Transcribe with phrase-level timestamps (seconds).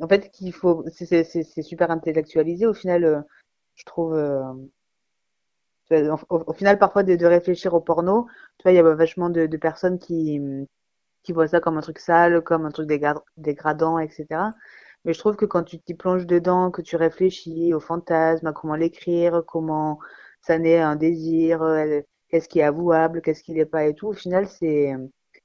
[0.00, 1.24] en fait, qu'il faut, c'est
[1.62, 3.20] super intellectualisé au final, euh,
[3.76, 4.14] je trouve.
[4.14, 4.52] euh,
[5.90, 8.26] au, au final, parfois, de, de réfléchir au porno,
[8.58, 10.40] tu vois, il y a vachement de, de personnes qui,
[11.24, 14.54] qui voient ça comme un truc sale, comme un truc dégra- dégradant, etc.
[15.04, 18.52] Mais je trouve que quand tu t'y plonges dedans, que tu réfléchis au fantasme, à
[18.52, 20.00] comment l'écrire, comment
[20.42, 22.00] ça naît un désir, euh,
[22.30, 24.94] qu'est-ce qui est avouable, qu'est-ce qui l'est pas et tout, au final, c'est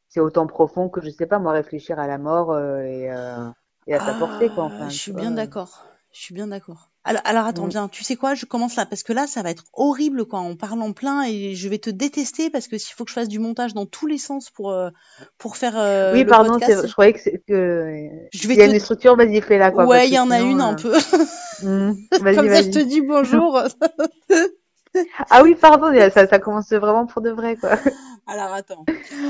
[0.09, 3.49] c'est autant profond que, je sais pas, moi, réfléchir à la mort et, euh,
[3.88, 5.86] et à sa portée, quoi, Ah, enfin, je suis bien d'accord.
[6.13, 6.90] Je suis bien d'accord.
[7.03, 7.70] Alors, alors attends, Mm.
[7.70, 10.40] viens, tu sais quoi, je commence là, parce que là, ça va être horrible quoi,
[10.40, 13.27] en parlant plein et je vais te détester parce que s'il faut que je fasse
[13.27, 14.90] du montage dans tous les sens pour, euh,
[15.40, 18.67] pour faire euh, Oui, le pardon, podcast, je croyais que, que je vais y a
[18.67, 18.73] te...
[18.73, 20.93] une structure, vas-y, fais-la, quoi, Ouais, il y en a une un euh, peu.
[21.63, 23.59] mm, vas-y, Comme ça, je te dis bonjour.
[25.29, 27.77] Ah oui, pardon, ça, ça commence vraiment pour de vrai, quoi.
[28.27, 28.85] Alors attends.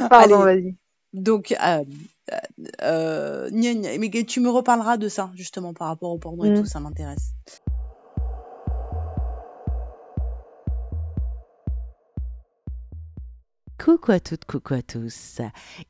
[0.10, 0.76] Pardon, vas-y.
[1.14, 1.84] donc, euh,
[2.82, 6.54] euh, gna, gna, mais tu me reparleras de ça, justement, par rapport au porno et
[6.54, 6.66] tout, Mm.
[6.66, 7.34] ça m'intéresse.
[13.84, 15.42] Coucou à toutes, coucou à tous.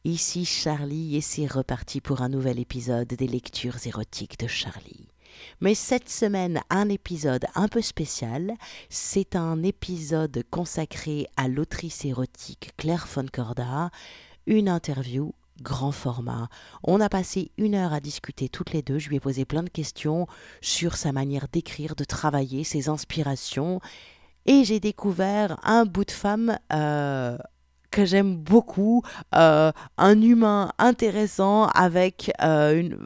[0.06, 5.08] Ici Charlie et c'est reparti pour un nouvel épisode des lectures érotiques de Charlie.
[5.60, 8.54] Mais cette semaine, un épisode un peu spécial.
[8.90, 13.90] C'est un épisode consacré à l'autrice érotique Claire Foncorda,
[14.48, 16.50] une interview grand format.
[16.84, 19.00] On a passé une heure à discuter toutes les deux.
[19.00, 20.28] Je lui ai posé plein de questions
[20.62, 23.80] sur sa manière d'écrire, de travailler, ses inspirations.
[24.46, 27.38] Et j'ai découvert un bout de femme euh,
[27.92, 29.04] que j'aime beaucoup,
[29.36, 32.98] euh, un humain intéressant avec euh, une...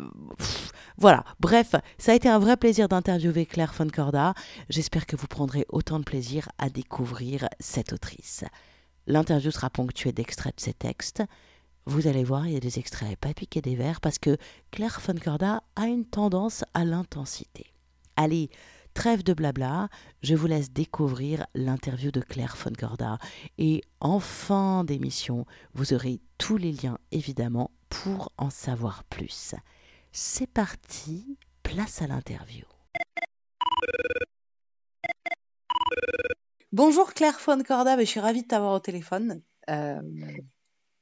[0.97, 4.33] Voilà, bref, ça a été un vrai plaisir d'interviewer Claire Foncorda.
[4.69, 8.45] J'espère que vous prendrez autant de plaisir à découvrir cette autrice.
[9.05, 11.21] L'interview sera ponctuée d'extraits de ses textes.
[11.87, 14.37] Vous allez voir, il y a des extraits pas piqués des verres parce que
[14.71, 17.73] Claire Foncorda a une tendance à l'intensité.
[18.15, 18.49] Allez,
[18.95, 19.89] Trêve de blabla,
[20.23, 23.19] je vous laisse découvrir l'interview de Claire Foncorda
[23.57, 29.53] et en fin d'émission, vous aurez tous les liens évidemment pour en savoir plus.
[30.13, 32.63] C'est parti, place à l'interview.
[36.71, 39.41] Bonjour Claire Foncorda, je suis ravie de t'avoir au téléphone.
[39.69, 40.01] Euh,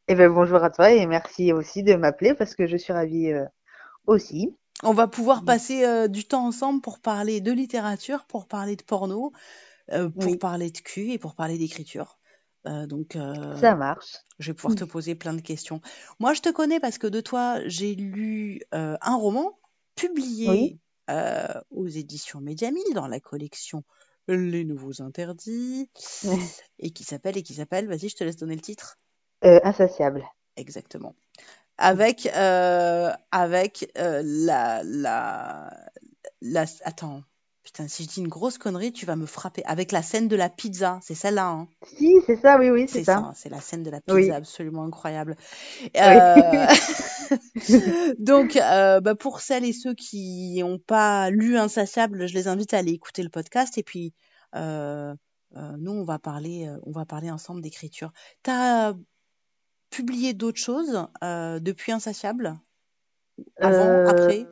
[0.08, 3.32] Eh ben, bonjour à toi et merci aussi de m'appeler parce que je suis ravie
[3.32, 3.46] euh,
[4.08, 4.56] aussi.
[4.84, 8.84] on va pouvoir passer euh, du temps ensemble pour parler de littérature, pour parler de
[8.84, 9.32] porno,
[9.92, 12.20] euh, pour Oui, parler de cul et pour parler d'écriture.
[12.68, 14.18] Euh, donc, euh, ça marche.
[14.40, 15.82] je vais pouvoir te poser plein de questions.
[16.20, 19.60] Moi, je te connais parce que de toi, j'ai lu euh, un roman
[19.96, 20.80] publié Oui,
[21.72, 23.84] aux éditions Mediamil dans la collection
[24.28, 25.90] Les Nouveaux Interdits
[26.80, 28.98] et qui s'appelle et qui s'appelle, vas-y, je te laisse donner le titre.
[29.46, 30.24] Euh, insatiable.
[30.56, 31.16] Exactement.
[31.78, 35.70] Avec euh, avec euh, la la
[36.42, 37.24] la attends.
[37.64, 39.64] Putain, si je dis une grosse connerie, tu vas me frapper.
[39.66, 41.70] Avec la scène de la pizza, c'est celle-là, hein.
[41.84, 43.32] Si, c'est ça, oui, oui, c'est ça, ça.
[43.36, 45.36] c'est la scène de la Oui, pizza absolument incroyable.
[46.06, 46.20] oui.
[48.20, 52.74] Donc, euh, bah, pour celles et ceux qui n'ont pas lu Insatiable, je les invite
[52.74, 53.78] à aller écouter le podcast.
[53.78, 54.14] Et puis,
[54.56, 55.14] euh,
[55.78, 58.12] nous, on va parler, on va parler ensemble d'écriture.
[58.44, 58.94] T'as
[59.94, 62.60] publié d'autres choses euh, depuis Insatiable?
[63.62, 64.48] Avant, Euh, après?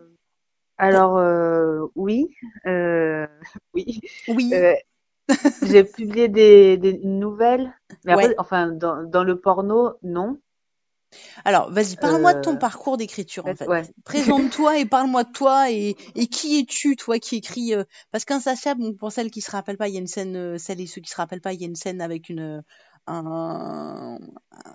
[0.89, 2.27] T'as- alors, euh, oui,
[2.67, 3.27] euh,
[3.73, 4.01] oui.
[4.27, 4.75] Oui, Euh,
[5.61, 7.73] j'ai publié des, des nouvelles,
[8.05, 8.37] mais après, ouais.
[8.37, 10.39] enfin, dans, dans le porno, non.
[11.45, 13.71] Alors, vas-y, parle-moi de ton parcours d'écriture, en fait.
[13.71, 13.93] ouais.
[14.05, 17.73] Présente-toi et parle-moi de toi et, et qui es-tu, toi, qui écris
[18.11, 20.87] Parce qu'Insatiable, pour celles qui se rappellent pas, il y a une scène, celles et
[20.87, 22.63] ceux qui se rappellent pas, il y a une scène avec une
[23.07, 24.19] un,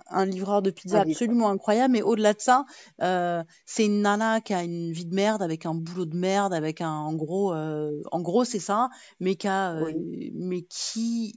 [0.09, 1.93] un livreur de pizza absolument incroyable.
[1.93, 2.65] Mais au-delà de ça,
[3.01, 6.53] euh, c'est une nana qui a une vie de merde, avec un boulot de merde,
[6.53, 8.89] avec un, en gros, euh, en gros, c'est ça,
[9.19, 10.31] mais qui a, euh, Oui.
[10.35, 11.35] mais qui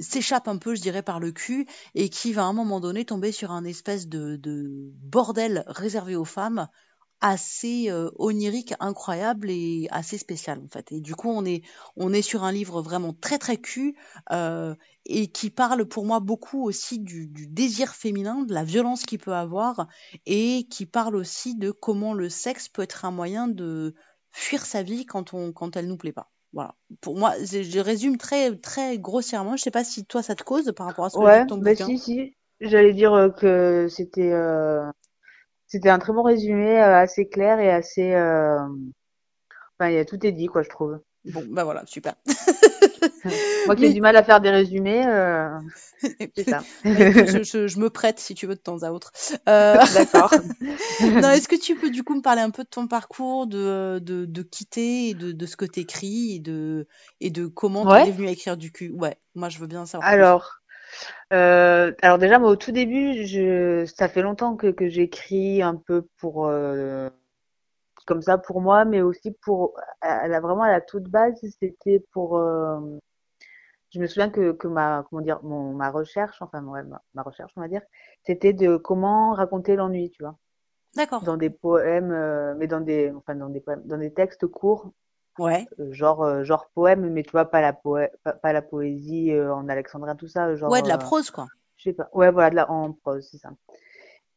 [0.00, 3.04] s'échappe un peu, je dirais, par le cul et qui va à un moment donné
[3.04, 6.68] tomber sur un espèce de, de bordel réservé aux femmes
[7.20, 10.92] assez euh, onirique, incroyable et assez spécial en fait.
[10.92, 11.62] Et du coup, on est
[11.96, 13.96] on est sur un livre vraiment très très cul
[14.32, 14.74] euh,
[15.06, 19.18] et qui parle pour moi beaucoup aussi du, du désir féminin, de la violence qu'il
[19.18, 19.86] peut avoir
[20.26, 23.94] et qui parle aussi de comment le sexe peut être un moyen de
[24.30, 26.30] fuir sa vie quand on quand elle nous plaît pas.
[26.52, 26.74] Voilà.
[27.00, 29.56] Pour moi, je je résume très très grossièrement.
[29.56, 31.58] Je sais pas si toi ça te cause par rapport à ce que Ouais, ton
[31.58, 32.36] bah si, si.
[32.60, 34.90] J'allais dire euh, que c'était euh,
[35.66, 38.14] c'était un très bon résumé, euh, assez clair et assez...
[38.14, 38.58] euh,
[39.78, 41.00] Enfin, il y a tout est dit, quoi, je trouve.
[41.24, 42.14] Bon, bah voilà, super.
[43.66, 45.48] Moi qui ai du mal à faire des résumés, euh,
[46.36, 46.66] c'est ça.
[47.22, 49.12] Je, je- je me prête si tu veux de temps à autre.
[49.48, 50.32] Euh, D'accord.
[51.18, 53.98] non, est-ce que tu peux du coup me parler un peu de ton parcours, de,
[54.02, 56.86] de, de quitter, et de, de ce que tu écris et de,
[57.20, 58.08] et de comment tu Ouais.
[58.08, 58.90] es venu à écrire du cul?
[58.92, 60.08] Ouais, moi je veux bien savoir.
[60.08, 60.62] Alors,
[61.32, 65.74] euh, alors déjà, moi, au tout début, je, ça fait longtemps que, que j'écris un
[65.76, 67.10] peu pour, euh,
[68.06, 72.04] comme ça pour moi, mais aussi pour, à la, vraiment à la toute base, c'était
[72.12, 72.80] pour, euh,
[73.90, 77.22] je me souviens que, que ma, comment dire, mon, ma recherche, enfin, ouais, ma, ma
[77.22, 77.82] recherche, on va dire,
[78.24, 80.36] c'était de comment raconter l'ennui, tu vois,
[80.94, 81.22] D'accord.
[81.22, 84.92] dans des poèmes, mais dans des, enfin, dans des poèmes, dans des textes courts,
[85.38, 88.62] Ouais, euh, genre, euh, genre poème, mais tu vois, pas la poé, pas, pas la
[88.62, 91.48] poésie euh, en alexandrin, tout ça, genre, ouais, de la prose quoi.
[91.76, 92.08] je sais pas.
[92.14, 93.50] Ouais, voilà, de la, en prose, c'est ça.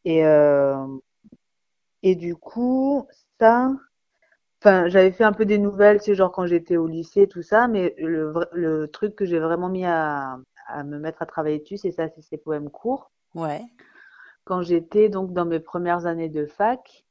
[0.06, 0.88] Et, euh,
[2.04, 3.08] et du coup,
[3.40, 3.72] ça,
[4.62, 7.68] enfin, j'avais fait un peu des nouvelles, c'est genre quand j'étais au lycée, tout ça,
[7.68, 11.78] mais le, le truc que j'ai vraiment mis à, à me mettre à travailler dessus,
[11.78, 13.12] c'est ça, c'est ces poèmes courts.
[13.34, 13.70] Ouais,
[14.44, 17.06] Quand j'étais donc dans mes premières années de fac,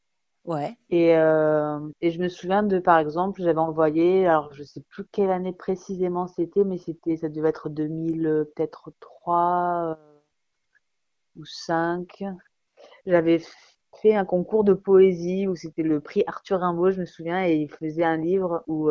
[0.91, 5.05] et, euh, et je me souviens de, par exemple, j'avais envoyé, alors je sais plus
[5.13, 10.21] quelle année précisément c'était, mais c'était, ça devait être 2000, euh, peut-être 3 euh,
[11.37, 12.25] ou 5.
[13.07, 13.43] J'avais
[14.01, 17.57] fait un concours de poésie où c'était le prix Arthur Rimbaud, je me souviens, et
[17.57, 18.89] il faisait un livre où,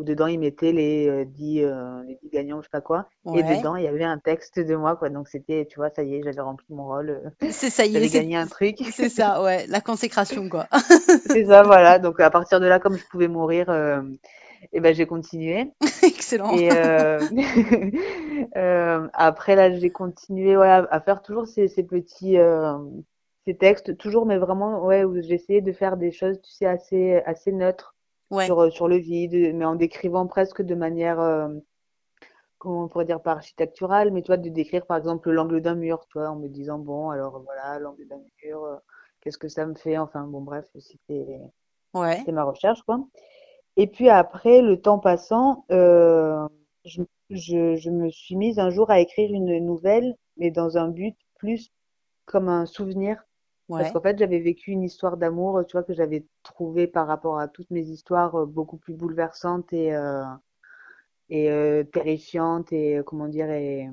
[0.00, 3.08] où dedans il mettait les euh, 10, euh, les 10 gagnants, je sais pas quoi.
[3.34, 5.10] Et dedans il y avait un texte de moi, quoi.
[5.10, 7.10] Donc c'était, tu vois, ça y est, j'avais rempli mon rôle.
[7.10, 8.76] euh, C'est ça y est, J'avais gagné un truc.
[8.92, 10.66] c'est ça, ouais, la consécration quoi.
[11.26, 11.98] C'est ça, voilà.
[11.98, 14.00] Donc à partir de là, comme je pouvais mourir, euh,
[14.72, 15.70] et ben j'ai continué.
[16.02, 16.56] Excellent.
[16.56, 17.18] Et euh,
[18.56, 22.76] euh, après là, j'ai continué ouais, à faire toujours ces, ces petits euh,
[23.46, 27.22] ces textes, toujours, mais vraiment ouais, où j'essayais de faire des choses, tu sais, assez
[27.26, 27.94] assez neutres
[28.30, 31.48] Ouais, sur euh, sur le vide, mais en décrivant presque de manière euh,
[32.58, 35.74] comment on pourrait dire pas architecturale, mais tu vois, de décrire par exemple l'angle d'un
[35.74, 38.76] mur, tu vois, en me disant bon, alors voilà, l'angle d'un mur, euh,
[39.20, 39.98] qu'est-ce que ça me fait?
[39.98, 41.40] Enfin bon, bref, c'était
[41.94, 43.06] ouais, c'était ma recherche, quoi.
[43.76, 46.46] Et puis après, le temps passant, euh,
[46.84, 50.88] je, je, je me suis mise un jour à écrire une nouvelle, mais dans un
[50.88, 51.70] but plus
[52.26, 53.22] comme un souvenir.
[53.78, 57.38] Parce qu'en fait, j'avais vécu une histoire d'amour, tu vois, que j'avais trouvée par rapport
[57.38, 60.24] à toutes mes histoires euh, beaucoup plus bouleversantes et, euh,
[61.28, 63.88] et euh, terrifiantes et, comment dire, et,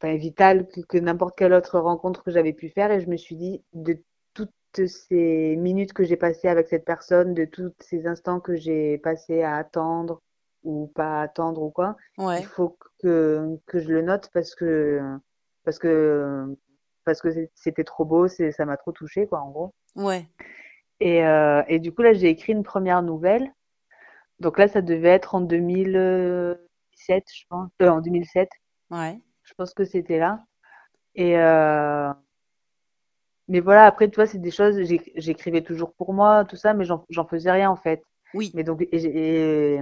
[0.00, 2.90] enfin, vitales que, que n'importe quelle autre rencontre que j'avais pu faire.
[2.90, 3.98] Et je me suis dit, de
[4.34, 4.50] toutes
[4.86, 9.42] ces minutes que j'ai passées avec cette personne, de tous ces instants que j'ai passés
[9.42, 10.20] à attendre
[10.64, 15.00] ou pas attendre ou quoi, il faut que, que je le note parce que,
[15.64, 16.56] parce que,
[17.06, 19.74] parce que c'était trop beau, ça m'a trop touché, quoi, en gros.
[19.96, 20.28] ouais.
[21.00, 23.50] Et, euh, et du coup, là, j'ai écrit une première nouvelle.
[24.40, 28.50] Donc là, ça devait être en 2017, je pense, euh, en 2007.
[28.90, 30.44] Ouais, Je pense que c'était là.
[31.16, 32.12] Et, euh,
[33.48, 36.74] mais voilà, après, tu vois, c'est des choses, j'éc- j'écrivais toujours pour moi, tout ça,
[36.74, 38.02] mais j'en, faisais rien, en fait.
[38.34, 39.80] oui, Mais donc, et, j'ai- et,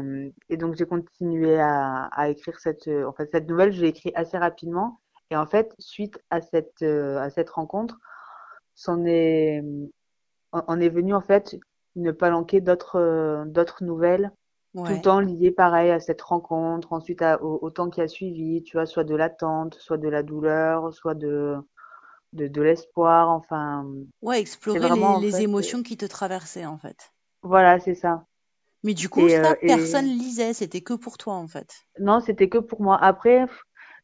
[0.50, 4.12] et donc, j'ai continué à, à écrire cette, en fait, cette nouvelle, je l'ai écrite
[4.16, 5.00] assez rapidement.
[5.30, 7.98] Et en fait, suite à cette, euh, à cette rencontre,
[8.74, 9.62] s'en est,
[10.52, 11.56] en est venu, en fait,
[11.96, 14.32] une palanquée d'autres, euh, d'autres nouvelles,
[14.84, 18.08] tout le temps liées, pareil, à cette rencontre, ensuite à- au, au temps qui a
[18.08, 21.56] suivi, tu vois, soit de l'attente, soit de la douleur, soit de,
[22.34, 23.86] de, de l'espoir, enfin,
[24.22, 27.12] ouais, explorer vraiment, les, en les fait, euh, émotions qui te traversaient en fait.
[27.42, 28.26] voilà, c'est ça.
[28.84, 31.74] Mais du coup, Et, ça, euh, personne et, lisait, c'était que pour toi en fait.
[31.98, 32.98] Non, c'était que pour moi.
[33.02, 33.46] Après,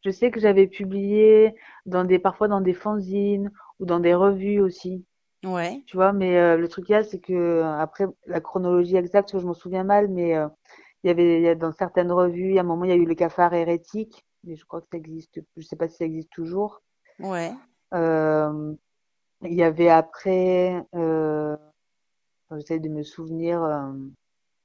[0.05, 1.55] je sais que j'avais publié
[1.87, 5.05] dans des, parfois dans des fanzines ou dans des revues aussi,
[5.45, 6.13] Ouais, tu vois.
[6.13, 9.85] Mais euh, le truc là, c'est que euh, après la chronologie exacte, je m'en souviens
[9.85, 10.49] mal, mais euh,
[11.05, 12.97] il y avait, il y a, dans certaines revues, à un moment, il y a
[12.97, 16.05] eu le cafard hérétique, mais je crois que ça existe, je sais pas si ça
[16.07, 16.83] existe toujours.
[17.21, 17.53] ouais.
[17.95, 18.75] Euh,
[19.43, 21.57] il y avait après, euh,
[22.53, 23.63] j'essaie de me souvenir.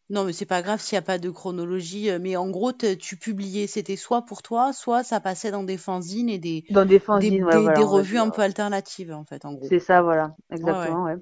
[0.09, 2.09] Non, mais c'est pas grave s'il n'y a pas de chronologie.
[2.09, 5.63] euh, Mais en gros, te- tu publiais, c'était soit pour toi, soit ça passait dans
[5.63, 8.17] des fanzines et des, dans des des, fanzines, ouais, des, voilà, des on va revues
[8.17, 9.71] un peu alternatives en fait, en gros.
[9.71, 11.15] C'est ça, voilà, exactement, ouais.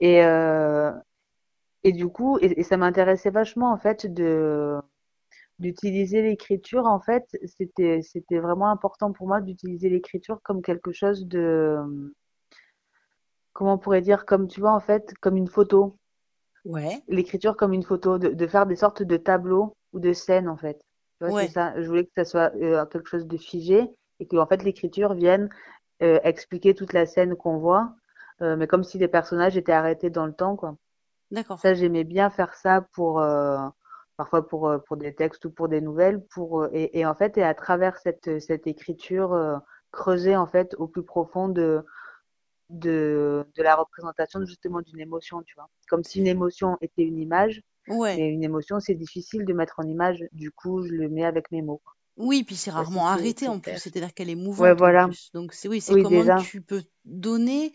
[0.00, 0.92] Et, euh,
[1.84, 4.78] Et du coup, et, et ça m'intéressait vachement en fait de
[5.60, 6.86] d'utiliser l'écriture.
[6.86, 11.78] En fait, c'était c'était vraiment important pour moi d'utiliser l'écriture comme quelque chose de
[13.52, 15.96] comment on pourrait dire comme tu vois en fait comme une photo.
[16.64, 20.48] Ouais, L'écriture comme une photo, de, de faire des sortes de tableaux ou de scènes
[20.48, 20.78] en fait.
[21.18, 21.74] Tu vois, ouais, ça.
[21.80, 23.90] Je voulais que ça soit euh, quelque chose de figé
[24.20, 25.48] et que en fait l'écriture vienne
[26.02, 27.94] euh, expliquer toute la scène qu'on voit,
[28.42, 30.76] euh, mais comme si les personnages étaient arrêtés dans le temps, quoi.
[31.30, 31.60] d'accord.
[31.62, 33.22] Ça, j'aimais bien faire ça pour,
[34.16, 37.42] parfois pour, pour des textes ou pour des nouvelles, pour, et, et en fait, et
[37.42, 39.60] à travers cette, cette écriture,
[39.92, 41.84] creuser en fait au plus profond de,
[42.70, 45.68] de, de la représentation justement d'une émotion, tu vois.
[45.88, 48.22] Comme si une émotion était une image, Ouais.
[48.22, 51.50] et une émotion, c'est difficile de mettre en image, du coup, je le mets avec
[51.52, 51.82] mes mots.
[52.16, 55.08] Oui, puis c'est rarement arrêté en plus, c'est-à-dire qu'elle est Ouais, mouvante en voilà.
[55.08, 55.30] plus.
[55.34, 56.36] Donc c'est oui, c'est Oui, comment déjà.
[56.36, 57.72] tu peux donner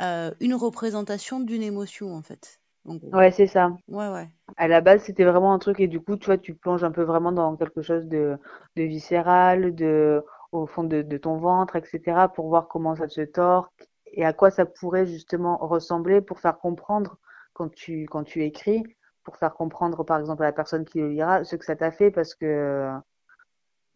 [0.00, 2.60] euh, une représentation d'une émotion en fait.
[2.84, 3.12] Gros.
[3.12, 3.72] Ouais, c'est ça.
[3.88, 4.28] Ouais, ouais.
[4.56, 6.92] À la base, c'était vraiment un truc, et du coup, tu vois, tu plonges un
[6.92, 8.38] peu vraiment dans quelque chose de,
[8.76, 10.22] de viscéral, de,
[10.52, 13.72] au fond de, de ton ventre, etc., pour voir comment ça se tord
[14.12, 17.18] et à quoi ça pourrait justement ressembler pour faire comprendre
[17.54, 18.82] quand tu, quand tu écris,
[19.24, 21.92] pour faire comprendre, par exemple, à la personne qui le lira, ce que ça t'a
[21.92, 22.90] fait, parce que,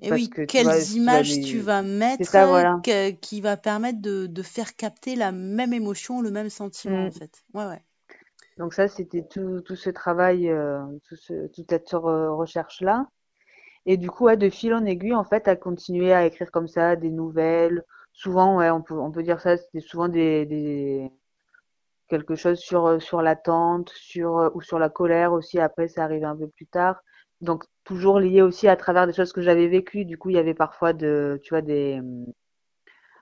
[0.01, 2.83] Et parce oui, que quelles tu images tu vas mettre ça, voilà.
[2.83, 7.09] que- qui va permettre de, de faire capter la même émotion, le même sentiment Mm.
[7.09, 7.45] en fait.
[7.55, 7.83] Ouais, ouais.
[8.59, 13.09] Donc ça, c'était tout, tout ce travail, euh, tout ce, toute cette re- recherche-là.
[13.87, 16.69] Et du coup, ouais, de fil en aiguille, en fait, à continuer à écrire comme
[16.69, 17.85] ça des nouvelles.
[18.23, 21.11] Souvent, ouais, on peut, on peut dire ça, c'était souvent des, des,
[22.09, 25.59] quelque chose sur, euh, sur l'attente, sur, euh, ou sur la colère aussi.
[25.59, 27.01] Après, ça arrivait un peu plus tard.
[27.41, 30.05] Donc, toujours lié aussi à travers des choses que j'avais vécues.
[30.05, 32.27] Du coup, il y avait parfois de, tu vois, des, hum,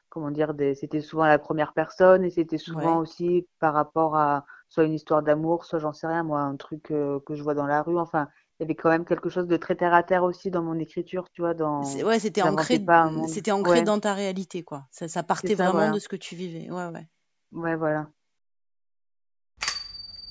[0.08, 2.98] comment dire, des, c'était souvent à la première personne et c'était souvent Ouais.
[2.98, 6.90] aussi par rapport à soit une histoire d'amour, soit j'en sais rien, moi, un truc
[6.90, 7.98] euh, que je vois dans la rue.
[7.98, 10.62] Enfin, il y avait quand même quelque chose de très terre à terre aussi dans
[10.62, 12.84] mon écriture, tu vois, dans, Ouais, c'était ancré,
[13.28, 14.86] c'était Ouais, dans ta réalité, quoi.
[14.90, 16.68] Ça, partait ça, vraiment de ce que tu vivais.
[16.70, 17.08] Ouais, ouais.
[17.52, 18.10] Ouais, voilà.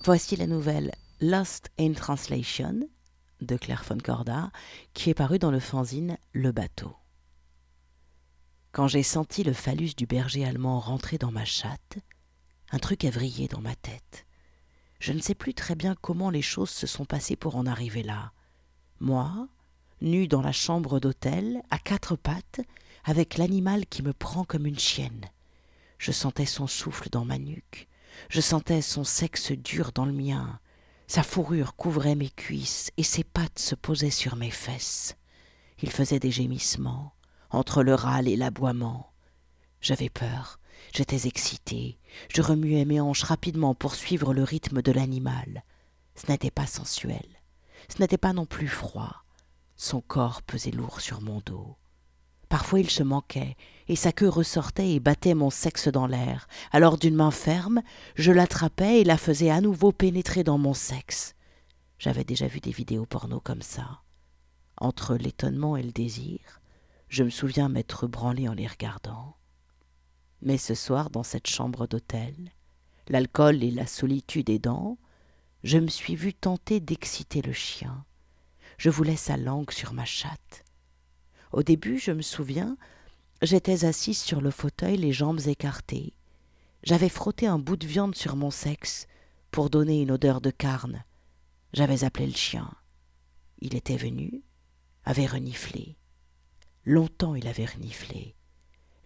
[0.03, 0.91] Voici la nouvelle
[1.21, 2.89] Lost in Translation
[3.39, 4.51] de Claire von Corda,
[4.93, 6.95] qui est parue dans le fanzine Le Bateau.
[8.73, 11.97] Quand j'ai senti le phallus du berger allemand rentrer dans ma chatte,
[12.71, 14.25] un truc a vrillé dans ma tête.
[14.99, 18.03] Je ne sais plus très bien comment les choses se sont passées pour en arriver
[18.03, 18.31] là.
[18.99, 19.47] Moi,
[20.01, 22.61] nu dans la chambre d'hôtel, à quatre pattes,
[23.03, 25.25] avec l'animal qui me prend comme une chienne.
[25.97, 27.87] Je sentais son souffle dans ma nuque.
[28.29, 30.59] Je sentais son sexe dur dans le mien.
[31.07, 35.15] Sa fourrure couvrait mes cuisses et ses pattes se posaient sur mes fesses.
[35.81, 37.13] Il faisait des gémissements,
[37.49, 39.11] entre le râle et l'aboiement.
[39.79, 40.59] J'avais peur,
[40.93, 41.97] j'étais excitée.
[42.33, 45.63] Je remuais mes hanches rapidement pour suivre le rythme de l'animal.
[46.15, 47.25] Ce n'était pas sensuel.
[47.89, 49.23] Ce n'était pas non plus froid.
[49.75, 51.77] Son corps pesait lourd sur mon dos.
[52.49, 53.55] Parfois il se manquait,
[53.87, 56.47] et sa queue ressortait et battait mon sexe dans l'air.
[56.71, 57.81] Alors d'une main ferme,
[58.15, 61.35] je l'attrapais et la faisais à nouveau pénétrer dans mon sexe.
[61.99, 64.01] J'avais déjà vu des vidéos porno comme ça.
[64.77, 66.39] Entre l'étonnement et le désir,
[67.09, 69.35] je me souviens m'être branlé en les regardant.
[70.41, 72.51] Mais ce soir, dans cette chambre d'hôtel,
[73.07, 74.97] l'alcool et la solitude aidant,
[75.63, 78.05] je me suis vu tenter d'exciter le chien.
[78.77, 80.63] Je voulais sa langue sur ma chatte.
[81.51, 82.77] Au début, je me souviens,
[83.41, 86.13] j'étais assise sur le fauteuil, les jambes écartées.
[86.83, 89.07] J'avais frotté un bout de viande sur mon sexe
[89.51, 91.03] pour donner une odeur de carne.
[91.73, 92.71] J'avais appelé le chien.
[93.59, 94.43] Il était venu,
[95.03, 95.97] avait reniflé.
[96.85, 98.36] Longtemps il avait reniflé.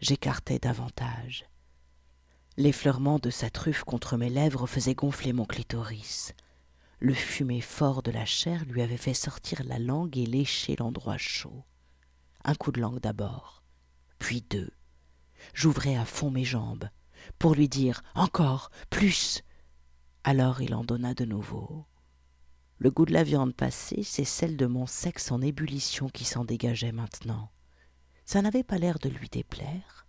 [0.02, 1.46] J'écartais davantage.
[2.58, 6.34] L'effleurement de sa truffe contre mes lèvres faisait gonfler mon clitoris.
[7.00, 11.18] Le fumet fort de la chair lui avait fait sortir la langue et lécher l'endroit
[11.18, 11.64] chaud.
[12.44, 13.64] Un coup de langue d'abord,
[14.18, 14.72] puis deux.
[15.54, 16.90] J'ouvrais à fond mes jambes
[17.38, 19.44] pour lui dire encore, plus.
[20.24, 21.86] Alors il en donna de nouveau.
[22.80, 26.44] Le goût de la viande passée, c'est celle de mon sexe en ébullition qui s'en
[26.44, 27.52] dégageait maintenant.
[28.26, 30.06] Ça n'avait pas l'air de lui déplaire.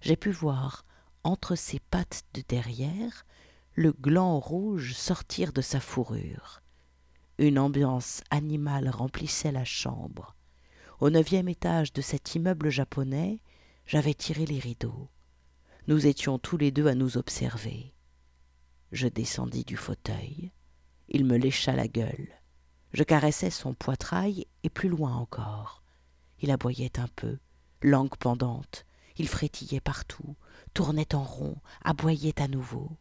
[0.00, 0.84] J'ai pu voir,
[1.22, 3.26] entre ses pattes de derrière,
[3.74, 6.62] le gland rouge sortir de sa fourrure.
[7.38, 10.34] Une ambiance animale remplissait la chambre.
[11.00, 13.40] Au neuvième étage de cet immeuble japonais,
[13.86, 15.08] j'avais tiré les rideaux.
[15.86, 17.94] Nous étions tous les deux à nous observer.
[18.92, 20.52] Je descendis du fauteuil.
[21.08, 22.28] Il me lécha la gueule.
[22.92, 25.82] Je caressais son poitrail et plus loin encore.
[26.40, 27.38] Il aboyait un peu,
[27.82, 28.86] langue pendante.
[29.16, 30.36] Il frétillait partout,
[30.74, 32.96] tournait en rond, aboyait à nouveau.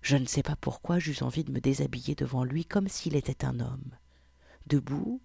[0.00, 3.44] Je ne sais pas pourquoi j'eus envie de me déshabiller devant lui comme s'il était
[3.44, 3.96] un homme.
[4.66, 5.20] Debout,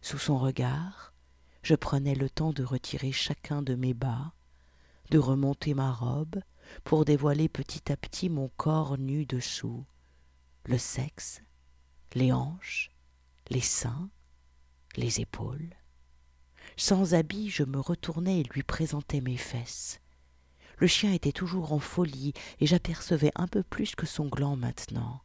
[0.00, 1.14] sous son regard,
[1.62, 4.32] je prenais le temps de retirer chacun de mes bas,
[5.10, 6.40] de remonter ma robe
[6.84, 9.84] pour dévoiler petit à petit mon corps nu dessous,
[10.64, 11.40] le sexe,
[12.14, 12.90] les hanches,
[13.50, 14.10] les seins,
[14.96, 15.74] les épaules.
[16.76, 20.00] Sans habit, je me retournais et lui présentais mes fesses.
[20.76, 25.22] Le chien était toujours en folie et j'apercevais un peu plus que son gland maintenant.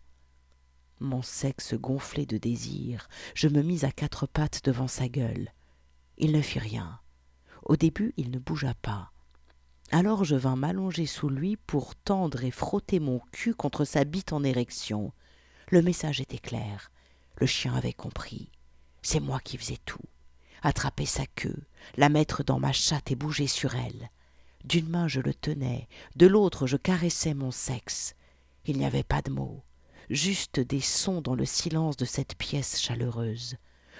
[1.02, 5.50] Mon sexe gonflé de désir, je me mis à quatre pattes devant sa gueule.
[6.18, 7.02] Il ne fit rien.
[7.64, 9.12] Au début, il ne bougea pas.
[9.92, 14.32] Alors je vins m'allonger sous lui pour tendre et frotter mon cul contre sa bite
[14.32, 15.12] en érection.
[15.70, 16.92] Le message était clair.
[17.36, 18.52] Le chien avait compris.
[19.02, 20.00] C'est moi qui faisais tout.
[20.62, 21.64] Attraper sa queue,
[21.98, 24.12] la mettre dans ma chatte et bouger sur elle.
[24.64, 28.16] D'une main je le tenais, de l'autre je caressais mon sexe.
[28.66, 29.64] Il n'y avait pas de mots,
[30.10, 33.56] juste des sons dans le silence de cette pièce chaleureuse.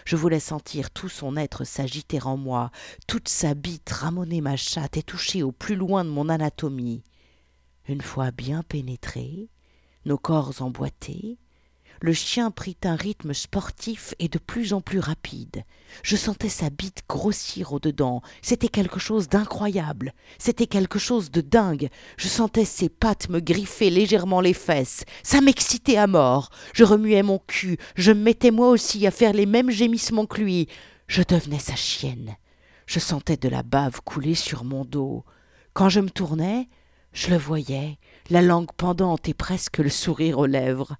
[0.06, 2.72] Je voulais sentir tout son être s'agiter en moi,
[3.08, 7.04] toute sa bite ramoner ma chatte et toucher au plus loin de mon anatomie.
[7.88, 9.50] Une fois bien pénétrés,
[10.06, 11.38] nos corps emboîtés,
[12.02, 15.64] le chien prit un rythme sportif et de plus en plus rapide.
[16.02, 18.24] Je sentais sa bite grossir au-dedans.
[18.42, 20.14] C'était quelque chose d'incroyable.
[20.40, 21.90] C'était quelque chose de dingue.
[22.18, 25.04] Je sentais ses pattes me griffer légèrement les fesses.
[25.22, 26.50] Ça m'excitait à mort.
[26.74, 27.78] Je remuais mon cul.
[27.96, 30.68] Je me mettais moi aussi à faire les mêmes gémissements que lui.
[31.06, 32.36] Je devenais sa chienne.
[32.88, 35.24] Je sentais de la bave couler sur mon dos.
[35.74, 36.68] Quand je me tournais,
[37.14, 38.00] je le voyais,
[38.32, 40.96] la langue pendante et presque le sourire aux lèvres.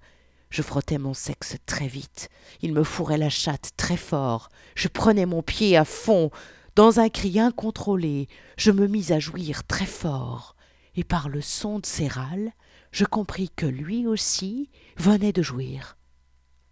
[0.52, 2.28] Je frottais mon sexe très vite.
[2.60, 4.50] Il me fourrait la chatte très fort.
[4.74, 6.30] Je prenais mon pied à fond.
[6.76, 8.28] Dans un cri incontrôlé,
[8.58, 10.54] je me mis à jouir très fort.
[10.94, 12.52] Et par le son de ses râles,
[12.90, 14.68] je compris que lui aussi
[14.98, 15.96] venait de jouir.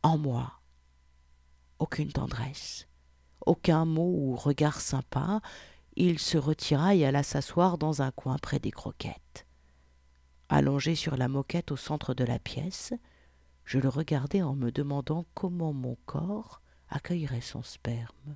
[0.03, 0.61] En moi.
[1.79, 2.87] Aucune tendresse,
[3.47, 5.41] aucun mot ou regard sympa,
[5.97, 9.47] il se retira et alla s'asseoir dans un coin près des croquettes.
[10.51, 12.93] Allongé sur la moquette au centre de la pièce,
[13.71, 18.35] je le regardais en me demandant comment mon corps accueillerait son sperme.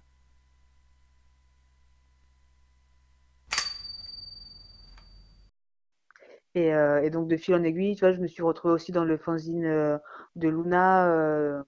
[6.55, 8.93] Et, euh, et donc de fil en aiguille, tu vois, je me suis retrouvée aussi
[8.93, 9.99] dans le fanzine euh,
[10.37, 11.65] de Luna euh,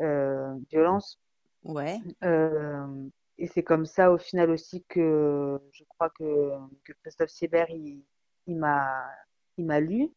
[0.00, 1.20] euh, Violence.
[1.64, 1.98] Ouais.
[2.22, 2.86] Euh,
[3.36, 6.52] et c'est comme ça au final aussi que je crois que,
[6.84, 8.02] que Christophe Siebert il,
[8.46, 9.04] il m'a
[9.58, 10.10] il m'a lu.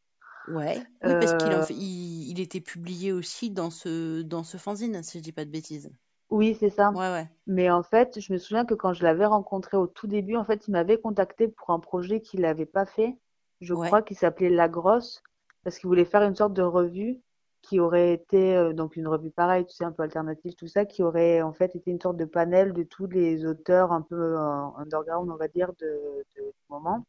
[0.48, 0.88] Ouais.
[1.04, 4.58] Oui, parce qu'il en Euh, fait- il, il était publié aussi dans ce, dans ce
[4.58, 5.90] fanzine, si je dis pas de bêtises.
[6.30, 6.94] oui, c'est ça.
[6.94, 7.30] Ouais, ouais.
[7.48, 10.44] Mais en fait, je me souviens que quand je l'avais rencontré au tout début, en
[10.46, 13.18] fait, il m'avait contacté pour un projet qu'il n'avait pas fait.
[13.62, 13.96] Je Ouais.
[13.96, 15.24] crois qu'il s'appelait La Grosse,
[15.64, 17.22] parce qu'il voulait faire une sorte de revue
[17.62, 20.86] qui aurait été, euh, donc une revue pareille, tu sais, un peu alternative, tout ça,
[20.86, 24.16] qui aurait en fait été une sorte de panel de tous les auteurs un peu
[24.16, 24.40] euh,
[24.78, 25.86] underground, on va dire, de,
[26.36, 27.04] de, du moment.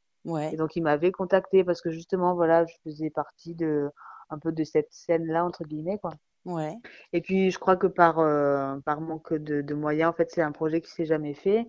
[0.51, 3.91] Et donc, il m'avait contacté parce que justement, voilà, je faisais partie de,
[4.31, 6.13] un peu de cette scène-là, entre guillemets, quoi.
[6.45, 6.81] Ouais.
[7.13, 10.43] Et puis, je crois que par, euh, par manque de, de moyens, en fait, c'est
[10.43, 11.67] un projet qui s'est jamais fait.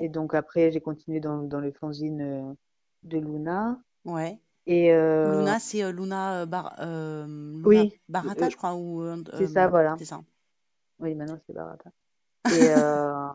[0.00, 0.10] Et Ouais.
[0.10, 2.54] donc, après, j'ai continué dans, dans le fanzine euh,
[3.04, 3.80] de Luna.
[4.04, 4.38] Ouais.
[4.66, 6.74] Et euh, Luna, c'est euh, Luna, Bar-
[7.26, 9.98] Luna oui, Barata, je crois, ou c'est ça, voilà.
[9.98, 10.22] c'est ça.
[10.98, 11.90] Oui, maintenant, c'est Barata.
[12.50, 13.28] Et euh,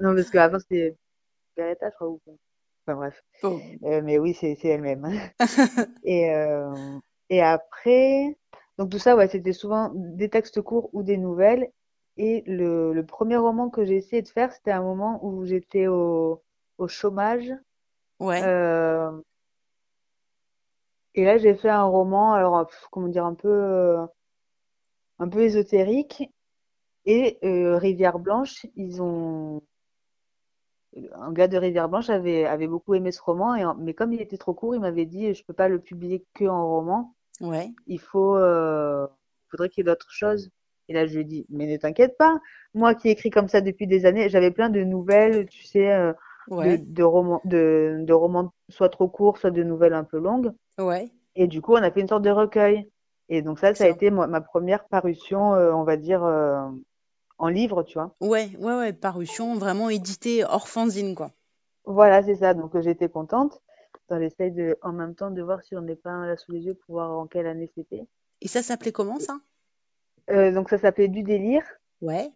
[0.00, 0.96] non, parce qu'avant, c'était
[1.56, 2.08] Beretta, je crois.
[2.10, 2.20] Ou...
[2.86, 3.22] Enfin, bref.
[3.42, 3.60] Bon.
[3.84, 5.08] Euh, mais oui, c'est elle-même.
[6.04, 6.74] Et, euh,
[7.30, 8.36] et après,
[8.78, 11.70] donc tout ça, ouais, c'était souvent des textes courts ou des nouvelles.
[12.16, 15.86] Et le, le premier roman que j'ai essayé de faire, c'était un moment où j'étais
[15.86, 16.42] au,
[16.78, 17.50] au chômage.
[18.20, 18.42] Ouais.
[18.42, 19.10] Euh,
[21.14, 23.96] et là, j'ai fait un roman, alors, comment dire, un peu,
[25.18, 26.30] un peu ésotérique.
[27.06, 29.62] Et Rivière Blanche, ils ont,
[31.14, 34.20] un gars de Rivière Blanche avait, avait beaucoup aimé ce roman, et mais comme il
[34.20, 37.14] était trop court, il m'avait dit, je peux pas le publier que en roman.
[37.40, 37.72] Ouais.
[37.86, 39.06] il faut, euh,
[39.50, 40.50] faudrait qu'il y ait d'autres choses.
[40.88, 42.38] Et là, je lui ai dit, mais ne t'inquiète pas,
[42.74, 46.12] moi qui écris comme ça depuis des années, j'avais plein de nouvelles, tu sais, euh,
[46.48, 46.78] de, Ouais.
[46.78, 50.52] de romans, de, de romans soit trop courts, soit de nouvelles un peu longues.
[50.78, 51.10] Ouais.
[51.36, 52.88] Et du coup, on a fait une sorte de recueil.
[53.28, 56.22] Et donc ça, ça a été ma première parution, euh, on va dire,
[57.42, 58.14] en livre, tu vois.
[58.20, 61.32] Ouais, ouais, ouais, parution vraiment édité hors fanzine, quoi.
[61.84, 62.54] Voilà, c'est ça.
[62.54, 63.60] Donc euh, j'étais contente.
[64.08, 66.52] On essaye de, en même temps de voir si on n'est pas un là sous
[66.52, 68.06] les yeux pour voir en quelle année c'était.
[68.42, 69.38] Et ça s'appelait comment, ça?
[70.30, 71.64] Euh, donc ça s'appelait Du délire.
[72.00, 72.30] Ouais.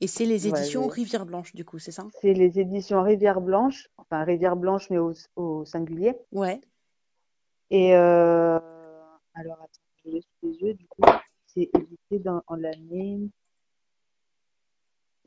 [0.00, 2.06] Et c'est les éditions Rivière Blanche, du coup, c'est ça?
[2.22, 6.14] C'est les éditions Rivière Blanche, enfin Rivière Blanche mais au, au singulier.
[6.30, 6.60] Ouais.
[7.70, 8.58] Et euh,
[9.34, 11.02] alors attends, je l'ai sous les yeux, du coup,
[11.46, 13.28] c'est édité dans en l'année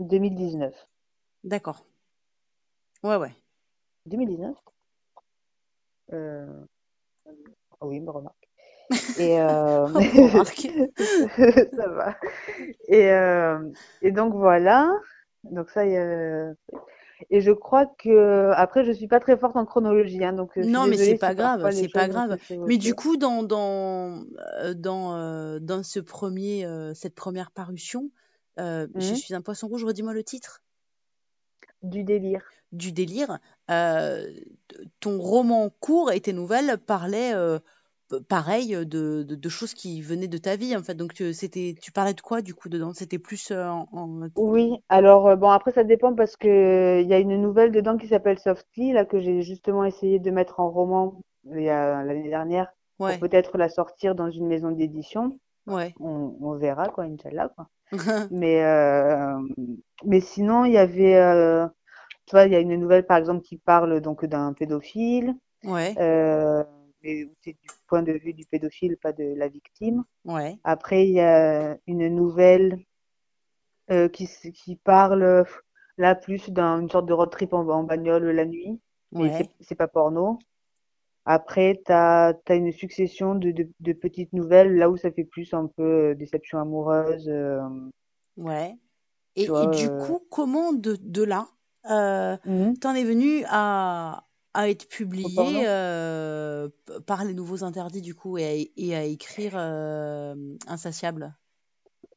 [0.08, 0.74] 2019.
[1.44, 1.86] D'accord.
[3.04, 3.32] Ouais, ouais.
[4.06, 4.56] 2019?
[6.14, 6.46] Euh...
[7.80, 8.50] ah oui, me remarque.
[9.18, 9.88] Et euh...
[11.76, 12.16] Ça va.
[12.88, 13.70] Et, euh...
[14.02, 14.92] et donc voilà.
[15.44, 16.54] Donc ça, il y a-
[17.30, 20.66] Et je crois que après, je suis pas très forte en chronologie, hein, donc euh,
[20.66, 22.38] Non, mais c'est pas si grave, c'est pas grave.
[22.68, 24.24] Mais du coup, dans dans
[24.76, 28.10] dans dans ce premier cette première parution,
[28.62, 30.62] euh, Je Hmm suis un poisson rouge, redis-moi le titre.
[31.84, 32.44] Du délire.
[32.72, 33.40] Du délire.
[33.70, 34.34] euh,
[35.02, 37.60] ton roman court et tes nouvelles parlaient euh,
[38.30, 40.96] pareil de, de, de choses qui venaient de ta vie en fait.
[40.96, 42.94] Donc tu, c'était, tu parlais de quoi du coup dedans?
[42.94, 47.20] C'était plus en, en- Oui, alors bon après ça dépend parce que il y a
[47.20, 51.22] une nouvelle dedans qui s'appelle Softly là que j'ai justement essayé de mettre en roman
[51.54, 52.72] il y a l'année dernière
[53.04, 55.38] pour peut-être la sortir dans une maison d'édition.
[55.72, 55.96] Ouais.
[56.00, 57.68] On, on verra quoi, Inch'Allah quoi.
[58.32, 59.40] Mais euh,
[60.06, 61.68] mais sinon il y avait euh,
[62.26, 65.96] tu vois il y a une nouvelle par exemple qui parle donc d'un pédophile Ouais,
[66.00, 66.64] euh,
[67.04, 70.04] mais où c'est du point de vue du pédophile pas de la victime.
[70.26, 72.80] ouais, Après il y a une nouvelle
[73.92, 75.44] euh, qui, qui parle euh,
[75.98, 78.80] là plus d'une sorte de road trip en, en bagnole la nuit,
[79.18, 80.40] mais c'est pas porno.
[81.26, 85.54] Après, t'as, t'as une succession de, de, de petites nouvelles là où ça fait plus
[85.54, 87.60] un peu euh, déception amoureuse, euh,
[88.38, 88.78] ouais.
[89.36, 89.92] tu Et, du euh.
[89.92, 91.48] coup, comment de, de là,
[91.90, 92.82] euh, Mhm.
[92.82, 95.66] t'en es venu à, à être publié
[97.06, 99.56] par les nouveaux interdits du coup et à, et à écrire
[100.68, 101.36] Insatiable?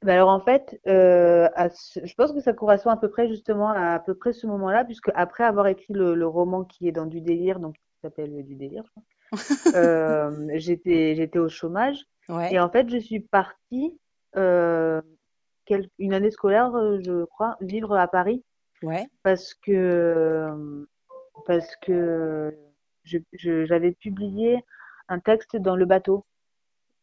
[0.02, 3.28] Ben alors en fait, euh, à ce- je pense que ça correspond à peu près
[3.28, 6.88] justement à, à peu près ce moment-là, puisque après avoir écrit le, le roman qui
[6.88, 8.84] est dans du délire, donc s'appelle Du délire,
[9.74, 11.98] euh, j'étais j'étais au chômage
[12.50, 13.98] et en fait je suis partie
[14.36, 15.02] euh,
[15.66, 18.44] quel- une année scolaire, euh, je crois, vivre à Paris
[18.82, 20.86] ouais, parce que
[21.46, 22.54] parce que
[23.04, 24.64] je, je- j'avais publié
[25.08, 26.24] un texte dans le bateau.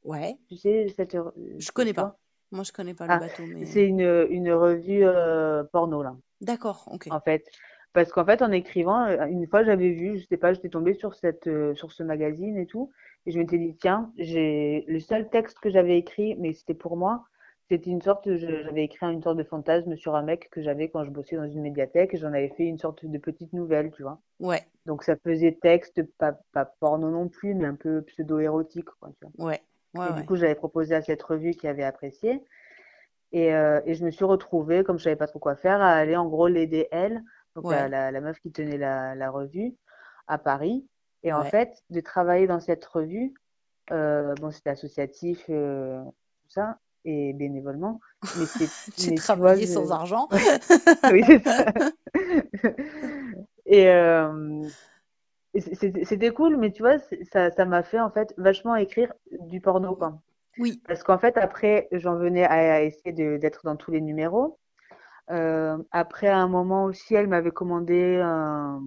[0.03, 0.37] ouais.
[0.49, 2.17] Tu sais, cette, euh, Je connais pas.
[2.51, 6.15] Moi, je connais pas le Ah, bateau, mais c'est une, une revue euh, porno là,
[6.41, 7.07] d'accord, ok.
[7.09, 7.45] en fait.
[7.93, 10.93] Parce qu'en fait, en écrivant, euh, une fois j'avais vu, je sais pas, j'étais tombée
[10.93, 12.91] sur cette, euh, sur ce magazine et tout,
[13.25, 16.95] et je m'étais dit, tiens, j'ai le seul texte que j'avais écrit, mais c'était pour
[16.97, 17.25] moi,
[17.69, 21.03] c'était une sorte, j'avais écrit une sorte de fantasme sur un mec que j'avais quand
[21.03, 24.03] je bossais dans une médiathèque, et j'en avais fait une sorte de petite nouvelle, tu
[24.03, 24.19] vois.
[24.39, 29.09] Ouais, Donc ça faisait texte, pas, pas porno non plus, mais un peu pseudo-érotique, quoi,
[29.19, 29.47] tu vois.
[29.47, 29.61] ouais,
[29.95, 32.41] ouais, Et du coup, j'avais proposé à cette revue qui avait apprécié.
[33.31, 35.91] Et, euh, et je me suis retrouvée, comme je savais pas trop quoi faire, à
[35.93, 37.23] aller en gros l'aider elle,
[37.55, 39.75] donc la, ouais, la, la meuf qui tenait la, la revue
[40.27, 40.85] à Paris.
[41.23, 43.33] Et en fait, de travailler dans cette revue,
[43.91, 47.99] euh, bon, c'était associatif, euh, tout ça, et bénévolement,
[48.37, 49.91] mais c'est, J'ai vois, travaillé sans je...
[49.91, 50.27] argent.
[51.11, 51.65] oui, c'est ça.
[53.65, 54.67] Et, euh,
[55.57, 56.97] c'était cool, mais tu vois,
[57.31, 60.19] ça, ça m'a fait en fait vachement écrire du porno, quoi.
[60.57, 64.59] Oui, Parce qu'en fait, après, j'en venais à, à essayer d'être dans tous les numéros.
[65.29, 68.85] Euh, après, à un moment aussi, elle m'avait commandé un-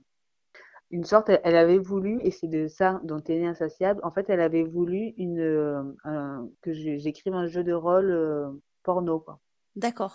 [0.90, 4.11] une sorte, elle, elle avait voulu, et c'est de ça dont est né Insatiable, en
[4.12, 8.51] fait, elle avait voulu une, euh, un- que j'écrive un jeu de rôle euh,
[8.83, 9.40] porno, quoi.
[9.77, 10.14] d'accord.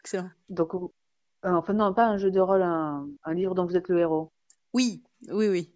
[0.00, 0.30] Excellent.
[0.50, 0.88] Donc, euh,
[1.44, 4.32] enfin, non, pas un jeu de rôle, un, un livre dont vous êtes le héros.
[4.72, 5.74] Oui, oui, oui.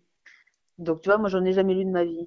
[0.76, 2.26] Donc, tu vois, moi, j'en ai jamais lu de ma vie.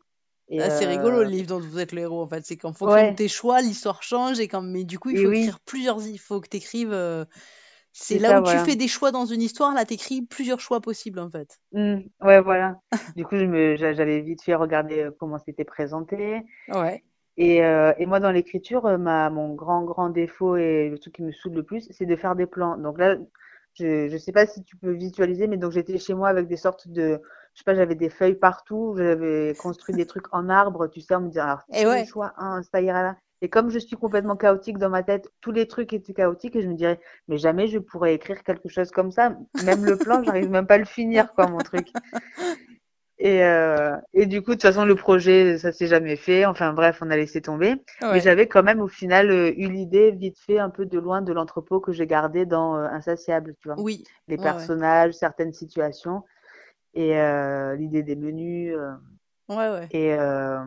[0.51, 2.45] Ah, c'est rigolo le euh, livre dont vous êtes le héros en fait.
[2.45, 4.61] C'est qu'en fonction de ouais, tes choix, l'histoire change et quand...
[4.61, 6.01] mais du coup, il faut oui, écrire plusieurs.
[6.05, 6.93] Il faut que tu écrives.
[7.97, 10.59] C'est c'est là ça, où tu fais des choix dans une histoire, là, t'écris plusieurs
[10.59, 11.59] choix possibles en fait.
[11.71, 12.77] Hmm, ouais, voilà.
[13.15, 16.41] Du coup, je me, j'avais vite fait regarder euh, comment c'était présenté.
[16.67, 17.03] Ouais,
[17.37, 21.15] Et, euh, et moi, dans l'écriture, euh, ma, mon grand, grand défaut et le truc
[21.15, 22.77] qui me saoule le plus, c'est de faire des plans.
[22.77, 23.15] Donc là,
[23.73, 26.57] je, je sais pas si tu peux visualiser, mais donc j'étais chez moi avec des
[26.57, 27.21] sortes de,
[27.55, 31.15] je sais pas, j'avais des feuilles partout, j'avais construit des trucs en arbre, tu sais,
[31.15, 32.05] en me disant, alors, et ouais.
[32.05, 33.17] choix 1, ça ira là.
[33.41, 36.61] Et comme je suis complètement chaotique dans ma tête, tous les trucs étaient chaotiques et
[36.61, 39.37] je me dirais, mais jamais je pourrais écrire quelque chose comme ça.
[39.57, 41.89] Même le plan, j'arrive même pas à le finir, quoi, mon truc.
[43.17, 46.45] Et, euh, et du coup, de toute façon, le projet, ça s'est jamais fait.
[46.45, 47.75] Enfin bref, on a laissé tomber.
[48.01, 51.21] Mais j'avais quand même au final euh, eu l'idée vite fait un peu de loin
[51.21, 53.77] de l'entrepôt que j'ai gardé dans euh, Insatiable, tu vois.
[53.79, 56.23] oui, Les ouais, ouais, personnages, certaines situations
[56.95, 58.75] et euh, l'idée des menus.
[58.75, 58.93] euh,
[59.49, 59.87] ouais, ouais.
[59.91, 60.63] et euh,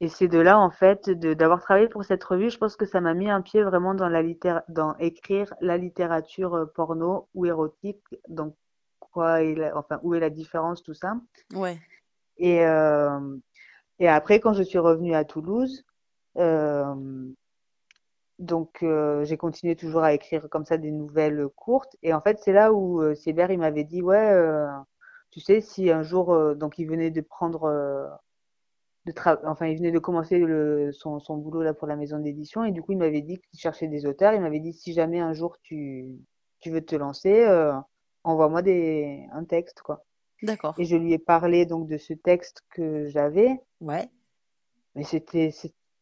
[0.00, 2.86] et c'est de là en fait de d'avoir travaillé pour cette revue, je pense que
[2.86, 7.28] ça m'a mis un pied vraiment dans la littéra dans écrire la littérature euh, porno
[7.34, 8.04] ou érotique.
[8.28, 8.54] Donc
[9.00, 11.14] quoi est la- enfin où est la différence, tout ça.
[11.54, 11.78] Ouais,
[12.38, 13.36] Et, euh,
[14.00, 15.84] et après, quand je suis revenue à Toulouse,
[16.38, 16.94] euh,
[18.38, 21.96] donc euh, j'ai continué toujours à écrire comme ça des nouvelles courtes.
[22.02, 24.66] Et en fait, c'est là où euh, Sébert, il m'avait dit, ouais, euh,
[25.30, 28.06] tu sais, si un jour, euh, donc il venait de prendre, euh,
[29.06, 32.18] de tra- enfin, il venait de commencer le, son, son boulot là pour la maison
[32.18, 32.64] d'édition.
[32.64, 34.34] Et du coup, il m'avait dit qu'il cherchait des auteurs.
[34.34, 36.06] Il m'avait dit, si jamais un jour tu,
[36.60, 37.72] tu veux te lancer, euh,
[38.24, 40.04] envoie-moi des un texte, quoi.
[40.42, 40.76] D'accord.
[40.78, 44.10] Et je lui ai parlé donc de ce texte que j'avais, Ouais.
[44.94, 45.50] mais c'était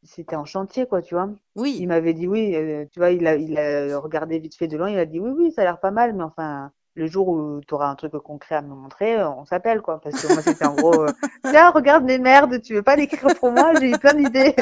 [0.02, 1.30] c'était en chantier, quoi, tu vois.
[1.78, 1.88] Il Oui.
[1.88, 4.90] m'avait dit oui, euh, tu vois, il a, il a regardé vite fait de loin,
[4.90, 7.60] il a dit oui, oui, ça a l'air pas mal, mais enfin, le jour où
[7.66, 10.00] tu auras un truc concret à me montrer, euh, on s'appelle, quoi.
[10.00, 11.12] Parce que moi, c'était en gros, euh,
[11.44, 13.72] tiens, regarde mes merdes, tu veux pas l'écrire pour moi?
[13.80, 14.54] J'ai eu plein d'idées.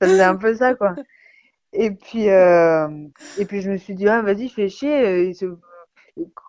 [0.00, 0.94] Ça faisait un peu ça, quoi.
[1.72, 2.88] Et puis, euh,
[3.38, 5.32] et puis je me suis dit, ah, vas-y, fais chier.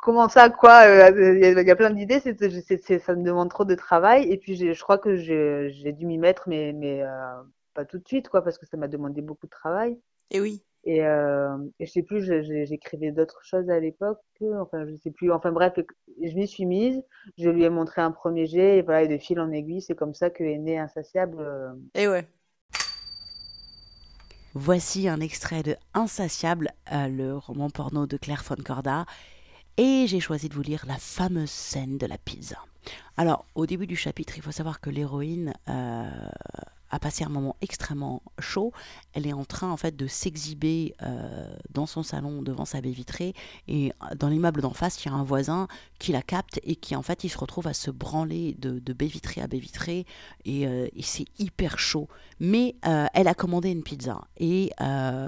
[0.02, 0.86] Comment ça, quoi?
[1.10, 4.32] Il y, a plein d'idées, ça me demande trop de travail.
[4.32, 7.04] Et puis, je crois que j'ai dû m'y mettre, mais, mais
[7.74, 10.00] pas tout de suite, quoi, parce que ça m'a demandé beaucoup de travail.
[10.32, 10.64] Et oui.
[10.86, 12.24] Et, euh, et je sais plus,
[12.66, 14.20] j'écrivais d'autres choses à l'époque,
[14.60, 15.32] enfin, je sais plus.
[15.32, 15.74] Enfin, bref,
[16.24, 17.04] je m'y suis mise.
[17.38, 19.96] Je lui ai montré un premier jet, et voilà, et de fil en aiguille, c'est
[19.96, 21.38] comme ça que est né Insatiable.
[21.40, 22.26] euh, Et ouais.
[24.56, 29.06] Voici un extrait de Insatiable, euh, le roman porno de Claire von Corda,
[29.78, 32.58] et j'ai choisi de vous lire la fameuse scène de la pizza.
[33.16, 36.10] Alors, au début du chapitre, il faut savoir que l'héroïne euh,
[36.92, 38.74] a passé un moment extrêmement chaud.
[39.14, 42.92] Elle est en train, en fait, de s'exhiber euh, dans son salon devant sa baie
[42.92, 43.34] vitrée,
[43.68, 45.68] et dans l'immeuble d'en face, il y a un voisin
[46.00, 49.42] qui la capte et qui, en fait, se retrouve à se branler de, baie vitrée
[49.42, 50.06] à baie vitrée,
[50.46, 52.08] et, euh, c'est hyper chaud.
[52.40, 55.28] Mais euh, elle a commandé une pizza, et euh,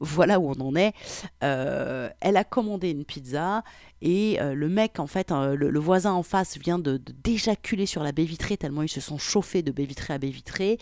[0.00, 0.94] voilà où on en est.
[1.42, 3.62] Euh, elle a commandé une pizza
[4.02, 8.02] et euh, le mec, en fait, euh, le, voisin en face vient de, d'éjaculer sur
[8.02, 10.78] la baie vitrée tellement ils se sont chauffés de baie vitrée à baie vitrée.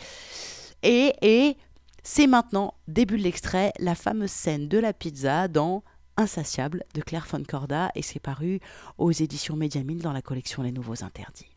[0.83, 1.57] Et, et
[2.03, 5.83] c'est maintenant, début de l'extrait, la fameuse scène de la pizza dans
[6.17, 8.61] Insatiable de Claire von Corda et c'est paru
[8.99, 11.55] aux éditions Mediamine dans la collection Les Nouveaux Interdits.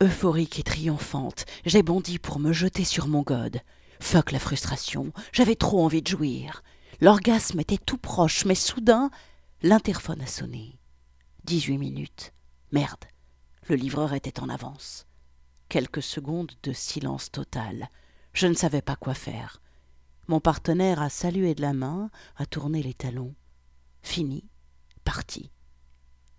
[0.00, 3.60] Euphorique et triomphante, j'ai bondi pour me jeter sur mon god.
[4.02, 6.64] Fuck la frustration, j'avais trop envie de jouir.
[7.00, 9.10] L'orgasme était tout proche, mais soudain,
[9.62, 10.80] l'interphone a sonné.
[11.44, 12.34] 18 minutes.
[12.72, 13.04] Merde,
[13.68, 15.06] le livreur était en avance.
[15.68, 17.88] Quelques secondes de silence total.
[18.34, 19.62] Je ne savais pas quoi faire.
[20.26, 23.34] Mon partenaire a salué de la main, a tourné les talons.
[24.02, 24.44] Fini,
[25.04, 25.52] parti.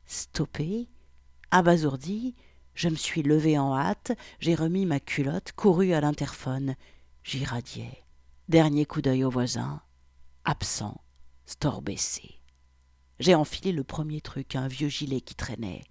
[0.06, 0.90] Stoppé,
[1.50, 2.36] abasourdi,
[2.76, 6.76] je me suis levé en hâte, j'ai remis ma culotte, couru à l'interphone.
[7.24, 8.04] J'irradiais.
[8.50, 9.82] Dernier coup d'œil au voisin.
[10.44, 11.00] Absent.
[11.46, 12.42] Store baissé.
[13.20, 15.84] J'ai enfilé le premier truc, un vieux gilet qui traînait.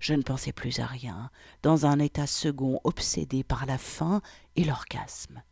[0.00, 1.30] Je ne pensais plus à rien,
[1.62, 4.20] dans un état second obsédé par la faim
[4.54, 5.42] et l'orgasme.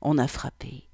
[0.00, 0.88] On a frappé.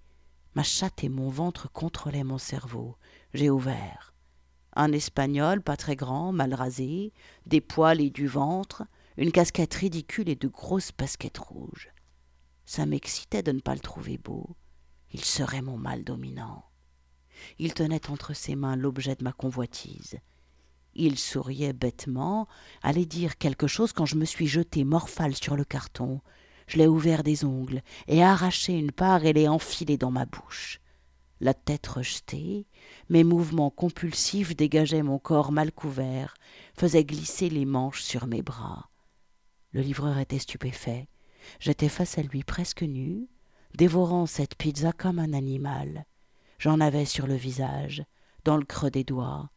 [0.56, 2.96] Ma chatte et mon ventre contrôlaient mon cerveau.
[3.34, 4.14] J'ai ouvert.
[4.74, 7.12] Un espagnol pas très grand, mal rasé,
[7.46, 8.82] des poils et du ventre,
[9.16, 11.92] une casquette ridicule et de grosses baskets rouges.
[12.72, 14.54] Ça m'excitait de ne pas le trouver beau.
[15.12, 16.66] Il serait mon mal dominant.
[17.58, 20.20] Il tenait entre ses mains l'objet de ma convoitise.
[20.94, 22.46] Il souriait bêtement,
[22.80, 26.20] allait dire quelque chose quand je me suis jeté morphale sur le carton.
[26.68, 30.80] Je l'ai ouvert des ongles et arraché une part et l'ai enfilée dans ma bouche.
[31.40, 32.68] La tête rejetée,
[33.08, 36.34] mes mouvements compulsifs dégageaient mon corps mal couvert,
[36.74, 38.90] faisaient glisser les manches sur mes bras.
[39.72, 41.08] Le livreur était stupéfait.
[41.58, 43.28] J'étais face à lui presque nu,
[43.74, 46.06] dévorant cette pizza comme un animal.
[46.58, 48.04] J'en avais sur le visage,
[48.44, 49.50] dans le creux des doigts.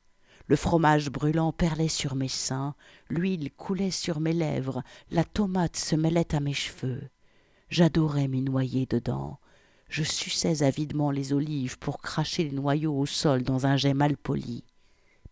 [0.47, 2.75] Le fromage brûlant perlait sur mes seins,
[3.09, 7.09] l'huile coulait sur mes lèvres, la tomate se mêlait à mes cheveux.
[7.69, 9.39] J'adorais m'y noyer dedans.
[9.87, 14.17] Je suçais avidement les olives pour cracher les noyaux au sol dans un jet mal
[14.17, 14.63] poli.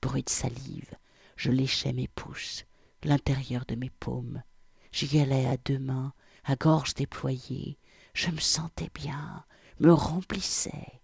[0.01, 0.95] Bruit de salive,
[1.35, 2.65] je léchais mes pouces,
[3.03, 4.43] l'intérieur de mes paumes.
[4.91, 7.77] J'y allais à deux mains, à gorge déployée.
[8.13, 9.45] Je me sentais bien,
[9.79, 11.01] me remplissais.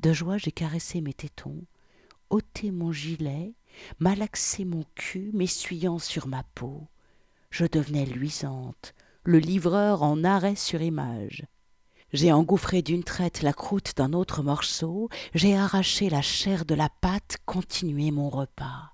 [0.00, 1.64] De joie, j'ai caressé mes tétons,
[2.30, 3.54] ôté mon gilet,
[3.98, 6.88] malaxé mon cul, m'essuyant sur ma peau.
[7.50, 11.46] Je devenais luisante, le livreur en arrêt sur image.
[12.12, 16.88] J'ai engouffré d'une traite la croûte d'un autre morceau, j'ai arraché la chair de la
[16.88, 18.92] pâte, continué mon repas.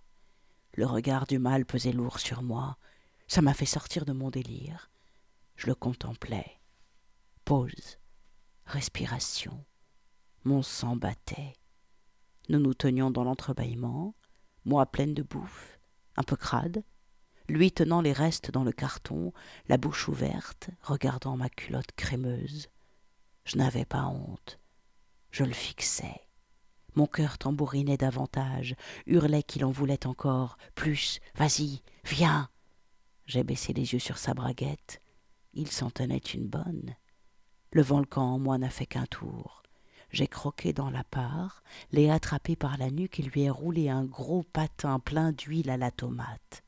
[0.75, 2.77] Le regard du mal pesait lourd sur moi,
[3.27, 4.88] ça m'a fait sortir de mon délire.
[5.59, 6.61] Je le contemplais.
[7.45, 7.99] Pause.
[8.65, 9.65] Respiration.
[10.45, 11.53] Mon sang battait.
[12.49, 14.15] Nous nous tenions dans l'entrebâillement,
[14.65, 15.81] moi pleine de bouffe,
[16.17, 16.85] un peu crade,
[17.49, 19.33] lui tenant les restes dans le carton,
[19.67, 22.69] la bouche ouverte, regardant ma culotte crémeuse.
[23.45, 24.61] Je n'avais pas honte.
[25.33, 26.21] Je le fixais.
[26.95, 30.57] Mon cœur tambourinait davantage, hurlait qu'il en voulait encore.
[30.77, 32.49] Plus, vas-y, viens.
[33.27, 35.03] J'ai baissé les yeux sur sa braguette.
[35.55, 36.95] Il s'en tenait une bonne.
[37.73, 39.63] Le volcan en moi n'a fait qu'un tour.
[40.11, 44.05] J'ai croqué dans la part, l'ai attrapé par la nuque et lui ai roulé un
[44.05, 46.63] gros patin plein d'huile à la tomate.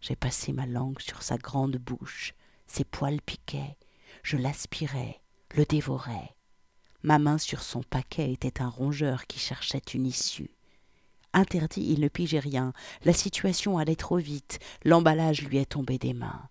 [0.00, 2.34] J'ai passé ma langue sur sa grande bouche,
[2.66, 3.76] ses poils piquaient,
[4.22, 5.20] je l'aspirais,
[5.54, 6.34] le dévorais.
[7.02, 10.50] Ma main sur son paquet était un rongeur qui cherchait une issue.
[11.32, 12.72] Interdit, il ne pigeait rien,
[13.04, 16.48] la situation allait trop vite, l'emballage lui est tombé des mains.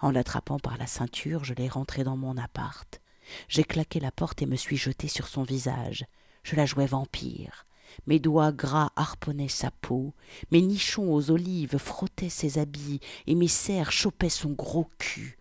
[0.00, 3.00] En l'attrapant par la ceinture, je l'ai rentré dans mon appart.
[3.48, 6.04] J'ai claqué la porte et me suis jeté sur son visage.
[6.42, 7.66] Je la jouais vampire.
[8.06, 10.12] Mes doigts gras harponnaient sa peau,
[10.50, 15.38] mes nichons aux olives frottaient ses habits, et mes serres chopaient son gros cul.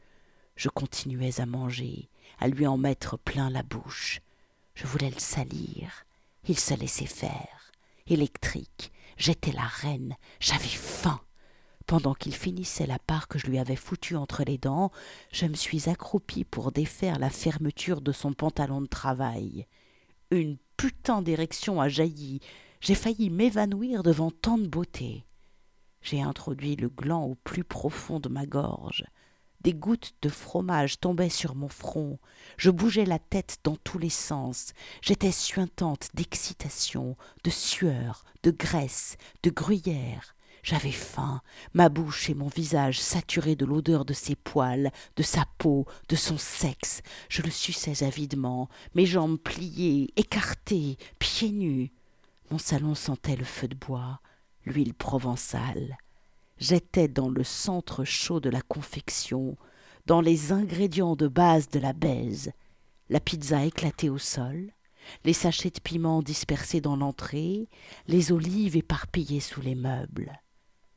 [0.55, 4.21] Je continuais à manger, à lui en mettre plein la bouche.
[4.73, 6.05] Je voulais le salir.
[6.47, 7.71] Il se laissait faire.
[8.07, 8.91] Électrique.
[9.17, 10.15] J'étais la reine.
[10.39, 11.19] J'avais faim.
[11.87, 14.91] Pendant qu'il finissait la part que je lui avais foutue entre les dents,
[15.31, 19.67] je me suis accroupie pour défaire la fermeture de son pantalon de travail.
[20.31, 22.39] Une putain d'érection a jailli.
[22.81, 25.25] J'ai failli m'évanouir devant tant de beauté.
[26.01, 29.05] J'ai introduit le gland au plus profond de ma gorge.
[29.61, 32.19] Des gouttes de fromage tombaient sur mon front.
[32.57, 34.73] Je bougeais la tête dans tous les sens.
[35.01, 40.34] J'étais suintante d'excitation, de sueur, de graisse, de gruyère.
[40.65, 41.43] J'avais faim,
[41.75, 46.15] ma bouche et mon visage saturés de l'odeur de ses poils, de sa peau, de
[46.15, 47.03] son sexe.
[47.29, 51.91] Je le suçais avidement, mes jambes pliées, écartées, pieds nus.
[52.49, 54.21] Mon salon sentait le feu de bois,
[54.65, 55.99] l'huile provençale.
[56.57, 59.57] J'étais dans le centre chaud de la confection,
[60.07, 62.53] dans les ingrédients de base de la baise.
[63.11, 64.71] La pizza éclatée au sol,
[65.25, 67.69] les sachets de piment dispersés dans l'entrée,
[68.07, 70.39] les olives éparpillées sous les meubles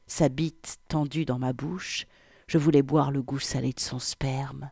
[0.09, 2.07] sa bite tendue dans ma bouche,
[2.49, 4.71] je voulais boire le goût salé de son sperme.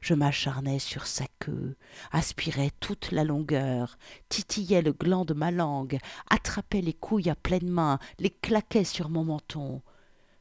[0.00, 1.76] Je m'acharnais sur sa queue,
[2.10, 3.98] aspirais toute la longueur,
[4.28, 5.98] titillais le gland de ma langue,
[6.30, 9.82] attrapais les couilles à pleine main, les claquais sur mon menton.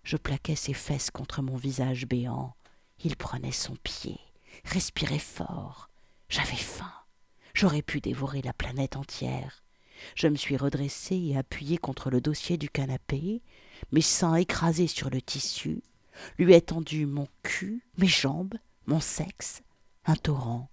[0.04, 2.56] Je plaquais ses fesses contre mon visage béant.
[3.04, 4.20] Il prenait son pied,
[4.64, 5.90] respirait fort.
[6.30, 6.94] J'avais faim.
[7.54, 9.64] J'aurais pu dévorer la planète entière.
[10.16, 13.42] Je me suis redressée et appuyée contre le dossier du canapé,
[13.92, 15.82] mes seins écrasés sur le tissu,
[16.38, 19.62] lui ai tendu mon cul, mes jambes, mon sexe,
[20.06, 20.70] un torrent.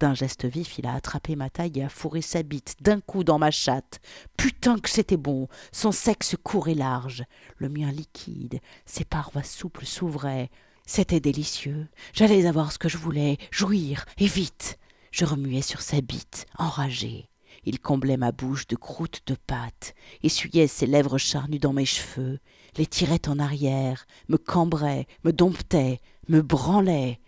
[0.00, 3.22] D'un geste vif, il a attrapé ma taille et a fourré sa bite d'un coup
[3.22, 4.00] dans ma chatte.
[4.36, 7.22] Putain que c'était bon Son sexe court et large,
[7.58, 10.50] le mien liquide, ses parois souples s'ouvraient.
[10.86, 11.86] C'était délicieux.
[12.14, 14.78] J'allais avoir ce que je voulais, jouir, et vite.
[15.12, 17.28] Je remuais sur sa bite, enragé.
[17.64, 22.40] Il comblait ma bouche de croûtes de pâte, essuyait ses lèvres charnues dans mes cheveux,
[22.76, 27.20] les tirait en arrière, me cambrait, me domptait, me branlait.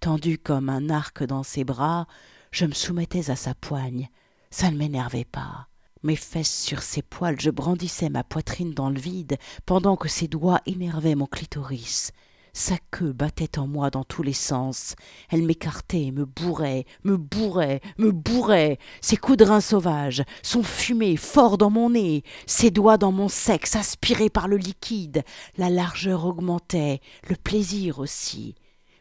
[0.00, 2.06] Tendu comme un arc dans ses bras,
[2.50, 4.08] je me soumettais à sa poigne.
[4.50, 5.68] Ça ne m'énervait pas.
[6.02, 10.28] Mes fesses sur ses poils, je brandissais ma poitrine dans le vide, pendant que ses
[10.28, 12.12] doigts énervaient mon clitoris.
[12.58, 14.96] Sa queue battait en moi dans tous les sens.
[15.30, 18.80] Elle m'écartait, me bourrait, me bourrait, me bourrait.
[19.00, 23.76] Ses coups de sauvages, son fumé fort dans mon nez, ses doigts dans mon sexe
[23.76, 25.22] aspirés par le liquide.
[25.56, 28.56] La largeur augmentait, le plaisir aussi.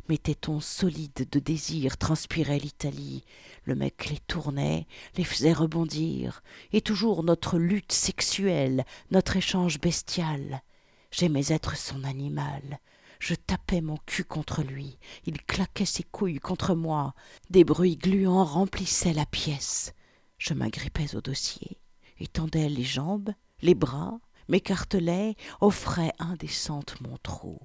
[0.08, 3.24] Mes tétons solides de désir transpiraient l'Italie.
[3.64, 6.44] Le mec les tournait, les faisait rebondir.
[6.74, 10.62] Et toujours notre lutte sexuelle, notre échange bestial.
[11.10, 12.80] J'aimais être son animal.
[13.20, 14.98] Je tapais mon cul contre lui.
[15.26, 17.14] Il claquait ses couilles contre moi.
[17.50, 19.94] Des bruits gluants remplissaient la pièce.
[20.38, 21.80] Je m'agrippais au dossier,
[22.20, 27.60] étendais les jambes, les bras, m'écartelais, offrais indécente mon trou.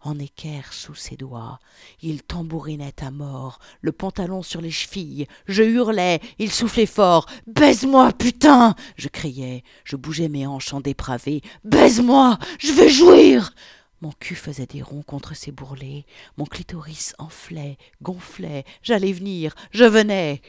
[0.00, 1.58] En équerre sous ses doigts,
[2.00, 5.26] il tambourinait à mort, le pantalon sur les chevilles.
[5.46, 7.26] Je hurlais, il soufflait fort.
[7.48, 9.64] Baise-moi, putain je criais.
[9.82, 11.42] Je bougeais mes hanches en dépravé.
[11.64, 13.52] Baise-moi Je veux jouir
[14.00, 16.04] mon cul faisait des ronds contre ses bourrelets,
[16.36, 20.42] mon clitoris enflait, gonflait, j'allais venir, je venais.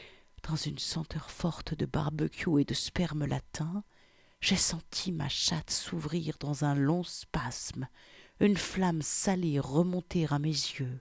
[0.48, 3.84] Dans une senteur forte de barbecue et de sperme latin,
[4.40, 7.88] j'ai senti ma chatte s'ouvrir dans un long spasme,
[8.40, 11.00] une flamme salée remonter à mes yeux.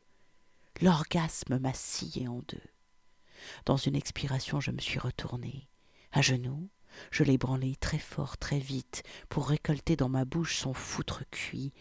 [0.81, 2.61] L'orgasme m'a scié en deux.
[3.65, 5.69] Dans une expiration, je me suis retournée.
[6.11, 6.69] À genoux,
[7.11, 11.73] je l'ai branlé très fort, très vite, pour récolter dans ma bouche son foutre cuit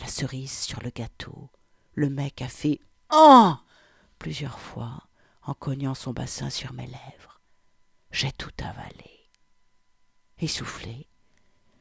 [0.00, 1.50] la cerise sur le gâteau.
[1.94, 2.80] Le mec a fait
[3.12, 3.54] Oh
[4.18, 5.08] plusieurs fois
[5.42, 7.40] en cognant son bassin sur mes lèvres.
[8.10, 9.30] J'ai tout avalé.
[10.38, 11.08] Essoufflé,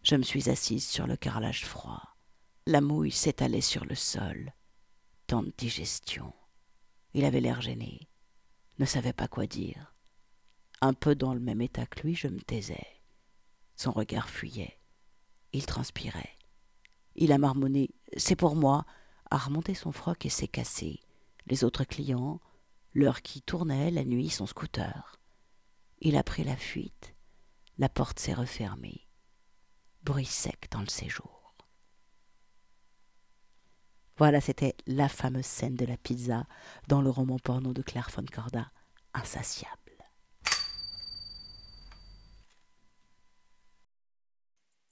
[0.04, 2.16] je me suis assise sur le carrelage froid.
[2.66, 4.54] La mouille s'étalait sur le sol.
[5.28, 6.34] Tant de digestion.
[7.14, 8.10] Il avait l'air gêné,
[8.78, 9.94] ne savait pas quoi dire.
[10.82, 13.02] Un peu dans le même état que lui, je me taisais.
[13.76, 14.80] Son regard fuyait.
[15.52, 16.38] Il transpirait.
[17.16, 18.86] Il a marmonné C'est pour moi,
[19.30, 21.00] a remonté son froc et s'est cassé.
[21.46, 22.40] Les autres clients,
[22.94, 25.20] l'heure qui tournait, la nuit, son scooter.
[26.00, 27.16] Il a pris la fuite.
[27.78, 29.08] La porte s'est refermée.
[30.04, 31.56] Bruit sec dans le séjour.
[34.18, 36.46] Voilà, c'était la fameuse scène de la pizza
[36.88, 38.70] dans le roman porno de Claire von Corda,
[39.14, 39.89] Insatiable.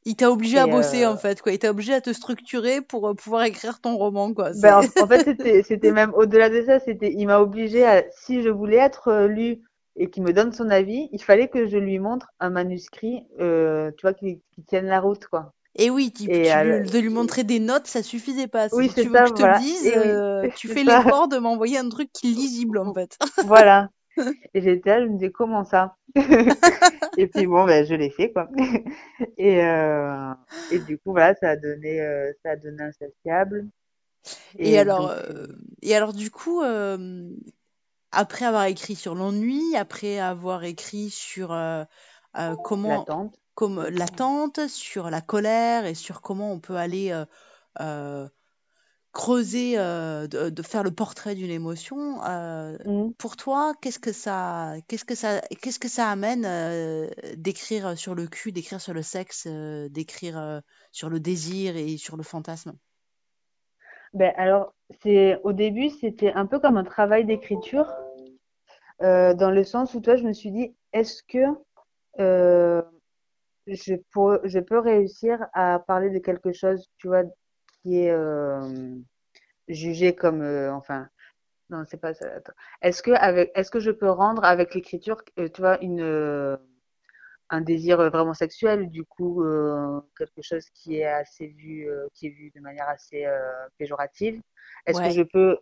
[0.08, 1.52] Il t'a obligé à bosser euh, en fait, quoi.
[1.52, 4.52] Il t'a obligé à te structurer pour euh, pouvoir écrire ton roman, quoi.
[4.54, 6.80] Ben, en, en fait, c'était, c'était même au-delà de ça.
[6.80, 9.62] C'était, il m'a obligé à, si je voulais être euh, lu
[9.96, 13.92] et qu'il me donne son avis, il fallait que je lui montre un manuscrit, euh,
[13.98, 15.54] tu vois, qui, qui tienne la route, quoi.
[15.76, 18.68] Et oui, tu, Et tu euh, lui- de lui montrer des notes, ça suffisait pas.
[18.72, 19.54] Oui, tu veux ça, que je te voilà.
[19.54, 22.94] le dise, Et oui, tu fais l'effort de m'envoyer un truc qui est lisible en
[22.94, 23.18] fait.
[23.42, 23.90] Voilà.
[24.54, 25.96] Et j'étais là, je me disais, comment ça?
[27.18, 28.50] Et puis bon, ben, je l'ai fait, quoi.
[29.38, 30.34] Et, euh,
[30.72, 33.68] et du coup, voilà, ça a donné, euh, ça a donné Insatiable.
[34.58, 35.48] Et Et alors, donc, euh,
[35.82, 37.30] et alors du coup, euh,
[38.12, 41.56] après avoir écrit sur l'ennui, après avoir écrit sur
[42.64, 43.40] comment, l'attente.
[43.56, 47.14] comme l'attente, sur la colère et sur comment on peut aller
[49.18, 52.24] creuser, euh, de, de faire le portrait d'une émotion.
[52.24, 53.14] euh, Mhm.
[53.18, 58.14] pour toi, qu'est-ce que ça, qu'est-ce que ça, qu'est-ce que ça amène euh, d'écrire sur
[58.14, 60.62] le cul, d'écrire sur le sexe, d'écrire
[60.92, 62.74] sur le désir et sur le fantasme?
[64.14, 67.92] Ben, alors, c'est, au début, c'était un peu comme un travail d'écriture,
[69.00, 71.44] dans le sens où toi, je me suis dit, est-ce que,
[73.66, 77.24] je peux, je peux réussir à parler de quelque chose, tu vois,
[77.82, 78.96] qui est euh,
[79.68, 81.10] jugé comme, euh, enfin,
[81.70, 82.28] non, c'est pas ça.
[82.82, 86.58] Est-ce que avec, est-ce que je peux rendre avec l'écriture, euh, tu vois, une,
[87.50, 92.28] un désir vraiment sexuel, du coup, euh, quelque chose qui est assez vu, euh, qui
[92.28, 94.42] est vu de manière assez euh, péjorative?
[94.86, 95.58] Est-ce que je peux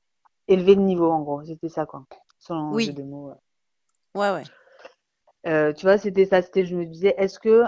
[0.47, 1.43] élever le niveau, en gros?
[1.43, 2.05] C'était ça, quoi.
[2.47, 3.33] Jeu oui, de mots.
[4.13, 4.31] ouais.
[4.31, 4.43] ouais,
[5.43, 6.41] ouais, tu vois, c'était ça.
[6.41, 7.63] C'était, je me disais, est-ce que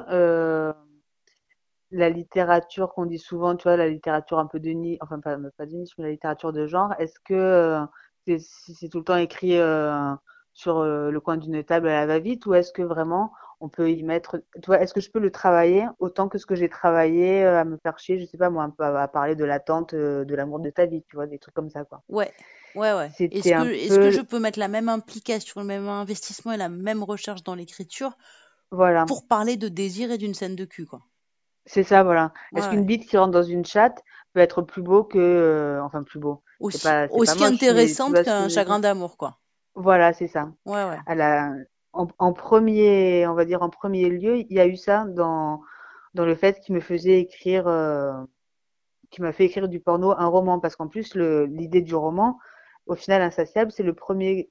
[1.91, 5.37] la littérature qu'on dit souvent, tu vois, la littérature un peu de niche, enfin pas,
[5.57, 7.85] pas de niche, mais la littérature de genre, est-ce que euh,
[8.25, 10.13] c'est si c'est tout le temps écrit euh,
[10.53, 13.89] sur euh, le coin d'une table à la va-vite ou est-ce que vraiment on peut
[13.91, 16.69] y mettre, tu vois, est-ce que je peux le travailler autant que ce que j'ai
[16.69, 19.45] travaillé à me faire chier, je sais pas moi, un peu à, à parler de
[19.45, 22.03] l'attente, de l'amour de ta vie, tu vois, des trucs comme ça, quoi.
[22.09, 22.33] ouais,
[22.73, 23.11] ouais, ouais.
[23.31, 26.51] Est-ce que, un est-ce que je peu, peux mettre la même implication, le même investissement
[26.53, 28.17] et la même recherche dans l'écriture
[28.71, 31.01] voilà, pour parler de désir et d'une scène de cul, quoi?
[31.67, 32.33] C'est ça, voilà.
[32.51, 34.03] Ouais, Est-ce qu'une bite qui rentre dans une chatte
[34.33, 38.49] peut être plus beau que, euh, enfin plus beau, Aussi, pas, aussi moche, intéressante qu'un
[38.49, 39.37] chagrin d'amour, quoi.
[39.75, 40.49] Voilà, c'est ça.
[40.65, 40.97] Ouais, ouais.
[41.05, 41.51] À la,
[41.93, 45.61] en, en premier, on va dire en premier lieu, il y a eu ça dans,
[46.13, 48.13] dans le fait qu'il me faisait écrire, euh,
[49.11, 52.39] qui m'a fait écrire du porno, un roman, parce qu'en plus, le, l'idée du roman,
[52.87, 54.49] au final, Insatiable, c'est le premier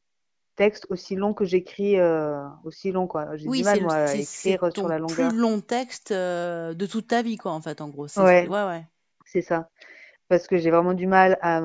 [0.56, 3.36] texte aussi long que j'écris, euh, aussi long, quoi.
[3.36, 5.32] J'ai du Oui, mal, c'est le, moi, à écrire sur la plus longueur.
[5.32, 8.08] long texte euh, de toute ta vie, quoi, en fait, en gros.
[8.08, 8.84] C'est, Ouais, ouais, ouais.
[9.26, 9.68] c'est ça.
[10.28, 11.62] Parce que j'ai vraiment du mal à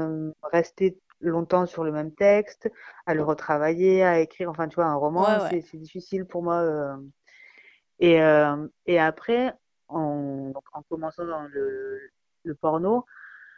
[0.52, 2.70] rester longtemps sur le même texte,
[3.06, 5.62] à le retravailler, à écrire, enfin, tu vois, un roman, ouais.
[5.72, 6.96] c'est, difficile pour moi, euh,
[8.00, 8.20] Et,
[8.86, 9.54] et après,
[9.88, 12.00] en, en commençant dans le,
[12.44, 13.06] le porno,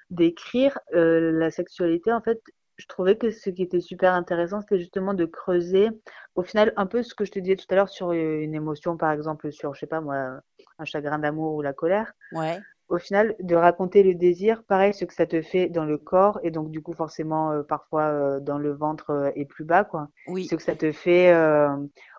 [0.10, 2.40] d'écrire la sexualité, en fait,
[2.78, 5.90] je trouvais que ce qui était super intéressant, c'était justement de creuser,
[6.36, 8.98] au final, un peu ce que je te disais tout à l'heure sur une émotion,
[8.98, 10.40] par exemple, sur, je sais pas moi,
[10.80, 12.14] un chagrin d'amour ou la colère.
[12.32, 15.98] Ouais, Au final, de raconter le désir, pareil, ce que ça te fait dans le
[15.98, 19.64] corps, et donc du coup, forcément, euh, parfois euh, dans le ventre euh, et plus
[19.66, 20.10] bas, quoi.
[20.26, 21.70] oui, Ce que ça te fait euh,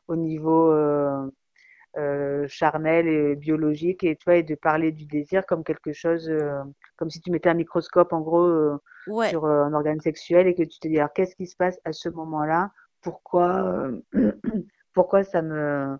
[0.08, 0.72] au niveau
[1.96, 6.28] euh, charnel et biologique et tu vois et de parler du désir comme quelque chose
[6.28, 6.60] euh,
[6.96, 10.54] comme si tu mettais un microscope en gros euh, ouais, sur un organe sexuel et
[10.54, 12.70] que tu te dis alors qu'est-ce qui se passe à ce moment-là?
[13.02, 13.90] Pourquoi
[14.94, 15.96] pourquoi ça me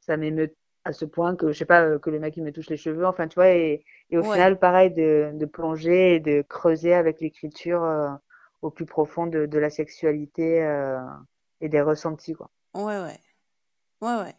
[0.00, 2.70] ça m'émeut à ce point que je sais pas que le mec il me touche
[2.70, 3.06] les cheveux?
[3.06, 6.94] Enfin tu vois et, et au ouais, final pareil de, de plonger et de creuser
[6.94, 7.82] avec l'écriture
[8.62, 10.60] au plus profond de, de la sexualité
[11.60, 12.50] et des ressentis quoi.
[12.74, 13.20] Ouais, ouais,
[14.02, 14.36] ouais, ouais.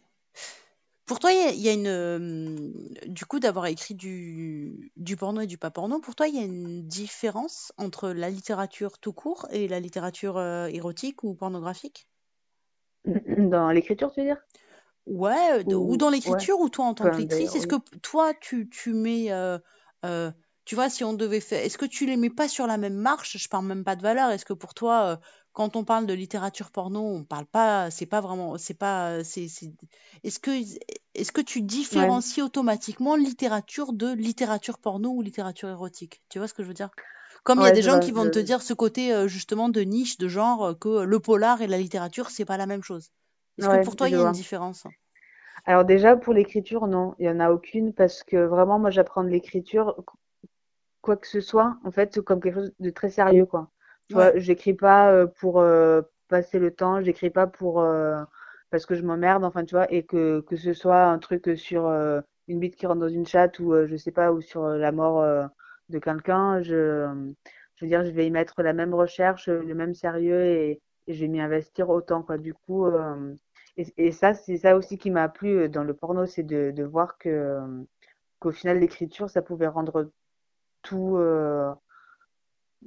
[1.09, 2.71] Pour toi, il y a, il y a une, euh,
[3.07, 6.39] du coup, d'avoir écrit du, du porno et du pas porno, pour toi, il y
[6.39, 12.07] a une différence entre la littérature tout court et la littérature euh, érotique ou pornographique?
[13.49, 14.41] dans l'écriture tu veux dire?
[15.05, 17.55] Ouais, euh, ou ou dans ouais l'écriture, ou toi en tant que Enfin, lectrice, d'ailleurs,
[17.55, 17.81] est-ce que oui.
[18.01, 19.57] toi tu, tu mets, euh,
[20.05, 20.31] euh,
[20.65, 22.95] tu vois, si on devait faire, est-ce que tu les mets pas sur la même
[22.95, 23.37] marche?
[23.37, 24.29] Je parle même pas de valeur.
[24.31, 25.19] Est-ce que pour toi,
[25.59, 29.47] quand on parle de littérature porno, on parle pas, c'est pas vraiment, c'est pas, c'est,
[30.23, 30.51] est-ce que,
[31.15, 32.15] est-ce que tu Ouais.
[32.15, 36.23] différencies automatiquement littérature de littérature porno ou littérature érotique?
[36.29, 36.91] Tu vois ce que je veux dire?
[37.43, 39.81] Comme il y a des gens qui vont te dire ce côté euh, justement de
[39.81, 43.09] niche, de genre, euh, que le polar et la littérature, c'est pas la même chose.
[43.57, 44.87] Est-ce que pour toi, il y a une différence?
[45.65, 49.23] Alors déjà, pour l'écriture, non, il y en a aucune parce que vraiment, moi, j'apprends
[49.23, 49.95] de l'écriture,
[51.01, 53.69] quoi que ce soit, en fait, comme quelque chose de très sérieux, quoi.
[54.09, 58.23] Tu Ouais, vois, j'écris pas euh, pour euh, passer le temps, j'écris pas pour euh,
[58.71, 61.87] parce que je m'emmerde, enfin, tu vois, et que que ce soit un truc sur
[61.87, 64.63] euh, une bite qui rentre dans une chatte ou euh, je sais pas ou sur
[64.65, 65.47] euh, la mort euh,
[65.89, 67.33] de quelqu'un, je
[67.75, 71.13] je veux dire, je vais y mettre la même recherche, le même sérieux et, et
[71.13, 72.37] je vais m'y investir autant, quoi.
[72.37, 73.33] Du coup, euh,
[73.77, 76.83] et, et ça, c'est ça aussi qui m'a plu dans le porno, c'est de de
[76.83, 77.59] voir que
[78.39, 80.11] qu'au final l'écriture, ça pouvait rendre
[80.83, 81.73] tout euh,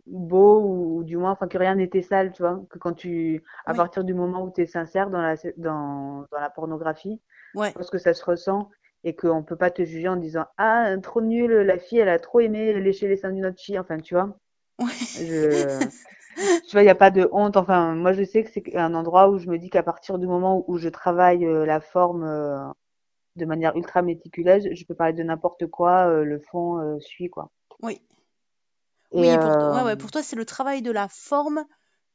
[0.06, 3.44] beau ou, ou du moins enfin que rien n'était sale tu vois que quand tu
[3.66, 7.20] à oui, partir du moment où tu es sincère dans la dans, dans la pornographie
[7.60, 8.70] je ouais, pense que ça se ressent
[9.04, 12.18] et qu'on peut pas te juger en disant ah trop nul la fille elle a
[12.18, 14.38] trop aimé lécher les seins d'une autre fille enfin tu vois.
[14.78, 14.92] Ouais.
[15.14, 15.88] je
[16.66, 17.56] tu vois il y a pas de honte.
[17.56, 20.26] Enfin moi je sais que c'est un endroit où je me dis qu'à partir du
[20.26, 22.58] moment où je travaille euh, la forme euh,
[23.36, 27.30] de manière ultra méticuleuse je peux parler de n'importe quoi euh, le fond euh, suit
[27.30, 27.50] quoi.
[27.82, 28.00] Oui,
[29.16, 31.64] oui, pour, euh, ouais, pour toi, c'est le travail de la forme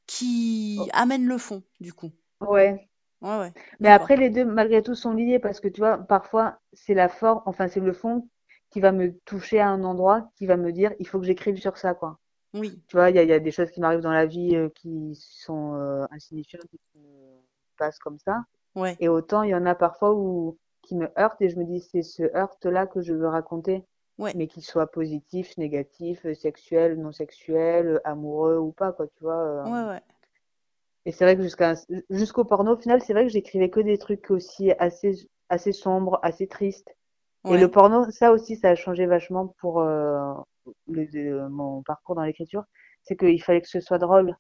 [0.08, 2.14] qui amène le fond, du coup.
[2.42, 2.90] ouais
[3.22, 6.60] Ouais, ouais, Mais après, les deux, malgré tout, sont liés parce que tu vois, parfois,
[6.74, 8.30] c'est la forme, enfin, c'est le fond
[8.72, 11.58] qui va me toucher à un endroit, qui va me dire, il faut que j'écrive
[11.60, 12.20] sur ça, quoi.
[12.54, 14.26] Oui, Tu vois, il y a, il y a des choses qui m'arrivent dans la
[14.28, 17.42] vie euh, qui sont euh, insignifiantes qui me
[17.78, 18.44] passent comme ça.
[18.76, 21.66] ouais, Et autant, il y en a parfois où, qui me heurtent et je me
[21.66, 23.86] dis, c'est ce heurte-là que je veux raconter.
[24.18, 29.08] Ouais, Mais qu'il soit positif, négatif, euh, sexuel, non sexuel, euh, amoureux ou pas, quoi,
[29.08, 29.36] tu vois.
[29.44, 29.64] euh.
[29.64, 30.02] ouais, ouais,
[31.06, 31.76] Et c'est vrai que jusqu'à
[32.10, 36.20] jusqu'au porno, au final, c'est vrai que j'écrivais que des trucs aussi assez assez sombres,
[36.24, 36.94] assez tristes.
[37.50, 40.34] Et le porno, ça aussi, ça a changé vachement pour euh,
[40.88, 42.64] le, de- mon parcours dans l'écriture.
[43.04, 44.36] C'est qu'il fallait que ce soit drôle.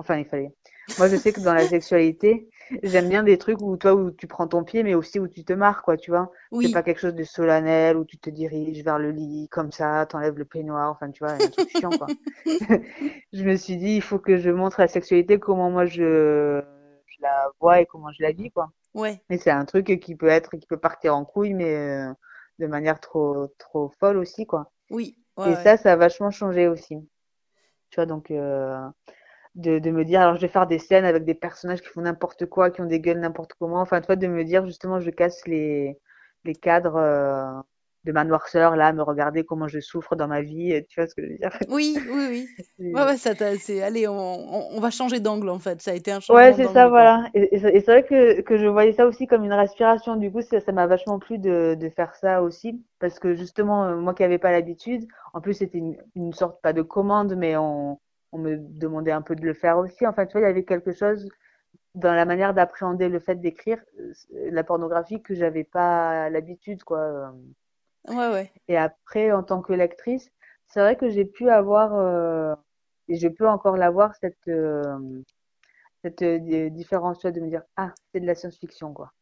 [0.00, 0.54] Enfin, il fallait.
[0.98, 2.48] Moi, je sais que dans la sexualité,
[2.82, 5.44] j'aime bien des trucs où toi, où tu prends ton pied, mais aussi où tu
[5.44, 6.32] te marres, quoi, tu vois.
[6.58, 9.72] C'est pas oui, quelque chose de solennel où tu te diriges vers le lit comme
[9.72, 12.12] ça, t'enlèves le peignoir, enfin, tu vois, un truc chiant, quoi.
[13.32, 16.62] je me suis dit, il faut que je montre la sexualité, comment moi je,
[17.06, 18.70] je la vois et comment je la vis, quoi.
[18.94, 22.12] ouais, Et c'est un truc qui peut être, qui peut partir en couille, mais euh,
[22.60, 24.72] de manière trop, trop folle aussi, quoi.
[24.90, 26.96] oui, ouais, Et ouais, ça, ça a vachement changé aussi.
[27.90, 28.88] Tu vois, donc, euh,
[29.54, 32.02] de, de me dire, alors je vais faire des scènes avec des personnages qui font
[32.02, 33.80] n'importe quoi, qui ont des gueules n'importe comment.
[33.80, 35.98] Enfin, tu vois, de me dire, justement, je casse les,
[36.44, 37.60] les cadres euh,
[38.04, 40.84] de ma noirceur, là, me regarder comment je souffre dans ma vie.
[40.88, 41.50] Tu vois ce que je veux dire?
[41.68, 42.50] oui, oui, oui.
[42.92, 45.80] Ouais, ouais, ça c'est, allez, on, on, on va changer d'angle, en fait.
[45.80, 47.28] Ça a été un Ouais, changement c'est ça, voilà.
[47.34, 50.14] Et, et c'est et c'est vrai que, que je voyais ça aussi comme une respiration.
[50.16, 52.84] Du coup, ça, ça m'a vachement plu de, de faire ça aussi.
[53.00, 56.62] Parce que justement, euh, moi qui n'avais pas l'habitude, en plus, c'était une, une sorte,
[56.62, 57.98] pas de commande, mais on,
[58.32, 60.06] on me demandait un peu de le faire aussi.
[60.06, 61.28] Enfin, tu vois, il y avait quelque chose
[61.96, 64.12] dans la manière d'appréhender le fait d'écrire euh,
[64.52, 67.00] la pornographie que j'avais pas l'habitude, quoi.
[67.00, 67.30] Euh,
[68.08, 70.30] Ouais, ouais, Et après, en tant que lectrice,
[70.66, 72.54] c'est vrai que j'ai pu avoir, euh,
[73.08, 75.22] et je peux encore l'avoir, cette, euh,
[76.02, 79.12] cette euh, di- différence, tu vois, de me dire, ah, c'est de la science-fiction, quoi.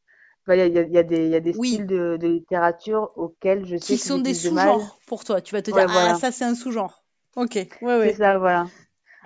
[0.47, 1.55] Enfin, Il y a, il y a, il y a des, il y a des
[1.55, 1.79] oui.
[1.79, 5.41] styles de, de littérature auxquels je sais Qui que sont des sous-genres pour toi.
[5.43, 6.21] Tu vas te dire, Ouais, ah, voilà.
[6.21, 7.05] ça, c'est un sous-genre.
[7.35, 7.69] Ok, ouais,
[8.03, 8.17] C'est ouais.
[8.17, 8.71] ça, voilà.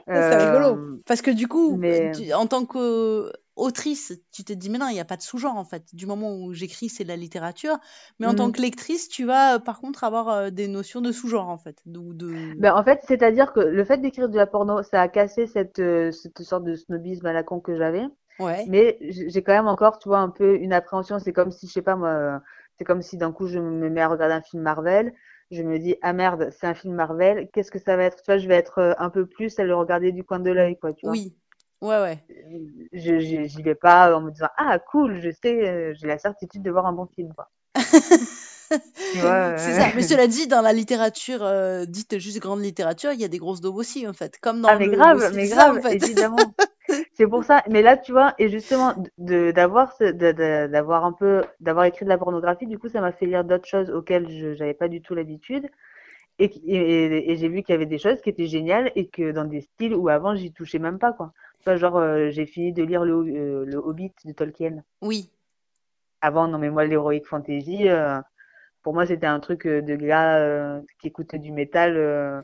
[0.06, 0.76] C'est rigolo.
[0.76, 4.88] Euh, Parce que du coup, mais, tu- en tant qu'autrice, tu te dis, mais non,
[4.88, 5.94] il n'y a pas de sous-genre, en fait.
[5.94, 7.78] Du moment où j'écris, c'est de la littérature.
[8.18, 8.52] Mais en tant mhm.
[8.52, 11.80] que lectrice, tu vas, euh, par contre, avoir euh, des notions de sous-genre, en fait.
[11.86, 12.56] De...
[12.58, 15.82] Ben, en fait, c'est-à-dire que le fait d'écrire de la porno, ça a cassé cette,
[16.12, 18.06] cette sorte de snobisme à la con que j'avais.
[18.38, 21.18] Ouais, Mais j'ai quand même encore, tu vois, un peu une appréhension.
[21.18, 22.40] C'est comme si, je sais pas moi,
[22.78, 25.12] c'est comme si d'un coup je me mets à regarder un film Marvel.
[25.52, 27.48] Je me dis, ah merde, c'est un film Marvel.
[27.52, 28.16] Qu'est-ce que ça va être?
[28.22, 30.50] Tu vois, je vais être euh, un peu plus à le regarder du coin de
[30.50, 31.20] l'œil, quoi, tu vois.
[31.20, 31.34] oui,
[31.80, 32.24] ouais, ouais.
[32.92, 36.62] Je, j'y vais pas en me disant, ah cool, je sais, euh, j'ai la certitude
[36.62, 37.50] de voir un bon film, quoi.
[39.56, 39.92] C'est ça.
[39.94, 43.38] Mais cela dit, dans la littérature euh, dite juste grande littérature, il y a des
[43.38, 44.38] grosses daubes aussi, en fait.
[44.40, 45.94] Comme Ah dans mais le grave, mais C'est ça, en grave, fait.
[45.94, 46.54] évidemment.
[47.14, 47.62] C'est pour ça.
[47.70, 52.18] Mais là, tu vois, et justement, de d'avoir d'avoir un peu, d'avoir écrit de la
[52.18, 55.14] pornographie, du coup, ça m'a fait lire d'autres choses auxquelles je j'avais pas du tout
[55.14, 55.68] l'habitude.
[56.40, 59.32] Et, et, et- j'ai vu qu'il y avait des choses qui étaient géniales et que
[59.32, 61.32] dans des styles où avant j'y touchais même pas, quoi.
[61.60, 64.84] Tu vois, genre, euh, j'ai fini de lire le, euh, le Hobbit de Tolkien.
[65.02, 65.30] Oui,
[66.22, 68.18] Avant, non mais moi, l'heroic fantasy, euh,
[68.82, 72.40] pour moi, c'était un truc euh, de gars euh, qui écoutait du métal euh,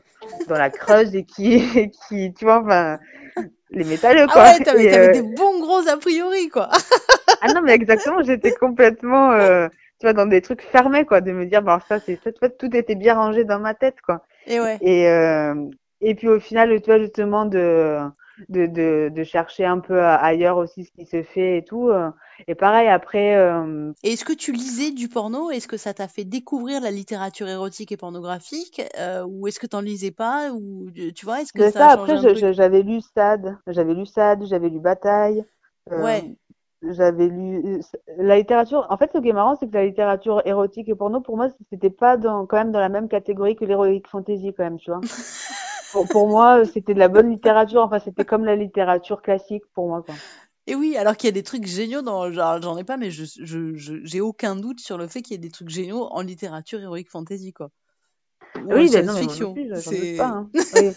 [0.47, 2.99] dans la creuse et qui, qui, tu vois, enfin,
[3.71, 4.43] les métalleux, Ah quoi.
[4.43, 6.69] ouais, t'avais euh, des bons gros a priori, quoi.
[7.41, 9.67] ah non, mais exactement, j'étais complètement, euh,
[9.99, 12.49] tu vois, dans des trucs fermés, quoi, de me dire, bon, ça, c'est tu vois,
[12.49, 14.23] tout était bien rangé dans ma tête, quoi.
[14.47, 14.81] Et ouais.
[14.81, 15.55] Et, euh,
[16.01, 17.99] et puis au final, tu vois, justement, de,
[18.49, 21.91] de, de, de chercher un peu ailleurs aussi ce qui se fait et tout.
[22.39, 22.43] Euh.
[22.47, 25.51] Et pareil, après, euh, Et est-ce que tu lisais du porno?
[25.51, 28.81] Est-ce que ça t'a fait découvrir la littérature érotique et pornographique?
[28.97, 30.51] Euh, ou est-ce que t'en lisais pas?
[30.51, 32.17] Ou tu vois, est-ce que ça ça, a après,
[32.53, 35.43] j'avais lu Sade, j'avais lu Sade, j'avais lu Bataille.
[35.91, 36.35] euh, Ouais.
[36.81, 37.81] J'avais lu
[38.17, 38.87] la littérature.
[38.89, 41.49] En fait, ce qui est marrant, c'est que la littérature érotique et porno, pour moi,
[41.69, 44.89] c'était pas dans, quand même dans la même catégorie que l'heroic fantasy, quand même, tu
[44.91, 45.01] vois.
[45.91, 47.81] Pour, pour moi, c'était de la bonne littérature.
[47.81, 50.21] Enfin, c'était comme la littérature classique pour moi, quoi.
[50.69, 53.09] Et oui, alors qu'il y a des trucs géniaux dans, genre, j'en ai pas, mais
[53.09, 56.03] je, je, je- j'ai aucun doute sur le fait qu'il y ait des trucs géniaux
[56.11, 57.71] en littérature heroic fantasy, quoi.
[58.55, 59.07] Ou Oui, ben
[59.53, 60.27] plus, C'est, pas.
[60.27, 60.49] Hein.
[60.75, 60.91] Oui.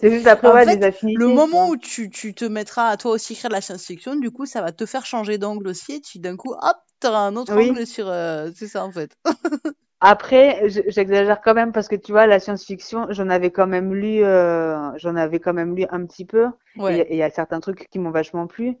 [0.00, 1.20] C'est juste après, en ouais, fait, des affinités.
[1.20, 4.30] le moment où tu, tu te mettras à toi aussi écrire de la science-fiction, du
[4.30, 7.36] coup, ça va te faire changer d'angle aussi, et tu, d'un coup, hop, t'auras un
[7.36, 7.70] autre Oui.
[7.70, 9.14] angle sur, euh, c'est ça, en fait.
[10.02, 14.24] Après, j'exagère quand même parce que tu vois, la science-fiction, j'en avais quand même lu,
[14.24, 16.46] euh, j'en avais quand même lu un petit peu.
[16.76, 17.00] Ouais.
[17.00, 18.76] et il y a certains trucs qui m'ont vachement plu.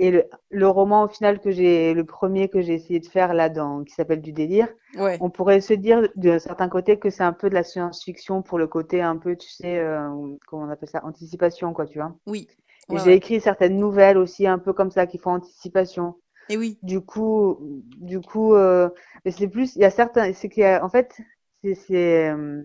[0.00, 3.32] Et le, le roman au final que j'ai, le premier que j'ai essayé de faire
[3.34, 5.18] là, dans, qui s'appelle Du délire, Ouais.
[5.20, 8.58] on pourrait se dire d'un certain côté que c'est un peu de la science-fiction pour
[8.58, 10.08] le côté un peu, tu sais, euh,
[10.46, 12.14] comment on appelle ça, anticipation, quoi, tu vois.
[12.26, 12.46] Oui.
[12.88, 16.14] Ouais, j'ai écrit certaines nouvelles aussi un peu comme ça qui font anticipation.
[16.48, 16.78] Et oui.
[16.82, 17.58] Du coup,
[17.98, 18.88] du coup, euh,
[19.28, 21.16] c'est plus, il y a certains, c'est qu'il y a, en fait,
[21.62, 22.62] c'est, c'est, euh,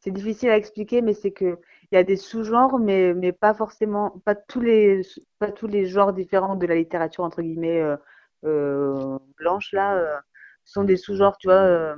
[0.00, 1.58] c'est difficile à expliquer, mais c'est que
[1.92, 5.02] il y a des sous-genres, mais, mais pas forcément, pas tous les,
[5.38, 7.96] pas tous les genres différents de la littérature entre guillemets euh,
[8.44, 10.22] euh, blanche là,
[10.64, 11.96] sont des sous-genres, tu vois,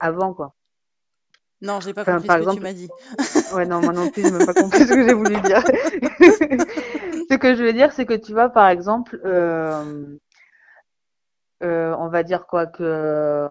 [0.00, 0.54] avant quoi.
[1.60, 2.88] Non, j'ai pas Enfin, compris par ce que tu m'as dit.
[3.54, 5.62] ouais, non, moi non plus, j'ai même pas compris ce que j'ai voulu dire.
[7.30, 10.16] Ce que je veux dire, c'est que tu vois, par exemple, euh,
[11.62, 13.48] euh, on va dire quoi que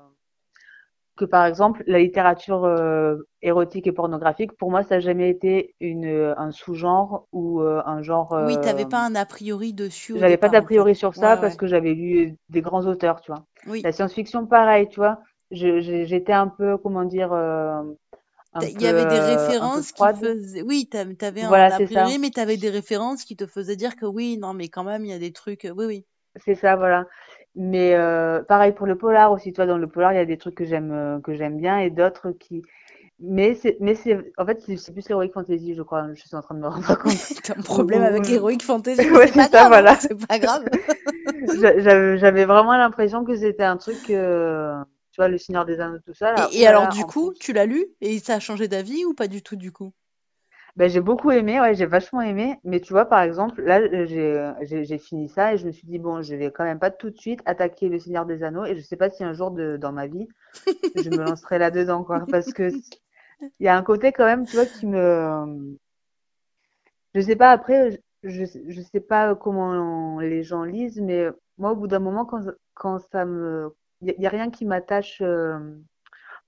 [1.18, 5.76] que par exemple la littérature euh, érotique et pornographique pour moi ça n'a jamais été
[5.80, 10.14] une un sous-genre ou euh, un genre Oui, t'avais euh, pas un a priori dessus
[10.16, 11.56] j'avais pas d'a priori sur ça Ouais, parce ouais.
[11.56, 13.84] que j'avais lu des grands auteurs tu vois Oui.
[13.84, 15.20] la science-fiction pareil tu vois
[15.52, 17.84] j'étais un peu comment dire euh,
[18.62, 21.80] Il y avait des euh, références qui faisaient, oui, t'av- t'avais un voilà a ça
[21.80, 25.06] priori, mais t'avais des références qui te faisaient dire que oui, non, mais quand même,
[25.06, 26.06] il y a des trucs, oui, oui.
[26.46, 27.06] c'est ça voilà
[27.58, 29.54] mais euh, pareil pour le polar aussi.
[29.54, 31.80] Toi dans le polar il y a des trucs que j'aime euh, que j'aime bien
[31.80, 32.64] et d'autres qui
[33.20, 36.08] mais c'est mais c'est en fait c'est plus l'heroic fantasy je crois.
[36.16, 37.22] Je suis en train de me rendre compte.
[37.44, 39.98] T'as un problème avec l'heroic fantasy, ouais c'est ça voilà.
[40.00, 40.68] c'est pas grave.
[41.54, 44.82] J'a- j'avais vraiment l'impression que c'était un truc euh,
[45.12, 47.52] tu vois le Seigneur des Anneaux tout ça là Et, alors, du coup, plus tu
[47.52, 49.94] l'as lu et ça a changé d'avis ou pas du tout, du coup?
[50.78, 52.56] Ben j'ai beaucoup aimé ouais j'ai vachement aimé.
[52.64, 55.72] Mais tu vois par exemple là euh, j'ai j'ai j'ai fini ça et je me
[55.72, 58.44] suis dit bon je vais quand même pas tout de suite attaquer le Seigneur des
[58.44, 58.64] Anneaux.
[58.66, 60.28] Et je sais pas si un jour de dans ma vie
[60.96, 62.26] je me lancerai là-dedans quoi.
[62.32, 62.70] Parce que
[63.42, 65.78] il y a un côté quand même tu vois qui me
[67.16, 71.76] je sais pas après je je sais pas comment les gens lisent mais moi au
[71.76, 72.44] bout d'un moment quand
[72.76, 75.60] quand ça me il y, a a rien qui m'attache euh,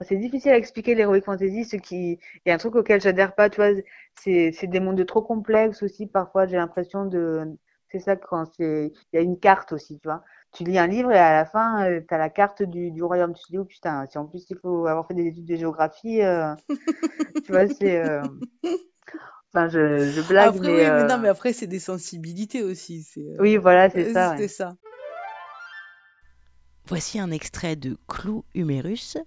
[0.02, 3.36] c'est difficile à expliquer l'heroic fantasy ce qui il y a un truc auquel j'adhère
[3.36, 3.72] pas tu vois
[4.16, 7.46] c'est c'est des mondes trop complexes aussi parfois j'ai l'impression de
[7.92, 10.88] c'est ça quand c'est il y a une carte aussi tu vois tu lis un
[10.88, 13.58] livre et à la fin euh, t'as la carte du, du royaume tu te dis
[13.58, 16.56] oh putain si en plus il faut avoir fait des études de géographie euh,
[17.46, 18.24] tu vois c'est euh,
[19.54, 23.04] enfin je je blague Après, mais oui, mais non, mais après, c'est des sensibilités aussi,
[23.04, 24.48] c'est, euh, oui voilà c'est euh, ça c'était ouais.
[24.48, 24.76] ça.
[26.88, 29.18] Voici un extrait de Clou Humérus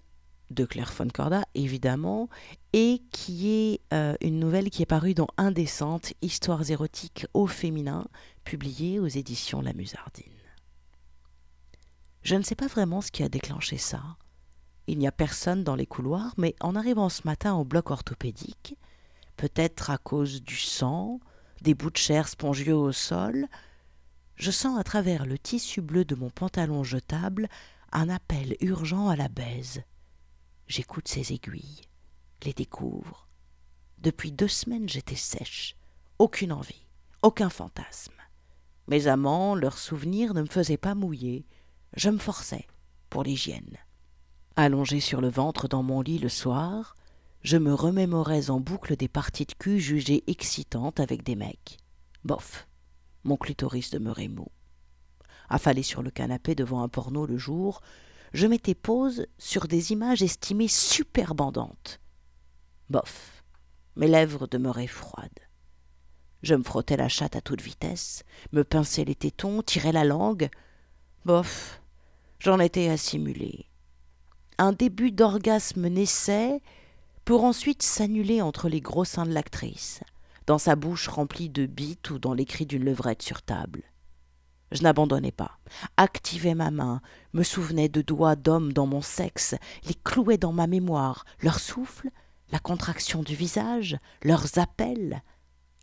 [0.53, 2.28] de Claire Foncorda, évidemment,
[2.72, 8.07] et qui est euh, une nouvelle qui est parue dans Indécente, Histoires érotiques au féminin,
[8.44, 10.32] publiée aux éditions La Musardine.
[12.22, 14.03] Je ne sais pas vraiment ce qui a déclenché ça.
[14.86, 18.76] Il n'y a personne dans les couloirs, mais en arrivant ce matin au bloc orthopédique,
[19.36, 21.20] peut-être à cause du sang,
[21.62, 23.46] des bouts de chair spongieux au sol,
[24.36, 27.48] je sens à travers le tissu bleu de mon pantalon jetable
[27.92, 29.82] un appel urgent à la baise.
[30.75, 31.83] J'écoute ces aiguilles,
[32.45, 33.29] les découvre.
[33.99, 35.77] Depuis deux semaines, j'étais sèche,
[36.18, 36.87] aucune envie,
[37.20, 38.14] aucun fantasme.
[38.89, 41.45] Mes amants, leurs souvenirs ne me faisaient pas mouiller.
[41.95, 42.66] Je me forçais
[43.11, 43.77] pour l'hygiène.
[44.57, 46.97] Allongé sur le ventre dans mon lit le soir,
[47.43, 51.77] je me remémorais en boucle des parties de cul jugées excitantes avec des mecs.
[52.25, 52.66] Bof,
[53.25, 54.49] mon clitoris demeurait mou.
[55.51, 57.83] Affalé sur le canapé devant un porno le jour,
[58.33, 62.01] je mettais pause sur des images estimées super bandantes.
[62.89, 63.45] Bof,
[63.97, 65.28] mes lèvres demeuraient froides.
[66.43, 70.49] Je me frottais la chatte à toute vitesse, me pinçais les tétons, tirais la langue.
[71.24, 71.80] Bof,
[72.39, 73.66] j'en étais simuler.
[74.59, 76.61] Un début d'orgasme naissait
[77.24, 80.01] pour ensuite s'annuler entre les gros seins de l'actrice,
[80.47, 83.83] dans sa bouche remplie de bites ou dans les cris d'une levrette sur table.
[84.73, 85.59] Je n'abandonnais pas,
[85.99, 87.03] activais ma main,
[87.35, 89.55] me souvenais de doigts d'hommes dans mon sexe,
[89.87, 92.09] les clouais dans ma mémoire, leur souffle,
[92.51, 95.23] la contraction du visage, leurs appels.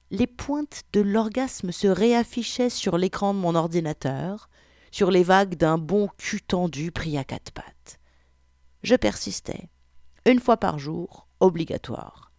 [0.09, 4.49] Les pointes de l'orgasme se réaffichaient sur l'écran de mon ordinateur,
[4.91, 7.99] sur les vagues d'un bon cul tendu pris à quatre pattes.
[8.81, 9.69] Je persistais.
[10.25, 12.31] Une fois par jour, obligatoire.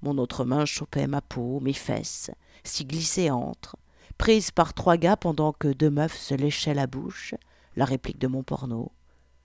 [0.00, 2.30] Mon autre main chopait ma peau, mes fesses,
[2.64, 3.76] s'y glissait entre,
[4.18, 7.34] prise par trois gars pendant que deux meufs se léchaient la bouche,
[7.76, 8.92] la réplique de mon porno.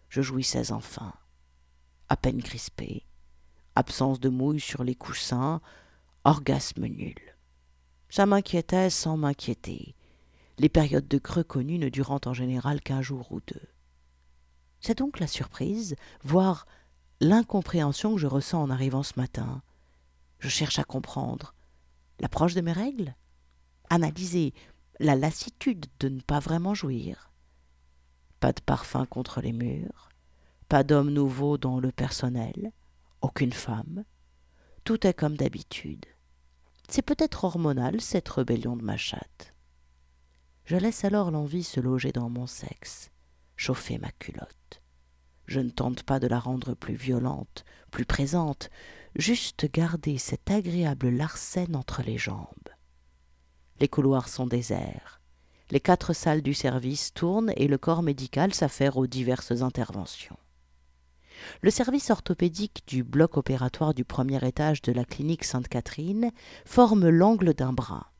[0.10, 1.14] Je jouissais enfin.
[2.10, 3.06] À peine crispé,
[3.76, 5.62] absence de mouille sur les coussins,
[6.26, 7.16] orgasme nul.
[8.10, 9.96] Ça m'inquiétait sans m'inquiéter,
[10.58, 13.68] les périodes de creux connues ne durant en général qu'un jour ou deux.
[14.82, 16.68] C'est donc la surprise, voire
[17.22, 19.62] l'incompréhension que je ressens en arrivant ce matin.
[20.40, 21.56] Je cherche à comprendre
[22.20, 23.16] l'approche de mes règles,
[23.94, 24.54] analyser
[25.00, 27.32] la lassitude de ne pas vraiment jouir.
[28.40, 30.10] Pas de parfum contre les murs,
[30.68, 32.72] pas d'homme nouveau dans le personnel,
[33.22, 34.04] aucune femme.
[34.84, 36.06] Tout est comme d'habitude.
[36.90, 39.54] C'est peut-être hormonal, cette rébellion de ma chatte.
[40.66, 43.12] Je laisse alors l'envie se loger dans mon sexe,
[43.56, 44.82] chauffer ma culotte.
[45.46, 48.70] Je ne tente pas de la rendre plus violente, plus présente,
[49.16, 52.63] juste garder cette agréable larcène entre les jambes.
[53.80, 55.22] Les couloirs sont déserts.
[55.72, 60.38] Les quatre salles du service tournent et le corps médical s'affaire aux diverses interventions.
[61.62, 66.32] Le service orthopédique du bloc opératoire du premier étage de la clinique Sainte-Catherine
[66.66, 68.12] forme l'angle d'un bras.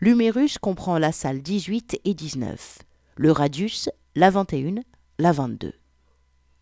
[0.00, 2.78] L'humérus comprend la salle 18 et 19,
[3.16, 4.82] le radius la 21,
[5.18, 5.74] la 22.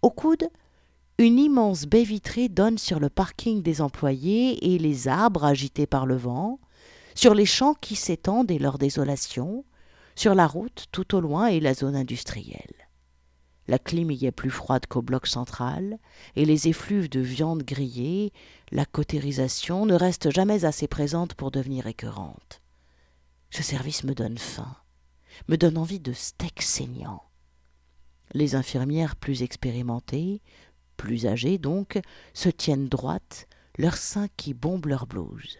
[0.02, 0.48] Au coude,
[1.18, 6.06] une immense baie vitrée donne sur le parking des employés et les arbres agités par
[6.06, 6.58] le vent,
[7.14, 9.64] sur les champs qui s'étendent et leur désolation,
[10.14, 12.74] sur la route tout au loin et la zone industrielle.
[13.68, 16.00] La clim y est plus froide qu'au bloc central,
[16.34, 18.32] et les effluves de viande grillée,
[18.72, 22.62] la cautérisation ne restent jamais assez présente pour devenir écœurante.
[23.50, 24.76] Ce service me donne faim,
[25.48, 27.22] me donne envie de steak saignant.
[28.32, 30.42] Les infirmières plus expérimentées,
[30.96, 32.00] plus âgées donc,
[32.34, 33.46] se tiennent droites,
[33.78, 35.59] leurs seins qui bombent leur blouse.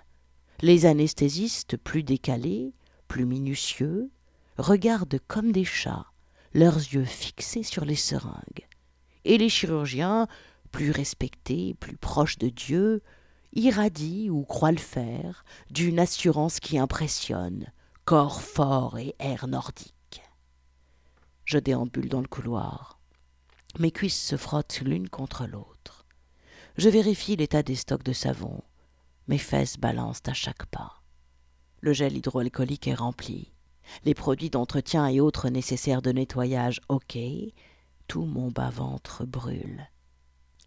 [0.63, 2.75] Les anesthésistes plus décalés,
[3.09, 4.11] plus minutieux,
[4.59, 6.07] regardent comme des chats
[6.53, 8.69] leurs yeux fixés sur les seringues.
[9.25, 10.29] Et les chirurgiens,
[10.71, 13.03] plus respectés, plus proches de Dieu,
[13.55, 17.73] irradient ou croient le faire d'une assurance qui impressionne,
[18.05, 20.23] corps fort et air nordique.
[21.47, 23.01] Je déambule dans le couloir.
[23.79, 26.05] Mes cuisses se frottent l'une contre l'autre.
[26.77, 28.63] Je vérifie l'état des stocks de savon.
[29.31, 31.05] Mes fesses balancent à chaque pas.
[31.81, 33.55] Le gel hydroalcoolique est rempli
[34.05, 37.17] les produits d'entretien et autres nécessaires de nettoyage ok,
[38.09, 39.89] tout mon bas-ventre brûle.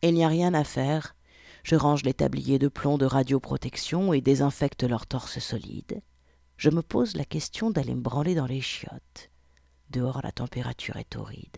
[0.01, 1.13] Il n'y a rien à faire.
[1.63, 6.01] Je range les tabliers de plomb de radioprotection et désinfecte leur torse solide.
[6.55, 9.29] Je me pose la question d'aller me branler dans les chiottes.
[9.89, 11.57] Dehors, la température est torride.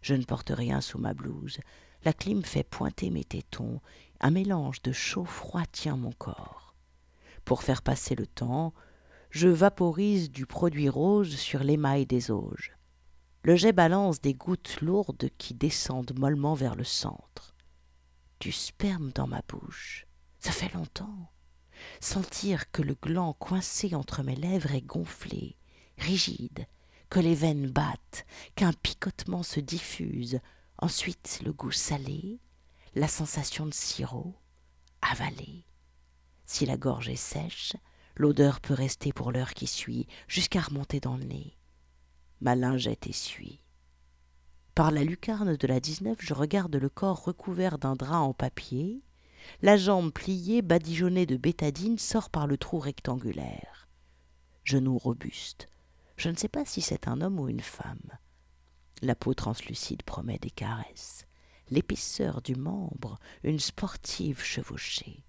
[0.00, 1.58] Je ne porte rien sous ma blouse.
[2.04, 3.80] La clim fait pointer mes tétons.
[4.20, 6.74] Un mélange de chaud-froid tient mon corps.
[7.44, 8.72] Pour faire passer le temps,
[9.30, 12.72] je vaporise du produit rose sur l'émail des auges.
[13.42, 17.54] Le jet balance des gouttes lourdes qui descendent mollement vers le centre.
[18.40, 20.06] Du sperme dans ma bouche.
[20.40, 21.30] Ça fait longtemps.
[22.00, 25.56] Sentir que le gland coincé entre mes lèvres est gonflé,
[25.98, 26.66] rigide,
[27.10, 30.40] que les veines battent, qu'un picotement se diffuse,
[30.78, 32.40] ensuite le goût salé,
[32.96, 34.34] la sensation de sirop,
[35.02, 35.64] avalé.
[36.46, 37.76] Si la gorge est sèche,
[38.16, 41.54] L'odeur peut rester pour l'heure qui suit, jusqu'à remonter dans le nez.
[42.40, 43.60] Ma lingette essuie.
[44.74, 49.02] Par la lucarne de la 19, je regarde le corps recouvert d'un drap en papier.
[49.60, 53.88] La jambe pliée, badigeonnée de bétadine, sort par le trou rectangulaire.
[54.64, 55.68] Genou robuste.
[56.16, 58.18] Je ne sais pas si c'est un homme ou une femme.
[59.02, 61.26] La peau translucide promet des caresses.
[61.68, 65.24] L'épaisseur du membre, une sportive chevauchée.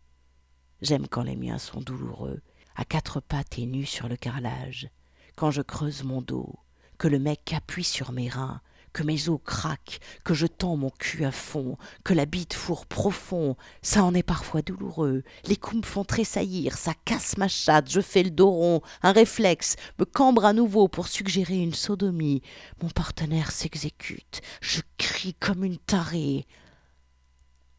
[0.82, 2.42] J'aime quand les miens sont douloureux
[2.76, 4.90] à quatre pattes et nu sur le carrelage,
[5.36, 6.60] quand je creuse mon dos,
[7.00, 8.62] que le mec appuie sur mes reins,
[8.94, 12.86] que mes os craquent, que je tends mon cul à fond, que la bite fourre
[12.86, 15.24] profond, ça en est parfois douloureux.
[15.46, 19.12] Les coups me font tressaillir, ça casse ma chatte, je fais le dos rond, un
[19.12, 22.42] réflexe, me cambre à nouveau pour suggérer une sodomie.
[22.82, 26.46] Mon partenaire s'exécute, je crie comme une tarée.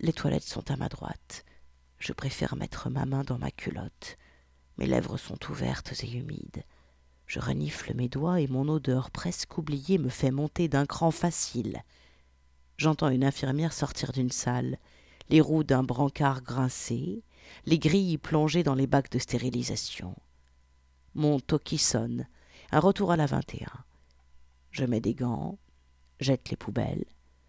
[0.00, 1.44] Les toilettes sont à ma droite.
[1.98, 4.16] Je préfère mettre ma main dans ma culotte.
[4.76, 6.62] Mes lèvres sont ouvertes et humides.
[7.28, 11.84] Je renifle mes doigts et mon odeur presque oubliée me fait monter d'un cran facile.
[12.78, 14.78] J'entends une infirmière sortir d'une salle,
[15.28, 17.22] les roues d'un brancard grincer,
[17.66, 20.16] les grilles plongées dans les bacs de stérilisation.
[21.14, 22.26] Mon toki sonne,
[22.72, 23.66] un retour à la 21.
[24.70, 25.58] Je mets des gants,
[26.20, 27.04] jette les poubelles,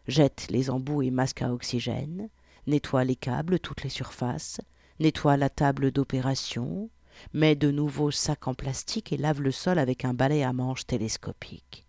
[0.07, 2.29] jette les embouts et masques à oxygène,
[2.67, 4.59] nettoie les câbles, toutes les surfaces,
[4.99, 6.89] nettoie la table d'opération,
[7.33, 10.85] met de nouveaux sacs en plastique et lave le sol avec un balai à manches
[10.85, 11.85] télescopique.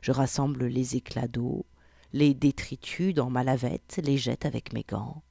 [0.00, 1.66] Je rassemble les éclats d'eau,
[2.12, 5.22] les détritus dans ma lavette, les jette avec mes gants.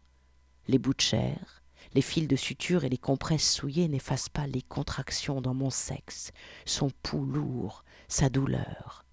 [0.67, 1.61] Les bouts de chair,
[1.93, 6.31] les fils de suture et les compresses souillées n'effacent pas les contractions dans mon sexe,
[6.65, 9.05] son pouls lourd, sa douleur.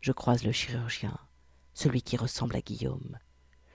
[0.00, 1.18] Je croise le chirurgien,
[1.74, 3.18] celui qui ressemble à Guillaume.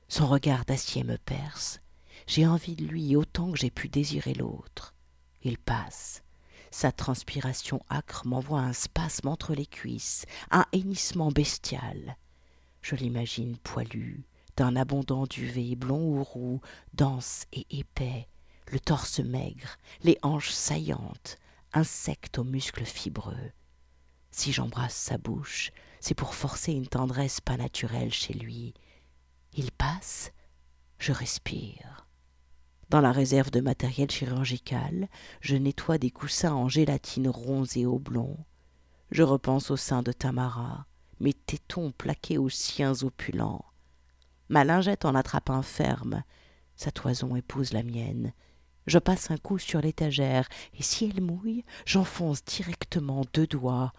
[0.07, 1.81] Son regard d'acier me perce.
[2.27, 4.93] J'ai envie de lui autant que j'ai pu désirer l'autre.
[5.43, 6.23] Il passe.
[6.69, 12.15] Sa transpiration âcre m'envoie un spasme entre les cuisses, un hennissement bestial.
[12.81, 14.25] Je l'imagine poilu,
[14.55, 16.61] d'un abondant duvet blond ou roux,
[16.93, 18.27] dense et épais,
[18.67, 21.37] le torse maigre, les hanches saillantes,
[21.73, 23.51] insecte aux muscles fibreux.
[24.31, 28.73] Si j'embrasse sa bouche, c'est pour forcer une tendresse pas naturelle chez lui,
[29.53, 30.31] il passe,
[30.99, 32.07] je respire.
[32.91, 35.07] Dans la réserve de matériel chirurgical,
[35.39, 38.37] je nettoie des coussins en gélatine ronds et oblongs.
[39.11, 40.85] Je repense au sein de Tamara,
[41.21, 43.63] mes tétons plaqués aux siens opulents.
[44.49, 46.23] Ma lingette en attrape un ferme,
[46.75, 48.33] sa toison épouse la mienne.
[48.87, 53.93] Je passe un coup sur l'étagère, et si elle mouille, j'enfonce directement deux doigts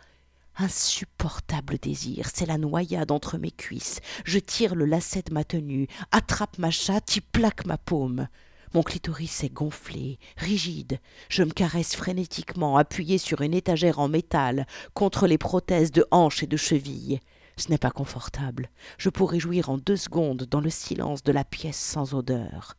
[0.58, 4.00] Insupportable désir, c'est la noyade entre mes cuisses.
[4.26, 8.28] Je tire le lacet de ma tenue, attrape ma chatte, y plaque ma paume.
[8.74, 10.98] Mon clitoris est gonflé, rigide.
[11.28, 16.42] Je me caresse frénétiquement, appuyé sur une étagère en métal, contre les prothèses de hanches
[16.42, 17.20] et de chevilles.
[17.58, 18.70] Ce n'est pas confortable.
[18.96, 22.76] Je pourrais jouir en deux secondes dans le silence de la pièce sans odeur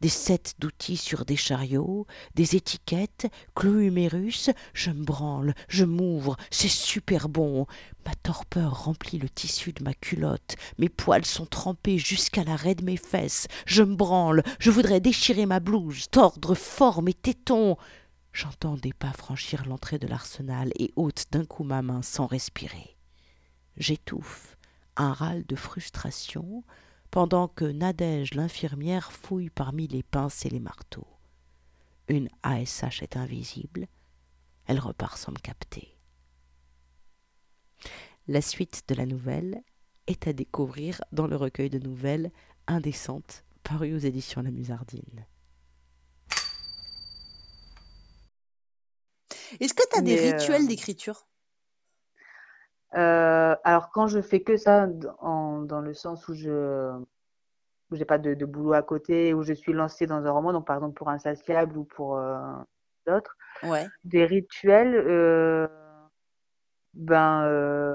[0.00, 6.68] des sets d'outils sur des chariots, des étiquettes, Clohumérus, je me branle, je m'ouvre, c'est
[6.68, 7.66] super bon.
[8.04, 12.84] Ma torpeur remplit le tissu de ma culotte, mes poils sont trempés jusqu'à l'arrêt de
[12.84, 17.76] mes fesses, je me branle, je voudrais déchirer ma blouse, tordre fort mes tétons.
[18.32, 22.96] J'entends des pas franchir l'entrée de l'arsenal et ôte d'un coup ma main sans respirer.
[23.78, 24.56] J'étouffe,
[24.96, 26.62] un râle de frustration,
[27.16, 31.06] pendant que Nadège l'infirmière fouille parmi les pinces et les marteaux.
[32.08, 33.86] Une ASH est invisible,
[34.66, 35.96] elle repart sans me capter.
[38.28, 39.62] La suite de la nouvelle
[40.06, 42.30] est à découvrir dans le recueil de nouvelles
[42.66, 45.24] Indécentes, paru aux éditions La Musardine.
[49.58, 51.26] Est-ce que tu as des rituels euh, d'écriture?
[52.94, 57.02] Euh, alors quand je fais que ça, dans le sens où je
[57.90, 60.76] n'ai pas de, boulot à côté, où je suis lancée dans un roman, donc par
[60.76, 62.38] exemple pour Insatiable ou pour euh,
[63.06, 63.86] d'autres, ouais.
[64.04, 65.66] des rituels, euh,
[66.94, 67.94] ben, euh,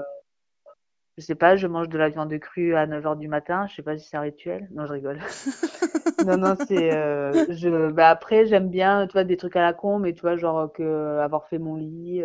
[1.16, 3.82] je sais pas, je mange de la viande crue à 9h du matin, je sais
[3.82, 4.68] pas si c'est un rituel.
[4.72, 5.18] Non, je rigole.
[6.26, 6.90] non, non, c'est,
[7.50, 10.36] je, ben après, j'aime bien, tu vois, des trucs à la con, mais tu vois,
[10.36, 12.22] genre que avoir fait mon lit,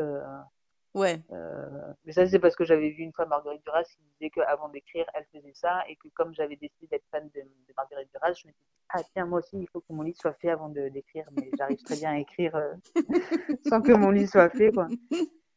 [0.98, 1.22] Ouais.
[1.32, 4.68] Euh, mais ça, c'est parce que j'avais vu une fois Marguerite Duras qui disait qu'avant
[4.70, 7.42] d'écrire, elle faisait ça et que comme j'avais décidé d'être fan de,
[7.78, 10.18] Marguerite Duras, je me suis dit, ah tiens, moi aussi, il faut que mon livre
[10.20, 12.74] soit fait avant d'écrire, mais j'arrive très bien à écrire euh,
[13.70, 14.88] sans que mon livre soit fait, quoi.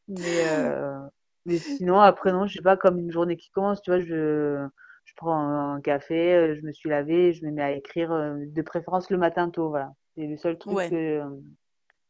[0.09, 1.01] Mais, euh,
[1.47, 4.69] mais sinon, après, non, je sais pas, comme une journée qui commence, tu vois, je,
[5.07, 9.09] je prends un, café, je me suis lavé, je me mets à écrire, de préférence
[9.09, 9.95] le matin tôt, voilà.
[10.17, 11.23] C'est le seul truc que,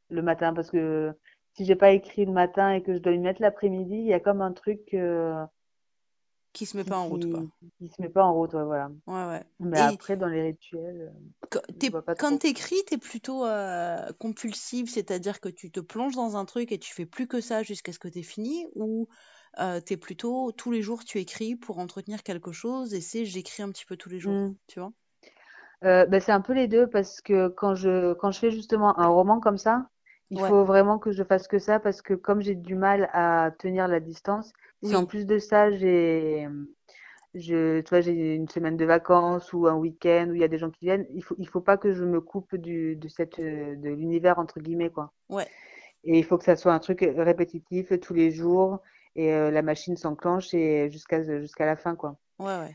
[0.09, 1.15] le matin, parce que
[1.61, 4.15] si j'ai pas écrit le matin et que je dois y mettre l'après-midi, il y
[4.15, 5.45] a comme un truc euh,
[6.55, 7.43] qui se met pas en route quoi.
[7.77, 8.91] Qui se met pas en route, ouais, voilà.
[9.07, 9.45] Ouais ouais.
[9.59, 11.13] Mais après dans les rituels.
[11.53, 16.39] Euh, quand tu écris, tu es plutôt euh, compulsive, c'est-à-dire que tu te plonges dans
[16.39, 19.07] un truc et tu fais plus que ça jusqu'à ce que tu fini ou
[19.59, 23.63] tu es plutôt tous les jours tu écris pour entretenir quelque chose et c'est j'écris
[23.63, 24.55] un petit peu tous les jours, mmh.
[24.67, 24.93] tu vois?
[25.83, 29.09] Ben, c'est un peu les deux parce que quand je quand je fais justement un
[29.09, 29.91] roman comme ça,
[30.31, 33.51] il faut vraiment que je fasse que ça parce que comme j'ai du mal à
[33.59, 34.53] tenir la distance,
[34.83, 36.49] si en plus de ça j'ai
[37.35, 40.49] je, tu vois, j'ai une semaine de vacances ou un week-end où il y a
[40.49, 43.09] des gens qui viennent, il faut, il faut pas que je me coupe du, de
[43.09, 45.13] cette, de l'univers entre guillemets, quoi.
[45.29, 45.47] Ouais.
[46.03, 48.81] Et il faut que ça soit un truc répétitif tous les jours
[49.15, 52.17] et euh, la machine s'enclenche et jusqu'à jusqu'à la fin, quoi.
[52.39, 52.75] Ouais, ouais.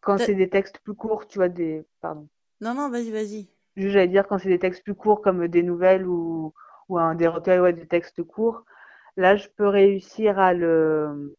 [0.00, 2.28] Quand c'est des textes plus courts, tu vois, des, pardon.
[2.60, 3.48] Non, non, vas-y, vas-y.
[3.76, 6.52] Juste, j'allais dire quand c'est des textes plus courts comme des nouvelles ou,
[6.88, 8.64] ou un, des recueils, ouais, des textes courts,
[9.16, 11.36] là, je peux réussir à le,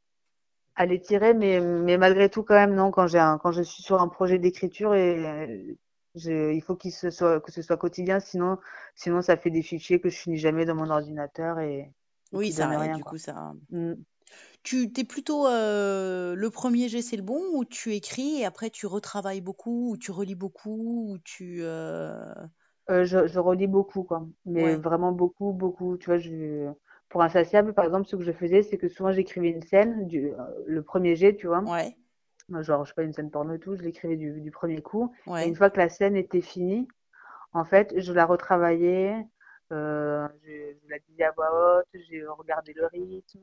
[0.76, 3.84] à les tirer, mais, mais malgré tout, quand même, non, quand j'ai quand je suis
[3.84, 5.74] sur un projet d'écriture et euh,
[6.16, 8.58] je, il faut qu'il se soit, que ce soit quotidien, sinon,
[8.96, 11.92] sinon ça fait des fichiers que je finis jamais dans mon ordinateur et,
[12.32, 13.12] Oui, ça, rien, du quoi.
[13.12, 13.54] coup, ça.
[13.72, 13.94] Mm.
[14.64, 18.70] Tu t'es plutôt euh, le premier jet, c'est le bon, ou tu écris et après
[18.70, 21.60] tu retravailles beaucoup, ou tu relis beaucoup, ou tu.
[21.64, 22.24] euh,
[22.90, 24.26] Euh, je, je relis beaucoup, quoi.
[24.46, 25.98] Mais Ouais, vraiment beaucoup, beaucoup.
[25.98, 26.72] Tu vois, je,
[27.10, 30.32] pour Insatiable, par exemple, ce que je faisais, c'est que souvent j'écrivais une scène, du,
[30.32, 31.64] euh, le premier jet, tu vois.
[31.66, 31.98] ouais,
[32.62, 35.14] Genre, je sais pas, une scène porno et tout, je l'écrivais du, du premier coup.
[35.40, 36.88] Et une ouais, fois que la scène était finie,
[37.54, 39.26] en fait, je la retravaillais,
[39.74, 40.52] euh, je,
[40.84, 43.40] je la disais à voix haute, j'ai regardé le rythme.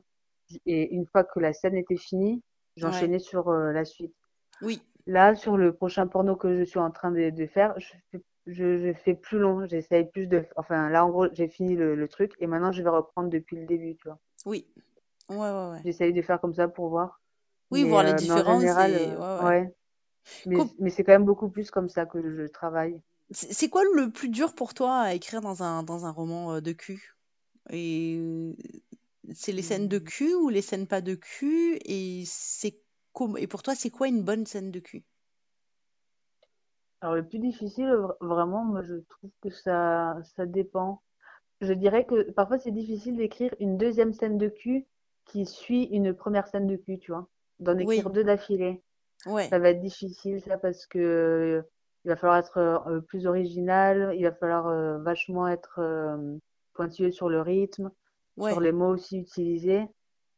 [0.65, 2.41] Et une fois que la scène était finie,
[2.81, 2.81] ouais.
[2.81, 4.15] j'enchaînais sur euh, la suite.
[4.61, 7.87] Oui, Là, sur le prochain porno que je suis en train de, de faire, je
[8.11, 9.65] fais, je, je fais plus long.
[9.67, 10.45] J'essaye plus de.
[10.57, 13.57] Enfin, là, en gros, j'ai fini le, le truc et maintenant, je vais reprendre depuis
[13.57, 14.19] le début, tu vois.
[14.45, 14.65] oui.
[15.29, 15.85] Ouais, ouais, ouais.
[15.85, 17.21] J'essaye de faire comme ça pour voir.
[17.71, 18.95] Oui, Mais, voir les euh, mais en différences général, et.
[18.95, 19.45] euh, Ouais, ouais.
[19.45, 19.73] ouais.
[20.45, 23.01] Mais, Com- mais c'est quand même beaucoup plus comme ça que je travaille.
[23.31, 26.61] C'est quoi le plus dur pour toi à écrire dans un, dans un roman euh,
[26.61, 27.15] de cul?
[27.71, 28.21] Et
[29.33, 29.99] c'est les scènes de Hmm.
[29.99, 31.79] cul ou les scènes pas de cul?
[31.85, 32.81] Et c'est
[33.37, 35.05] et pour toi, c'est quoi une bonne scène de cul?
[37.01, 41.01] Alors, le plus difficile, vr- vraiment, moi, je trouve que ça, ça dépend.
[41.61, 44.87] Je dirais que parfois, c'est difficile d'écrire une deuxième scène de cul
[45.25, 47.27] qui suit une première scène de cul, tu vois.
[47.59, 48.83] D'en écrire Oui, deux d'affilée.
[49.25, 51.63] ouais, Ça va être difficile, ça, parce que
[52.05, 56.37] il va falloir être euh, plus original, il va falloir euh, vachement être euh,
[56.73, 57.91] pointilleux sur le rythme,
[58.39, 58.63] sur ouais.
[58.63, 59.87] les mots aussi utilisés.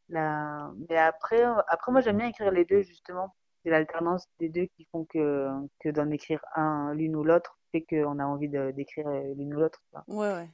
[0.10, 3.36] Là, mais après, après moi j'aime bien écrire les deux justement.
[3.64, 5.50] C'est l'alternance des deux qui font que,
[5.82, 9.60] que d'en écrire un, l'une ou l'autre, fait qu'on a envie d'écrire euh, l'une ou
[9.60, 9.82] l'autre.
[10.08, 10.50] Ouais, ouais.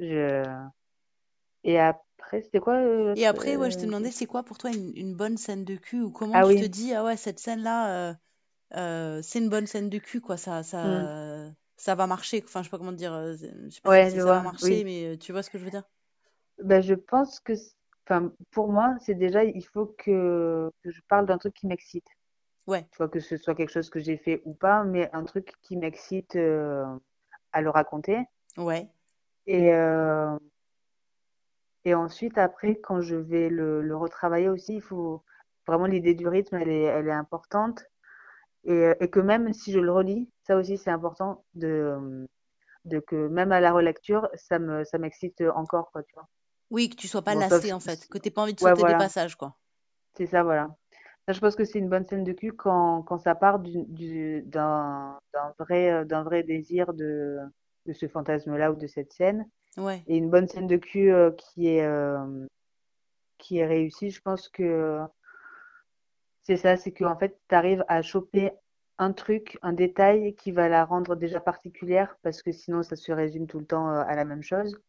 [0.00, 0.42] Je...
[1.64, 4.58] Et après, c'était quoi euh, Et après, ouais, je te euh, demandais, c'est quoi pour
[4.58, 7.16] toi une, une bonne scène de cul ou comment Ah tu te dis, ah ouais,
[7.16, 8.14] cette scène-là, euh,
[8.76, 12.42] euh, c'est une bonne scène de cul, quoi, ça, ça, ça va marcher.
[12.44, 14.32] Enfin, je sais pas comment te dire, je sais pas si Ouais, je ça va
[14.32, 14.84] vois, marcher, oui.
[14.84, 15.84] mais tu vois ce que je veux dire?
[16.62, 17.52] Ben, je pense que,
[18.06, 22.06] enfin, pour moi, c'est déjà, il faut que, que je parle d'un truc qui m'excite.
[22.66, 25.24] Ouais, Tu vois, que ce soit quelque chose que j'ai fait ou pas, mais un
[25.24, 26.84] truc qui m'excite euh,
[27.52, 28.18] à le raconter.
[28.56, 28.90] ouais,
[29.46, 30.38] Et, euh,
[31.86, 35.22] et ensuite, après, quand je vais le, le retravailler aussi, il faut
[35.66, 37.84] vraiment l'idée du rythme, elle est, elle est importante.
[38.64, 42.26] Et, euh, et que même si je le relis, ça aussi, c'est important de,
[42.86, 46.28] de que même à la relecture, ça me, ça m'excite encore, quoi, tu vois.
[46.70, 48.74] Oui, que tu sois pas Bon, lassé en fait, que t'aies pas envie de ouais,
[48.74, 49.56] sauter des voilà, passages, quoi.
[50.16, 50.68] c'est ça, voilà.
[51.26, 53.84] Ça, je pense que c'est une bonne scène de cul quand, quand ça part du,
[53.86, 57.38] du, d'un, d'un vrai, euh, d'un vrai désir de,
[57.86, 59.46] de ce fantasme-là ou de cette scène.
[59.76, 62.46] Ouais, Et une bonne scène de cul euh, qui est, euh,
[63.38, 65.00] qui est réussie, je pense que
[66.42, 68.52] c'est ça, c'est qu'en fait, tu arrives à choper
[68.98, 73.12] un truc, un détail qui va la rendre déjà particulière parce que sinon, ça se
[73.12, 74.80] résume tout le temps à la même chose.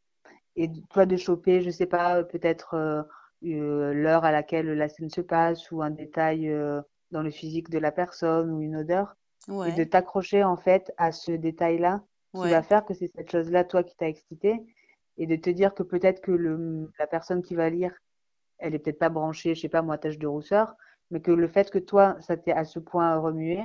[0.58, 3.04] Et toi, de choper, je sais pas, peut-être euh,
[3.46, 6.82] euh, l'heure à laquelle la scène se passe ou un détail euh,
[7.12, 9.16] dans le physique de la personne ou une odeur.
[9.66, 12.04] Et de t'accrocher en fait à ce détail-là
[12.34, 14.56] qui va faire que c'est cette chose-là, toi, qui t'a excité.
[15.18, 17.94] Et de te dire que peut-être que le, la personne qui va lire,
[18.58, 20.76] elle est peut-être pas branchée, je sais pas, moi, tache de rousseur,
[21.12, 23.64] mais que le fait que toi, ça t'est à ce point remué,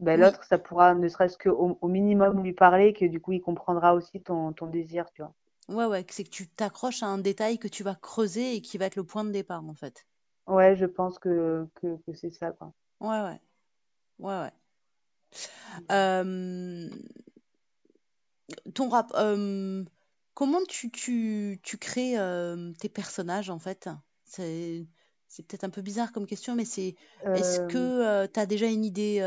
[0.00, 3.40] ben l'autre, ça pourra ne serait-ce qu'au au minimum lui parler, que du coup, il
[3.40, 5.34] comprendra aussi ton, ton désir, tu vois.
[5.72, 8.78] Ouais, ouais, c'est que tu t'accroches à un détail que tu vas creuser et qui
[8.78, 10.06] va être le point de départ en fait.
[10.46, 12.72] Ouais, je pense que, que, que c'est ça, quoi.
[13.00, 13.40] Ouais, ouais,
[14.18, 14.52] ouais, ouais.
[15.90, 16.88] Euh,
[18.74, 19.84] ton rap, euh,
[20.34, 23.88] comment tu, tu, tu crées euh, tes personnages en fait?
[24.24, 24.86] C'est,
[25.28, 26.94] c'est peut-être un peu bizarre comme question, mais c'est,
[27.34, 29.20] est-ce que tu as déjà une idée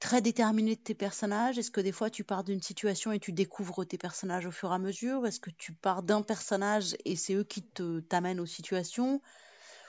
[0.00, 1.58] très déterminée de tes personnages?
[1.58, 4.72] Est-ce que des fois tu pars d'une situation et tu découvres tes personnages au fur
[4.72, 5.26] et à mesure?
[5.26, 9.20] Est-ce que tu pars d'un personnage et c'est eux qui te t'amènent aux situations?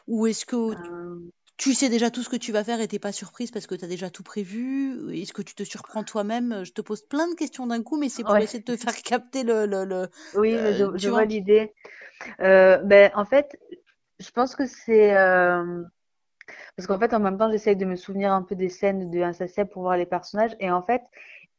[0.07, 1.19] Ou est-ce que euh,
[1.57, 3.75] tu sais déjà tout ce que tu vas faire et t'es pas surprise parce que
[3.75, 5.13] tu as déjà tout prévu?
[5.15, 6.63] Est-ce que tu te surprends toi-même?
[6.65, 8.77] Je te pose plein de questions d'un coup, mais c'est pour ouais, essayer de te
[8.77, 11.25] faire capter le, le, le- oui, je, euh, je vois?
[11.25, 11.73] l'idée.
[12.41, 13.57] Euh, ben, en fait,
[14.19, 15.15] je pense que c'est...
[16.77, 19.19] Parce qu'en fait, en même temps, j'essaye de me souvenir un peu des scènes de
[19.21, 20.55] Insatiable pour voir les personnages.
[20.59, 21.01] Et en fait,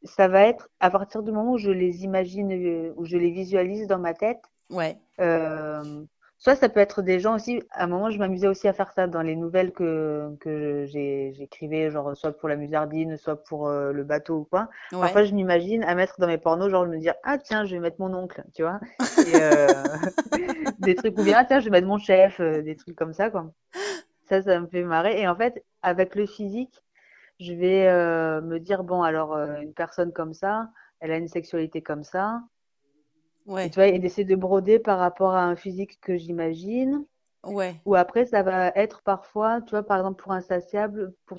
[0.04, 3.30] ça va être à partir du moment où je les imagine, euh, où je les
[3.32, 4.40] visualise dans ma tête.
[4.70, 4.96] Ouais.
[5.20, 6.04] Euh,
[6.38, 7.64] soit ça peut être des gens aussi.
[7.72, 11.90] À un moment, je m'amusais aussi à faire ça dans les nouvelles que, que j'écrivais,
[11.90, 14.68] genre soit pour la musardine, soit pour euh, le bateau ou quoi.
[14.92, 15.26] Parfois, Ouais.
[15.26, 17.80] je m'imagine à mettre dans mes pornos, genre je me dire, ah tiens, je vais
[17.80, 18.78] mettre mon oncle, tu vois.
[19.26, 19.82] Et, euh,
[20.78, 23.30] des trucs, ou bien, ah, tiens, je vais mettre mon chef, des trucs comme ça,
[23.30, 23.50] quoi.
[24.28, 25.20] Ça, ça me fait marrer.
[25.20, 26.84] Et en fait, avec le physique,
[27.40, 30.68] je vais euh, me dire, bon, alors, euh, une personne comme ça,
[31.00, 32.42] elle a une sexualité comme ça.
[33.58, 37.06] Et tu vois, et d'essayer de broder par rapport à un physique que j'imagine.
[37.44, 37.80] Ouais.
[37.86, 41.38] Ou après, ça va être parfois, tu vois, par exemple, pour Insatiable, pour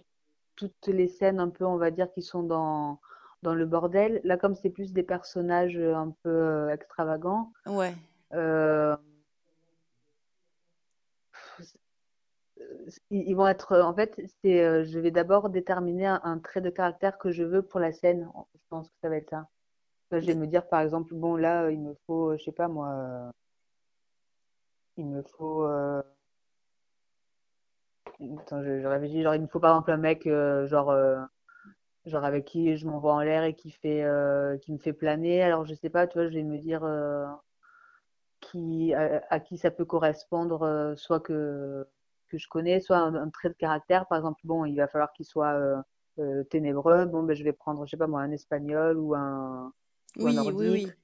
[0.55, 2.99] toutes les scènes un peu, on va dire, qui sont dans,
[3.43, 4.21] dans le bordel.
[4.23, 7.93] Là, comme c'est plus des personnages euh, un peu extravagants, Ouais.
[8.33, 8.95] euh,
[13.09, 17.17] ils vont être, en fait, c'est, euh, je vais d'abord déterminer un, trait de caractère
[17.17, 18.29] que je veux pour la scène.
[18.55, 19.47] Je pense que ça va être ça.
[20.11, 22.51] Je vais me dire, par exemple, bon, là, euh, il me faut, euh, je sais
[22.51, 23.31] pas moi,
[24.97, 25.63] il me faut,
[28.37, 30.27] attends, je, je réfléchis, genre, il me faut par exemple un mec,
[30.67, 30.93] genre,
[32.05, 34.03] genre avec qui je m'envoie en l'air et qui fait,
[34.61, 35.43] qui me fait planer.
[35.43, 36.81] Alors, je sais pas, tu vois, je vais me dire
[38.41, 41.87] qui, à, qui ça peut correspondre, soit que,
[42.29, 44.07] que je connais, soit un, un trait de caractère.
[44.07, 45.77] Par exemple, bon, il va falloir qu'il soit euh,
[46.19, 47.05] euh, ténébreux.
[47.05, 49.73] Bon, ben, je vais prendre, je sais pas moi, un espagnol ou un,
[50.19, 50.95] ou un Oui, oui, oui.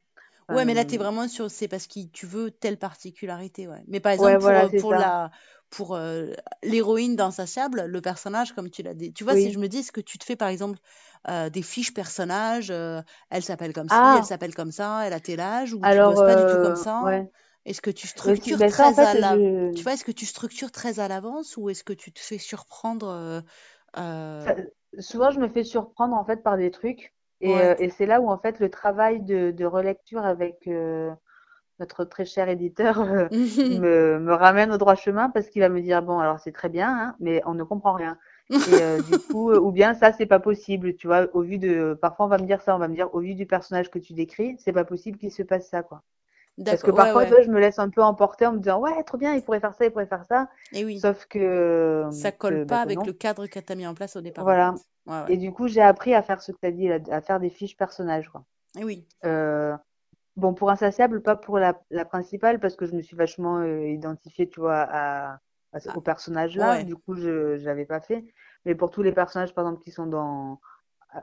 [0.52, 3.84] Ouais, mais là, t'es Enfin, vraiment sur, c'est parce que tu veux telle particularité, ouais.
[3.88, 4.96] Mais par exemple, pour, voilà, euh, c'est pour ça.
[4.96, 5.32] la,
[5.72, 9.68] pour euh, l'héroïne d'Insatiable, le personnage, comme tu l'as dit, tu vois, si je me
[9.70, 10.80] dis, est-ce que tu te fais, par exemple,
[11.30, 13.02] euh, des fiches personnages, euh,
[13.32, 16.04] elle s'appelle comme elle Ah, s'appelle comme ça, elle a tel âge, ou tu alors,
[16.04, 17.02] bosses pas du tout comme euh, ça?
[17.02, 17.30] ouais.
[17.66, 19.40] Est-ce que tu structures ben ça, en très fait, à la,
[19.74, 22.38] tu vois, est-ce que tu structures très à l'avance, ou est-ce que tu te fais
[22.38, 23.42] surprendre, euh,
[23.98, 24.56] euh, ça-
[25.00, 27.14] souvent, je me fais surprendre, en fait, par des trucs.
[27.42, 27.64] Et, ouais.
[27.64, 30.68] euh, et c'est là où, en fait, le travail de, de relecture avec
[31.80, 33.00] notre très cher éditeur
[33.70, 36.70] me, me ramène au droit chemin parce qu'il va me dire, bon, alors c'est très
[36.70, 38.18] bien, hein, mais on ne comprend rien.
[38.64, 41.58] Et euh, du coup, euh, ou bien ça, c'est pas possible, tu vois, au vu
[41.60, 43.92] de, parfois on va me dire ça, on va me dire, au vu du personnage
[43.92, 46.02] que tu décris, c'est pas possible qu'il se passe ça, quoi.
[46.64, 47.44] Parce que ouais, parfois, ouais.
[47.44, 49.74] je me laisse un peu emporter en me disant, ouais, trop bien, il pourrait faire
[49.74, 50.48] ça, il pourrait faire ça.
[50.72, 53.76] Et oui, Sauf que, ça colle que, bah, pas avec le cadre que tu as
[53.76, 54.74] mis en place au départ, Voilà.
[55.06, 55.34] Ouais.
[55.34, 57.50] Et du coup, j'ai appris à faire ce que tu as dit, à faire des
[57.50, 58.46] fiches personnages, quoi.
[58.80, 59.06] Et oui.
[59.26, 59.76] Euh,
[60.38, 63.86] bon, pour Insatiable, pas pour la, la principale, parce que je me suis vachement euh,
[63.88, 65.40] identifiée, tu vois, à,
[65.74, 66.84] Ah, au personnage là.
[66.84, 68.26] Du coup, je je l'avais pas fait.
[68.66, 70.60] Mais pour tous les personnages, par exemple, qui sont dans,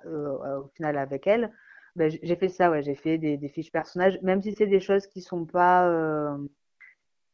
[0.07, 1.53] euh, au final avec elle,
[1.97, 2.83] j- j'ai fait ça, ouais.
[2.83, 6.37] J'ai fait des, des fiches personnages, même si c'est des choses qui sont pas, euh,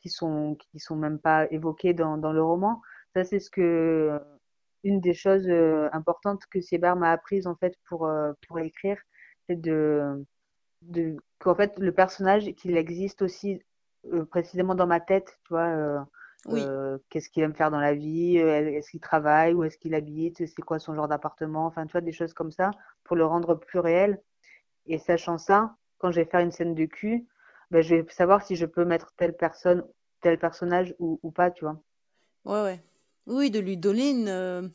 [0.01, 2.83] qui sont, qui sont même pas évoquées dans, dans le roman.
[3.15, 4.21] Ça, c'est ce que,
[4.85, 8.99] une des choses euh, importantes que Siebar m'a apprises, en fait, pour, euh, pour écrire,
[9.49, 10.25] c'est de,
[10.83, 13.63] de, qu'en fait, le personnage, qu'il existe aussi
[14.31, 16.07] précisément dans ma tête, tu vois,
[16.47, 16.73] Oui.
[16.73, 20.47] euh, qu'est-ce qu'il aime faire dans la vie, est-ce qu'il travaille, où est-ce qu'il habite,
[20.47, 22.71] c'est quoi son genre d'appartement, enfin, tu vois, des choses comme ça,
[23.05, 24.21] pour le rendre plus réel.
[24.89, 27.29] Et sachant ça, quand je vais faire une scène de cul,
[27.71, 29.87] ben, je vais savoir si je peux mettre telle personne,
[30.21, 31.81] tel personnage ou, ou pas, tu vois.
[32.45, 32.83] Ouais, ouais.
[33.27, 34.69] Oui, de lui donner une, euh,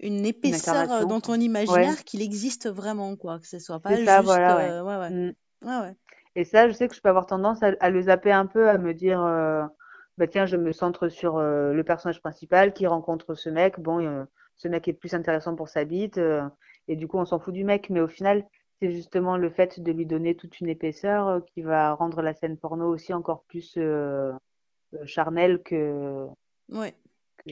[0.00, 1.32] une Une épaisseur euh, incarnation, dans ton
[1.66, 3.38] Ouais, imaginaire qu'il existe vraiment, quoi.
[3.40, 4.22] Que ce soit pas ça, juste.
[4.22, 5.10] voilà, euh, Ouais, ouais.
[5.10, 5.32] Mm.
[5.62, 5.96] Ouais, ouais.
[6.36, 8.68] Et ça, je sais que je peux avoir tendance à, à le zapper un peu,
[8.68, 9.64] à me dire, euh,
[10.18, 13.80] bah tiens, je me centre sur euh, le personnage principal qui rencontre ce mec.
[13.80, 14.24] Bon, euh,
[14.56, 16.42] ce mec est plus intéressant pour sa bite, euh,
[16.88, 17.90] et du coup, on s'en fout du mec.
[17.90, 18.44] Mais au final,
[18.80, 22.34] c'est justement le fait de lui donner toute une épaisseur euh, qui va rendre la
[22.34, 24.32] scène porno aussi encore plus euh,
[24.94, 26.26] euh, charnelle que,
[26.68, 26.94] Ouais.
[27.38, 27.50] que...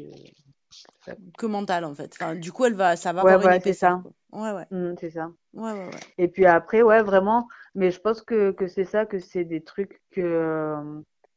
[1.36, 2.12] Que mental, en fait.
[2.14, 4.02] Enfin, du coup, elle va, ça va Ouais, avoir une voilà, c'est épaisseur, ça.
[4.32, 4.66] Ouais, ouais.
[4.70, 5.30] Mm, c'est ça.
[5.54, 6.00] Ouais, ouais, ouais.
[6.18, 7.48] Et puis après, ouais, vraiment.
[7.74, 10.76] Mais je pense que, que c'est ça, que c'est des trucs que,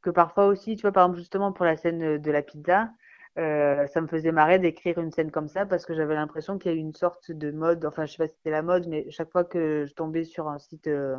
[0.01, 2.89] que parfois aussi, tu vois, par exemple, justement pour la scène de la pizza,
[3.37, 6.71] euh, ça me faisait marrer d'écrire une scène comme ça parce que j'avais l'impression qu'il
[6.71, 9.09] y a une sorte de mode, enfin, je sais pas si c'était la mode, mais
[9.09, 11.17] chaque fois que je tombais sur un site, euh,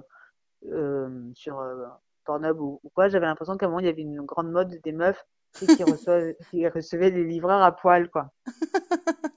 [0.67, 1.87] euh, sur euh,
[2.25, 4.81] Pornhub ou, ou quoi, j'avais l'impression qu'à un moment, il y avait une grande mode
[4.83, 8.31] des meufs qui reçoivent, qui recevaient les livreurs à poil, quoi.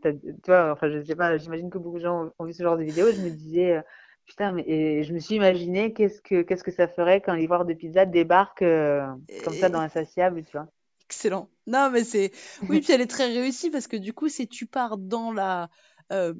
[0.00, 2.76] Tu vois, enfin, je sais pas, j'imagine que beaucoup de gens ont vu ce genre
[2.76, 3.10] de vidéo.
[3.10, 3.82] Je me disais, euh,
[4.26, 7.64] putain, mais et je me suis imaginé qu'est-ce que qu'est-ce que ça ferait quand livreur
[7.64, 9.06] de pizza débarque euh,
[9.44, 10.68] comme ça dans Insatiable, tu vois.
[11.10, 11.50] Excellent.
[11.66, 12.30] Non, mais c'est.
[12.68, 15.68] Oui, puis elle est très réussie parce que du coup, si tu pars dans la.
[16.12, 16.34] euh,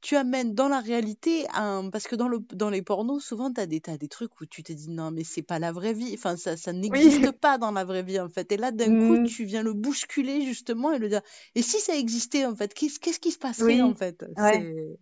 [0.00, 3.60] tu amènes dans la réalité un parce que dans le dans les pornos souvent tu
[3.60, 5.92] as des t'as des trucs où tu te dis non mais c'est pas la vraie
[5.92, 8.94] vie enfin ça ça n'existe pas dans la vraie vie en fait et là d'un
[8.94, 9.18] coup Mm.
[9.18, 11.20] tu viens le bousculer justement et le dire
[11.56, 14.24] et si ça existait en fait qu'est-ce qui se passerait Oui, en fait?
[14.36, 14.64] Ouais.
[14.64, 14.98] c'est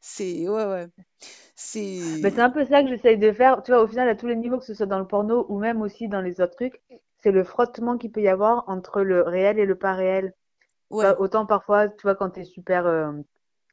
[0.00, 0.88] c'est ouais ouais
[2.22, 4.14] Mais c'est c'est un peu ça que j'essaye de faire, tu vois, au final, à
[4.14, 6.54] tous les niveaux, que ce soit dans le porno ou même aussi dans les autres
[6.56, 6.80] trucs,
[7.26, 10.32] c'est le frottement qu'il peut y avoir entre le réel et le pas réel.
[10.98, 13.12] Tu ouais autant parfois, tu vois, quand t'es super, euh,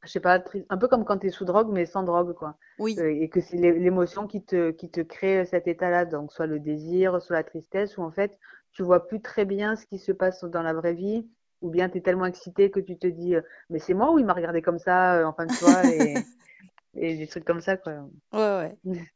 [0.04, 2.56] je sais pas, un peu comme quand t'es sous drogue, mais sans drogue, quoi.
[2.78, 6.32] oui Euh, et que c'est l'é- l'émotion qui te, qui te crée cet état-là, donc
[6.32, 8.38] soit le désir, soit la tristesse, où en fait,
[8.72, 11.28] tu vois plus très bien ce qui se passe dans la vraie vie,
[11.62, 14.26] ou bien t'es tellement excité que tu te dis, euh, mais c'est moi ou il
[14.26, 16.26] m'a regardé comme ça, euh, enfin, tu vois, et,
[16.96, 17.94] et des trucs comme ça, quoi.
[18.32, 18.78] ouais ouais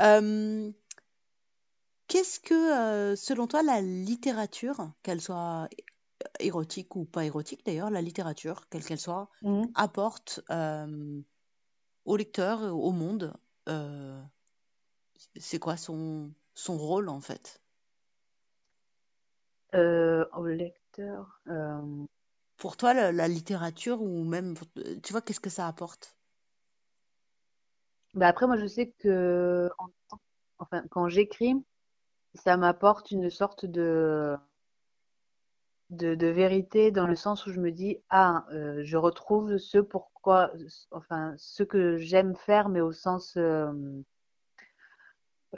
[0.00, 0.72] Euh,
[2.08, 5.68] qu'est-ce que euh, selon toi la littérature qu'elle soit
[6.40, 9.74] érotique ou pas érotique d'ailleurs la littérature quelle qu'elle soit Mhm.
[9.74, 11.20] apporte euh,
[12.06, 13.34] au lecteur, euh, au monde,
[13.68, 14.22] euh,
[15.36, 17.62] c'est quoi son, son rôle en fait?
[19.74, 21.40] Euh, au lecteur,
[22.56, 24.54] Pour toi, la, la littérature ou même,
[25.02, 26.16] tu vois, qu'est-ce que ça apporte?
[28.14, 29.88] bah après, moi, je sais que, en-
[30.58, 31.54] enfin, quand j'écris,
[32.38, 34.36] ça m'apporte une sorte de,
[35.90, 40.52] de, vérité dans le sens où je me dis, ah, euh, je retrouve ce pourquoi,
[40.90, 43.72] enfin, ce que j'aime faire, mais au sens, euh,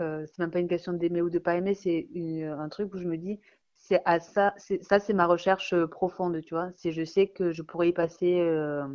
[0.01, 2.09] euh, c'est même pas une question d'aimer ou de pas aimer, c'est
[2.45, 3.41] un truc où je me dis,
[3.81, 6.71] c'est à ça, c'est, ça, c'est ma recherche euh, profonde, tu vois.
[6.77, 8.87] C'est, je sais que je pourrais y passer, euh,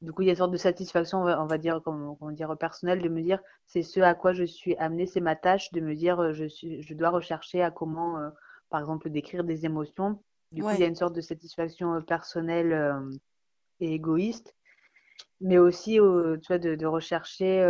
[0.00, 2.14] du coup, il y a une sorte de satisfaction, on va, on va dire, comment,
[2.14, 5.34] comment dire, personnelle, de me dire, c'est ce à quoi je suis amenée, c'est ma
[5.34, 8.30] tâche de me dire, euh, je suis, je dois rechercher à comment, euh,
[8.70, 10.22] par exemple, décrire des émotions.
[10.52, 13.10] Du coup, il y a une sorte de satisfaction euh, personnelle euh,
[13.80, 14.54] et égoïste,
[15.40, 17.62] mais aussi, euh, tu vois, de, de rechercher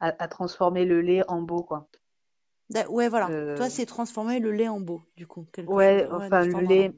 [0.00, 1.88] à, à transformer le lait en beau, quoi.
[2.90, 3.28] Ouais, voilà.
[3.56, 6.92] Toi, c'est transformer le lait en beau, du coup, chose, ouais, enfin, le lait,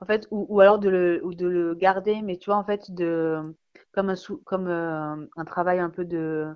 [0.00, 2.64] en fait, ou, ou alors de le, ou de le garder, mais tu vois, en
[2.64, 3.54] fait, de,
[3.92, 6.48] comme un, sou, comme euh, un travail un peu de,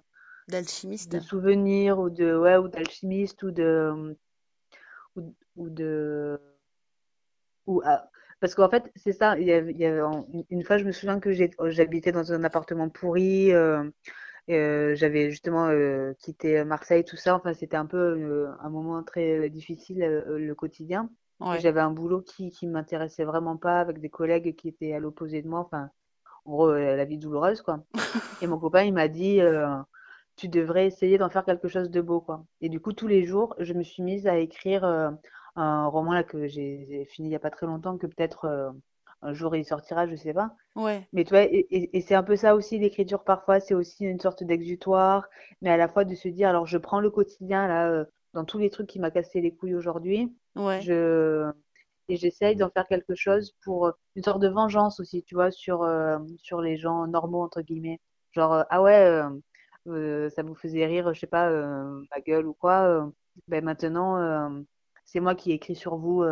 [0.48, 1.12] D'alchimiste.
[1.12, 4.16] de souvenir ou de, ouais, ou d'alchimiste ou de,
[5.16, 6.38] ou, ou de,
[7.66, 8.08] ou, ah,
[8.40, 10.84] parce qu'en fait, c'est ça, il y a, il y a, en- une fois, je
[10.84, 13.84] me souviens que j'ai, j'habitais dans un appartement pourri, euh,
[14.50, 19.02] euh, j'avais justement euh, quitté Marseille, tout ça, enfin, c'était un peu euh, un moment
[19.04, 21.10] très difficile, le quotidien.
[21.44, 21.60] Ouais.
[21.60, 25.42] j'avais un boulot qui, qui m'intéressait vraiment pas, avec des collègues qui étaient à l'opposé
[25.42, 25.90] de moi, enfin,
[26.44, 27.84] en gros, euh, la vie douloureuse, quoi.
[28.42, 29.76] Et mon copain, il m'a dit, euh,
[30.36, 32.44] tu devrais essayer d'en faire quelque chose de beau, quoi.
[32.60, 35.10] Et du coup, tous les jours, je me suis mise à écrire euh,
[35.56, 38.70] un roman là que j'ai fini il y a pas très longtemps, que peut-être euh,
[39.22, 40.54] un jour il sortira, je sais pas.
[40.76, 41.08] Ouais.
[41.12, 44.04] Mais tu vois, et, et- et c'est un peu ça aussi, l'écriture parfois, c'est aussi
[44.04, 45.28] une sorte d'exutoire,
[45.62, 48.04] mais à la fois de se dire, alors je prends le quotidien là, euh,
[48.34, 50.80] dans tous les trucs qui m'a cassé les couilles aujourd'hui, Ouais.
[50.82, 51.50] je
[52.08, 55.50] et j'essaye d'en faire quelque chose pour euh, une sorte de vengeance aussi, tu vois,
[55.50, 58.00] sur euh, sur les gens normaux entre guillemets.
[58.32, 59.22] Genre euh, ah ouais,
[59.88, 63.10] euh, ça vous faisait rire, je sais pas, ma gueule ou quoi.
[63.48, 64.64] ben maintenant,
[65.04, 66.24] c'est moi qui ai écrit sur vous.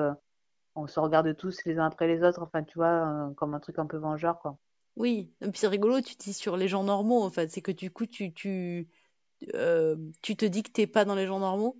[0.74, 2.42] on se regarde tous les uns après les autres.
[2.42, 4.58] Enfin, tu vois, comme un truc un peu vengeur, quoi.
[4.96, 5.32] Oui.
[5.54, 7.50] C'est rigolo, tu dis sur les gens normaux, en fait.
[7.50, 8.88] C'est que du coup, tu, tu,
[10.22, 11.78] tu te dis que t'es pas dans les gens normaux?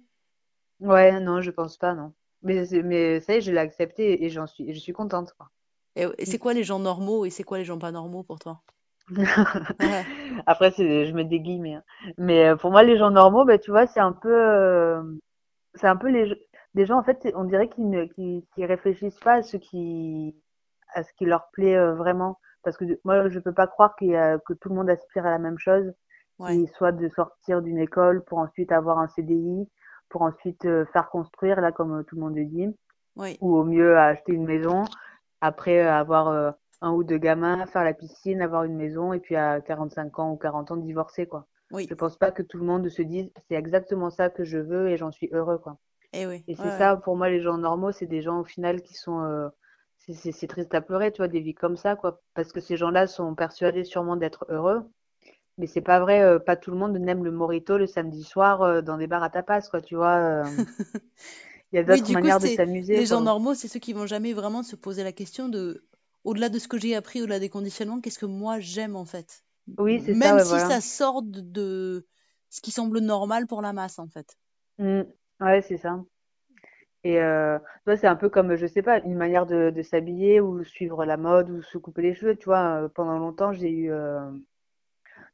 [0.83, 2.13] Ouais, non, je pense pas, non.
[2.43, 5.33] Mais c'est- mais ça y est, je l'ai accepté et j'en suis, je suis contente,
[5.39, 5.51] quoi.
[5.97, 8.39] Et, et c'est quoi les gens normaux et c'est quoi les gens pas normaux pour
[8.39, 8.63] toi?
[9.81, 10.07] Ouais.
[10.47, 11.75] Après, c'est, je mets des guillemets.
[11.75, 11.85] hein.
[12.19, 15.03] Mais euh, pour moi, les gens normaux, bah, tu vois, c'est un peu, euh,
[15.75, 16.35] c'est un peu les,
[16.75, 20.37] des gens, en fait, on dirait qu'ils ne, qu'ils, qu'ils réfléchissent pas à ce qui,
[20.95, 22.39] à ce qui leur plaît euh, vraiment.
[22.65, 25.27] Parce que moi, je peux pas croire qu'il y a, que tout le monde aspire
[25.27, 25.93] à la même chose,
[26.39, 26.53] Ouais.
[26.53, 29.69] qui soit de sortir d'une école pour ensuite avoir un CDI,
[30.13, 32.69] pour ensuite euh, faire construire, là, comme euh, tout le monde le dit,
[33.17, 33.39] Oui.
[33.41, 34.85] ou au mieux acheter une maison,
[35.41, 39.37] après euh, avoir un ou deux gamins, faire la piscine, avoir une maison, et puis
[39.37, 41.47] à 45 ans ou 40 ans, divorcer, quoi.
[41.73, 41.87] Oui.
[41.89, 44.91] Je pense pas que tout le monde se dise, c'est exactement ça que je veux
[44.91, 45.79] et j'en suis heureux, quoi.
[46.13, 46.45] Et oui.
[46.47, 46.79] Et c'est ouais.
[46.79, 49.49] ça, pour moi, les gens normaux, c'est des gens au final qui sont, euh,
[49.97, 52.21] c'est triste à pleurer, tu vois, des vies comme ça, quoi.
[52.35, 54.83] Parce que ces gens-là sont persuadés sûrement d'être heureux,
[55.59, 58.63] mais c'est pas vrai, euh, pas tout le monde n'aime le mojito le samedi soir
[58.63, 60.17] euh, dans des bars à tapas, quoi, tu vois.
[60.19, 60.51] euh.
[61.73, 63.21] Il y a Oui, d'autres coup, manières de s'amuser, les gens quoi.
[63.21, 65.85] normaux, c'est ceux qui vont jamais vraiment se poser la question de,
[66.25, 69.45] au-delà de ce que j'ai appris, au-delà des conditionnements, qu'est-ce que moi j'aime en fait?
[69.79, 70.79] Oui, c'est ça, Même ouais, si voilà.
[70.79, 72.07] ça sort de, de
[72.51, 74.39] ce qui semble normal pour la masse en fait.
[74.79, 75.05] Mm.
[75.41, 76.05] Ouais, c'est ça.
[77.05, 80.63] Et euh, c'est un peu comme, je sais pas, une manière de, de s'habiller ou
[80.65, 82.37] suivre la mode ou se couper les cheveux.
[82.37, 84.31] Tu vois, pendant longtemps, j'ai eu, euh,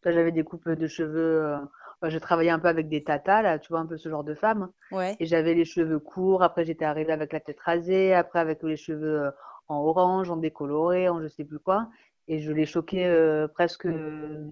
[0.04, 1.42] j'avais des coupes de cheveux.
[1.42, 1.56] Euh,
[2.00, 4.24] enfin, je travaillais un peu avec des tatas, là, tu vois, un peu ce genre
[4.24, 4.70] de femme.
[4.92, 5.16] Ouais.
[5.20, 6.42] Et j'avais les cheveux courts.
[6.42, 8.14] Après, j'étais arrivée avec la tête rasée.
[8.14, 9.30] Après, avec les cheveux euh,
[9.68, 11.88] en orange, en décoloré, en je sais plus quoi.
[12.26, 14.50] Et je les choquais euh, presque euh,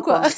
[0.00, 0.22] quoi.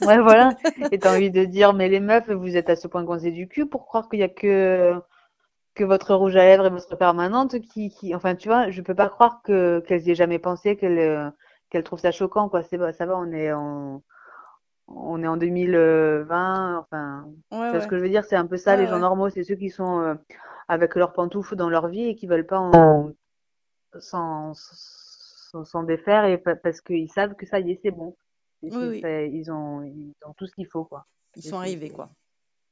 [0.06, 0.54] Ouais, voilà.
[0.92, 3.48] Et t'as envie de dire, mais les meufs, vous êtes à ce point coincées du
[3.48, 4.94] cul pour croire qu'il y a que
[5.74, 8.94] que votre rouge à lèvres et votre permanente qui, qui, enfin, tu vois, je peux
[8.94, 11.32] pas croire que qu'elles y aient jamais pensé, qu'elles
[11.70, 12.62] qu'elles trouvent ça choquant, quoi.
[12.62, 14.02] C'est ça va, on est en
[14.88, 18.76] on est en 2020, enfin, Ouais, ce que je veux dire, c'est un peu ça,
[18.76, 19.00] Ouais, les gens ouais.
[19.00, 20.14] normaux, c'est ceux qui sont euh,
[20.68, 23.12] avec leurs pantoufles dans leur vie et qui veulent pas en
[24.00, 28.16] s'en s'en s'en défaire et pa- parce qu'ils savent que ça y est, c'est bon.
[28.70, 31.06] Oui, ils ont ils ont tout ce qu'il faut, quoi.
[31.34, 32.12] Ils Et sont arrivés, quoi.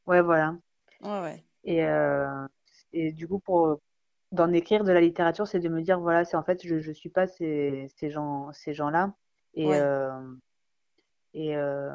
[0.07, 0.57] ouais, voilà.
[1.01, 1.45] Ouais, ouais.
[1.65, 2.47] Et euh,
[2.93, 3.79] et du coup pour
[4.33, 6.93] d'en écrire de la littérature, c'est de me dire voilà, c'est en fait je je
[6.93, 9.15] suis pas ces ces gens ces gens-là
[9.55, 9.81] et Ouais.
[9.81, 10.11] euh,
[11.35, 11.91] et euh,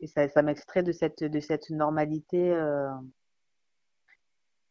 [0.00, 2.90] et ça ça m'extrait de cette de cette normalité euh,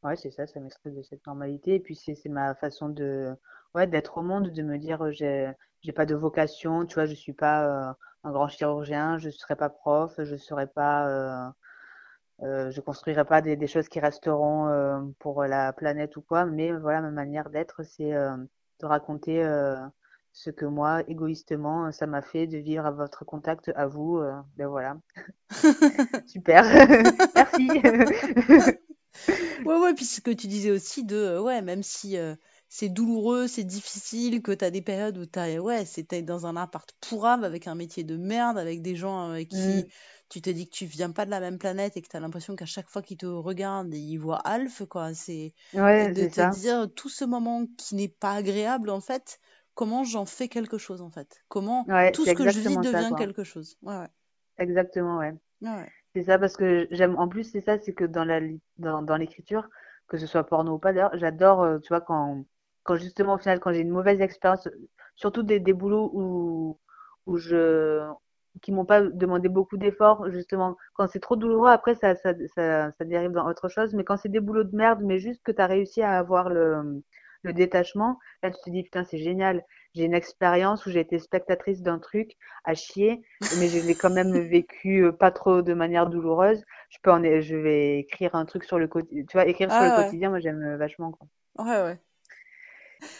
[0.03, 3.33] ouais, c'est ça, ça m'extrait de cette normalité et puis c'est c'est ma façon de
[3.75, 5.51] ouais, d'être au monde, de me dire euh, j'ai
[5.81, 7.93] j'ai pas de vocation, tu vois, je suis pas euh,
[8.23, 11.53] un grand chirurgien, je serai pas prof, je serai pas
[12.41, 16.45] euh, je construirai pas des, des choses qui resteront euh, pour la planète ou quoi,
[16.45, 18.35] mais voilà, ma manière d'être, c'est euh,
[18.79, 19.77] de raconter euh,
[20.31, 24.19] ce que moi, égoïstement, ça m'a fait de vivre à votre contact, à vous.
[24.57, 24.97] ben voilà,
[26.27, 26.63] super,
[27.35, 27.69] merci.
[29.65, 32.17] Ouais, ouais, puis ce que tu disais aussi de, ouais, même si
[32.75, 36.91] c'est douloureux, c'est difficile, que t'as des périodes où t'as, ouais, c'était dans un appart
[37.01, 39.91] pourrave avec un métier de merde, avec des gens avec qui Mm,
[40.29, 42.55] tu te dis que tu viens pas de la même planète et que t'as l'impression
[42.55, 45.13] qu'à chaque fois qu'ils te regardent, ils voient Alf, quoi.
[45.13, 49.39] C'est, ouais, de te ça, dire tout ce moment qui n'est pas agréable, en fait,
[49.75, 51.43] comment j'en fais quelque chose, en fait?
[51.49, 53.77] Comment ouais, tout ce que je vis ça, devient quelque chose?
[53.83, 54.07] Ouais.
[54.57, 55.33] Exactement, ouais.
[56.15, 59.01] C'est ça parce que j'aime, en plus, c'est ça, c'est que dans la, li- dans,
[59.01, 59.69] dans l'écriture,
[60.07, 62.45] que ce soit porno ou pas, d'ailleurs, j'adore, euh, tu vois, quand,
[62.83, 64.67] quand justement, au final, quand j'ai une mauvaise expérience,
[65.15, 66.79] surtout des, des boulots où,
[67.25, 68.01] où je,
[68.61, 72.91] qui m'ont pas demandé beaucoup d'efforts, justement, quand c'est trop douloureux, après, ça, ça, ça,
[72.91, 75.51] ça dérive dans autre chose, mais quand c'est des boulots de merde, mais juste que
[75.51, 77.03] tu as réussi à avoir le,
[77.43, 79.63] le détachement, là, tu te dis, putain, c'est génial.
[79.95, 82.31] J'ai une expérience où j'ai été spectatrice d'un truc
[82.63, 86.63] à chier, mais je l'ai quand même vécu euh, pas trop de manière douloureuse.
[86.89, 89.23] Je peux en, je vais écrire un truc sur le quotidien.
[89.25, 91.27] Tu vois, écrire sur le Ah, quotidien, moi, j'aime euh, vachement, quoi.
[91.57, 91.99] Ouais, ouais.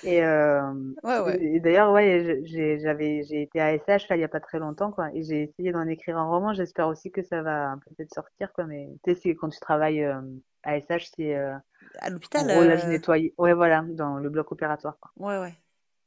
[0.03, 0.73] Et, euh,
[1.03, 1.41] Ouais, ouais.
[1.41, 4.39] et d'ailleurs, ouais, je- j'ai, j'avais, j'ai été à SH là il y a pas
[4.41, 6.53] très longtemps, quoi, et j'ai essayé d'en écrire un roman.
[6.53, 8.65] J'espère aussi que ça va peut-être sortir, quoi.
[8.65, 10.21] Mais tu sais, c'est quand tu travailles euh,
[10.63, 11.55] à SH, c'est euh,
[11.99, 13.33] À en l'hôpital, gros là, je euh, nettoyais.
[13.39, 15.11] Ouais, voilà, dans le bloc opératoire, quoi.
[15.15, 15.55] ouais, ouais.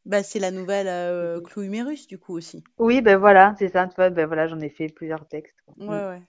[0.05, 1.43] Bah, c'est la nouvelle euh, Mhm.
[1.43, 2.65] Clou Humérus, du coup, aussi.
[2.78, 3.86] Oui, ben voilà, c'est ça.
[3.86, 5.61] Tu vois, ben voilà, j'en ai fait plusieurs textes.
[5.66, 5.74] quoi.
[5.77, 6.01] Ouais, Mm.
[6.07, 6.23] ouais.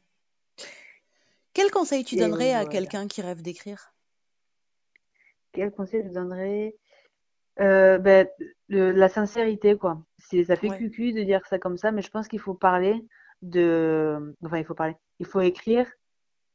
[1.52, 2.66] Quel conseil tu Et donnerais à voilà.
[2.66, 3.94] quelqu'un qui rêve d'écrire?
[5.52, 6.74] Quel conseil je donnerais?
[7.60, 8.28] Euh, ben,
[8.70, 10.04] le- la sincérité, quoi.
[10.20, 12.54] C'est, ça fait Ouais, cucu de dire ça comme ça, mais je pense qu'il faut
[12.54, 13.04] parler
[13.42, 14.96] de, enfin, il faut parler.
[15.20, 15.88] Il faut écrire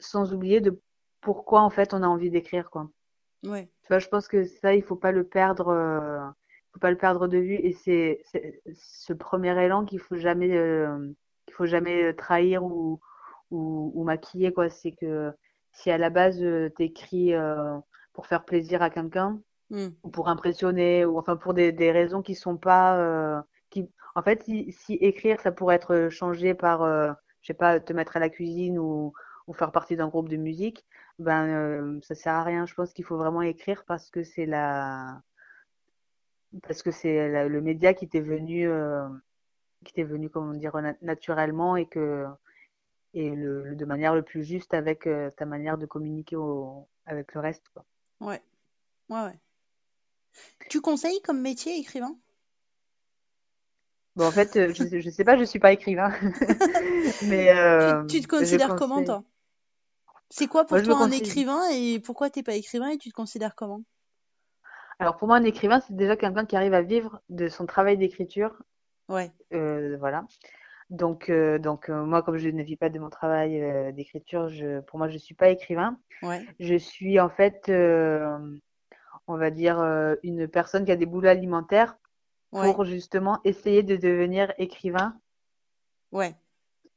[0.00, 0.80] sans oublier de
[1.22, 2.90] pourquoi, en fait, on a envie d'écrire, quoi.
[3.44, 6.20] ouais, Tu vois, je pense que ça, il faut pas le perdre, euh,
[6.72, 7.56] faut pas le perdre de vue.
[7.56, 11.12] Et c'est, c'est ce premier élan qu'il faut jamais, euh,
[11.46, 13.00] qu'il faut jamais trahir ou,
[13.50, 14.70] ou, ou maquiller, quoi.
[14.70, 15.32] C'est que
[15.72, 17.78] si à la base, euh, t'écris, euh,
[18.12, 19.40] pour faire plaisir à quelqu'un,
[19.72, 19.96] Hmm.
[20.04, 24.22] ou pour impressionner, ou enfin pour des, des raisons qui sont pas, euh, qui, en
[24.22, 27.12] fait, si, si écrire, ça pourrait être changé par, euh,
[27.42, 29.12] je sais pas, te mettre à la cuisine ou,
[29.48, 30.86] ou faire partie d'un groupe de musique,
[31.18, 32.66] ben, euh, ça sert à rien.
[32.66, 35.22] Je pense qu'il faut vraiment écrire parce que c'est la,
[36.62, 39.08] parce que c'est le média qui t'est venu, euh,
[39.84, 42.26] qui t'est venu, comment dire, na- naturellement et que,
[43.14, 46.88] et le, le- de manière le plus juste avec euh, ta manière de communiquer au,
[47.06, 47.86] avec le reste, quoi.
[48.20, 48.42] ouais,
[49.10, 49.40] ouais, ouais.
[50.68, 52.18] Tu conseilles comme métier écrivain?
[54.16, 56.12] Bon, en fait, euh, je, je sais pas, je suis pas écrivain,
[57.22, 59.24] mais Tu, euh, tu te considères comment, toi?
[60.30, 61.12] C'est quoi pour toi un conseille.
[61.12, 63.84] écrivain et pourquoi t'es pas écrivain et tu te considères comment?
[64.98, 67.96] Alors, pour moi, un écrivain, c'est déjà quelqu'un qui arrive à vivre de son travail
[67.98, 68.62] d'écriture.
[69.08, 70.24] Ouais, Euh, voilà.
[70.90, 74.50] Donc, euh, donc euh, moi, comme je ne vis pas de mon travail euh, d'écriture,
[74.88, 75.98] pour moi, je suis pas écrivain.
[76.22, 77.70] ouais, Je suis en fait,
[79.28, 81.96] on va dire, euh, une personne qui a des boulots alimentaires
[82.52, 85.18] ouais, pour justement essayer de devenir écrivain.
[86.12, 86.36] ouais,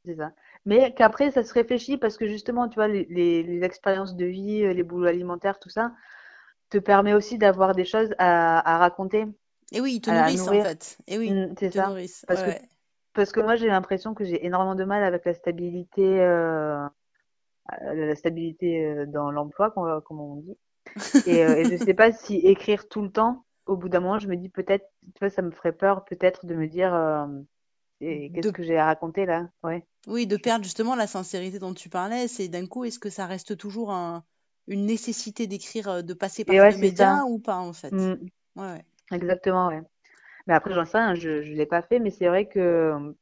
[0.06, 0.32] C'est ça.
[0.66, 4.26] mais qu'après ça se réfléchit parce que justement, tu vois, les, les, les expériences de
[4.26, 5.94] vie, euh, les boulots alimentaires, tout ça,
[6.72, 9.26] te permet aussi d'avoir des choses à, à raconter,
[9.72, 10.98] Et oui, ils te nourrissent en fait.
[11.06, 11.86] Et oui, Mm, c'est ils te ça.
[11.86, 12.26] nourrissent.
[12.28, 12.52] Parce Ouais, que
[13.14, 16.88] parce que moi j'ai l'impression que j'ai énormément de mal avec la stabilité, euh,
[17.82, 20.58] la stabilité dans l'emploi, comme on dit.
[21.26, 24.20] Et, euh, et je sais pas si écrire tout le temps, au bout d'un moment,
[24.20, 24.86] je me dis peut-être,
[25.16, 27.28] tu vois, ça me ferait peur peut-être de me dire euh,
[28.00, 29.50] qu'est-ce De, que j'ai à raconter là?
[29.64, 29.86] Ouais.
[30.08, 33.26] oui, de perdre justement la sincérité dont tu parlais, c'est d'un coup, est-ce que ça
[33.28, 34.24] reste toujours un,
[34.68, 37.12] une nécessité d'écrire, euh, de passer par ouais, ce c'est ça.
[37.12, 37.94] média ou pas en fait?
[37.94, 38.16] Mm,
[38.56, 38.86] Ouais, ouais.
[39.12, 39.82] exactement, ouais.
[40.48, 43.16] Mais après, j'en sais rien, je, je l'ai pas fait, mais c'est vrai que,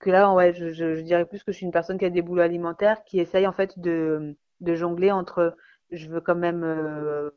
[0.00, 2.10] que là, ouais, je, je, je dirais plus que je suis une personne qui a
[2.10, 5.56] des boulots alimentaires, qui essaye en fait de, de jongler entre,
[5.92, 7.30] je veux quand même euh,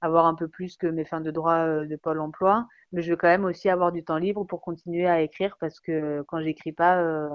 [0.00, 3.10] avoir un peu plus que mes fins de droit euh, de Pôle emploi, mais je
[3.12, 6.40] veux quand même aussi avoir du temps libre pour continuer à écrire parce que quand
[6.42, 7.28] j'écris pas, euh,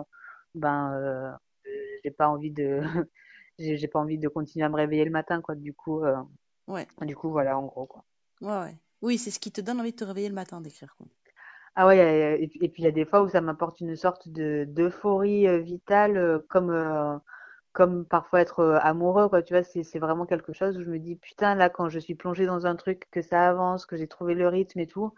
[0.56, 1.32] ben, euh,
[2.03, 2.82] j'ai pas envie de,
[3.60, 5.56] j'ai pas envie de continuer à me réveiller le matin, quoi.
[5.56, 6.03] Du coup,
[6.68, 8.06] Ouais, du coup, voilà, en gros, quoi.
[8.41, 8.78] ouais, ouais.
[9.03, 11.06] Oui, c'est ce qui te donne envie de te réveiller le matin d'écrire, quoi.
[11.76, 14.65] Ah ouais, et puis, il y a des fois où ça m'apporte une sorte de
[14.68, 16.72] d'euphorie vitale, comme
[17.77, 19.43] comme parfois être euh, amoureux, quoi.
[19.43, 22.15] Tu vois, c'est vraiment quelque chose où je me dis putain là quand je suis
[22.15, 25.13] plongée dans un truc, que ça avance, que j'ai trouvé le rythme et tout,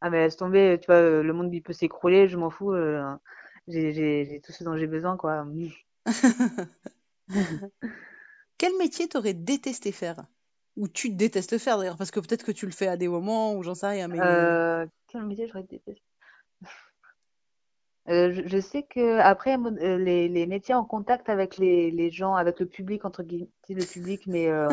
[0.00, 2.72] ah mais laisse tomber, tu vois, euh, le monde il peut s'écrouler, je m'en fous,
[2.72, 3.04] euh,
[3.68, 5.46] j'ai tout ce dont j'ai besoin, quoi.
[8.58, 10.24] Quel métier t'aurais détesté faire?
[10.76, 13.54] Ou tu détestes faire d'ailleurs, parce que peut-être que tu le fais à des moments
[13.54, 16.02] où j'en sais rien, mais Euh, quel métier j'aurais détesté?
[18.08, 22.10] Euh, je, je sais que après euh, les, les métiers en contact avec les, les
[22.10, 24.68] gens, avec le public entre guillemets, le public, mais euh,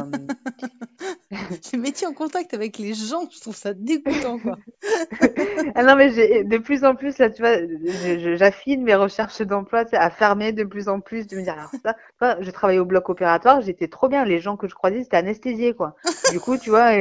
[1.72, 4.58] les métiers en contact avec les gens, je trouve ça dégoûtant, quoi.
[5.76, 7.58] ah non mais de plus en plus là, tu vois,
[8.36, 11.94] j'affine mes recherches d'emploi, à fermer de plus en plus, de me dire alors ça,
[11.94, 15.04] tu vois, je travaillais au bloc opératoire, j'étais trop bien, les gens que je croisais
[15.04, 15.96] c'était anesthésiés quoi.
[16.32, 16.94] Du coup, tu vois,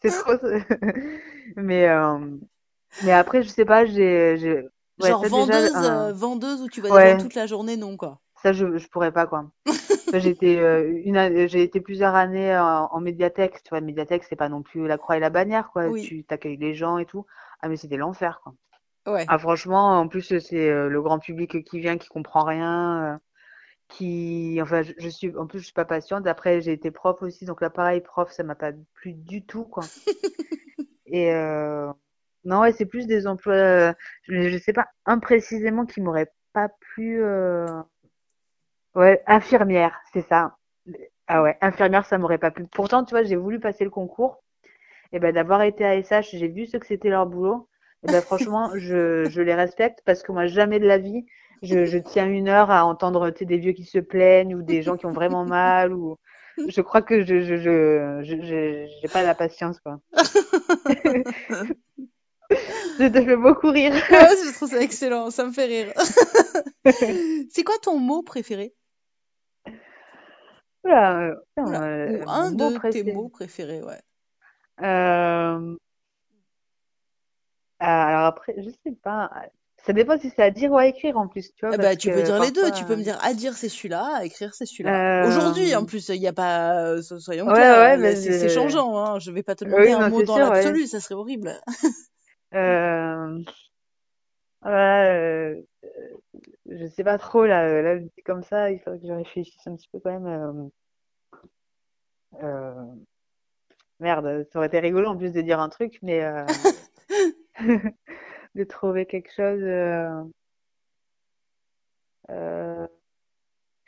[0.00, 0.32] c'est trop,
[1.56, 2.18] mais euh,
[3.04, 4.64] mais après je sais pas, j'ai
[5.00, 8.18] ouais Genre ça vendeuse, euh, vendeuse où tu gens ouais toute la journée, non, quoi.
[8.42, 9.50] Ça, je, je pourrais pas, quoi.
[10.10, 13.62] Ça, J'ai été, euh, une, j'ai été plusieurs années en, en médiathèque.
[13.62, 15.88] Tu vois, médiathèque, c'est pas non plus la croix et la bannière, quoi.
[15.88, 17.26] Oui, Tu t'accueilles les gens et tout.
[17.60, 18.54] Ah, mais c'était l'enfer, quoi.
[19.06, 19.24] ouais.
[19.28, 23.18] Ah, franchement, en plus, c'est euh, le grand public qui vient, qui comprend rien, euh,
[23.88, 26.26] qui, enfin, je, je suis, en plus, je suis pas patiente.
[26.26, 29.64] Après, j'ai été prof aussi, donc là, pareil, prof, ça m'a pas plu du tout,
[29.64, 29.84] quoi.
[31.06, 31.92] Et, euh,
[32.44, 33.92] non, ouais, c'est plus des emplois, euh,
[34.24, 37.82] je, je sais pas, imprécisément qui m'auraient pas plu, euh,
[38.94, 40.56] Ouais, infirmière, c'est ça.
[41.28, 42.66] Ah ouais, infirmière, ça m'aurait pas plu.
[42.66, 44.42] Pourtant, tu vois, j'ai voulu passer le concours.
[45.12, 47.68] Et ben d'avoir été à SH, j'ai vu ce que c'était leur boulot.
[48.04, 51.26] Et ben franchement, je, je les respecte parce que moi, jamais de la vie,
[51.62, 54.62] je, je tiens une heure à entendre tu sais, des vieux qui se plaignent ou
[54.62, 56.18] des gens qui ont vraiment mal ou
[56.68, 60.00] je crois que je je je je je- j'ai pas la patience quoi.
[62.98, 63.92] Je te fais beaucoup rire.
[64.10, 65.92] Ouais, je trouve ça excellent, ça me fait rire.
[67.50, 68.74] C'est quoi ton mot préféré?
[70.84, 71.34] Oula, euh,
[71.66, 74.00] Oula, euh, ou un de tes mots préférés, ouais.
[74.82, 75.76] Euh,
[77.78, 79.30] Ah, Alors après, je sais pas.
[79.86, 81.96] Ça dépend si c'est à dire ou à écrire en plus, tu vois, Eh parce
[81.96, 82.70] tu peux dire les deux.
[82.72, 85.24] Tu peux me dire à dire c'est celui-là, à écrire c'est celui-là.
[85.26, 85.86] Aujourd'hui, en Euh...
[85.86, 88.48] plus, il n'y a pas, euh, so- soyons Ouais, clairs, ouais, c'est je...
[88.48, 89.18] changeant, hein.
[89.18, 91.58] Je vais pas te demander Oui, un non, mot dans l'absolu, ça serait horrible.
[92.54, 93.42] Euh...
[94.62, 95.62] Ouais, euh,
[96.66, 99.76] je sais pas trop là, euh, là, comme ça, il faudrait que je réfléchisse un
[99.76, 100.70] petit peu quand même.
[102.42, 102.94] Euh...
[104.00, 106.20] Merde, ça aurait été rigolo en plus de dire un truc, mais
[108.54, 109.62] de trouver quelque chose.
[112.30, 112.86] Euh...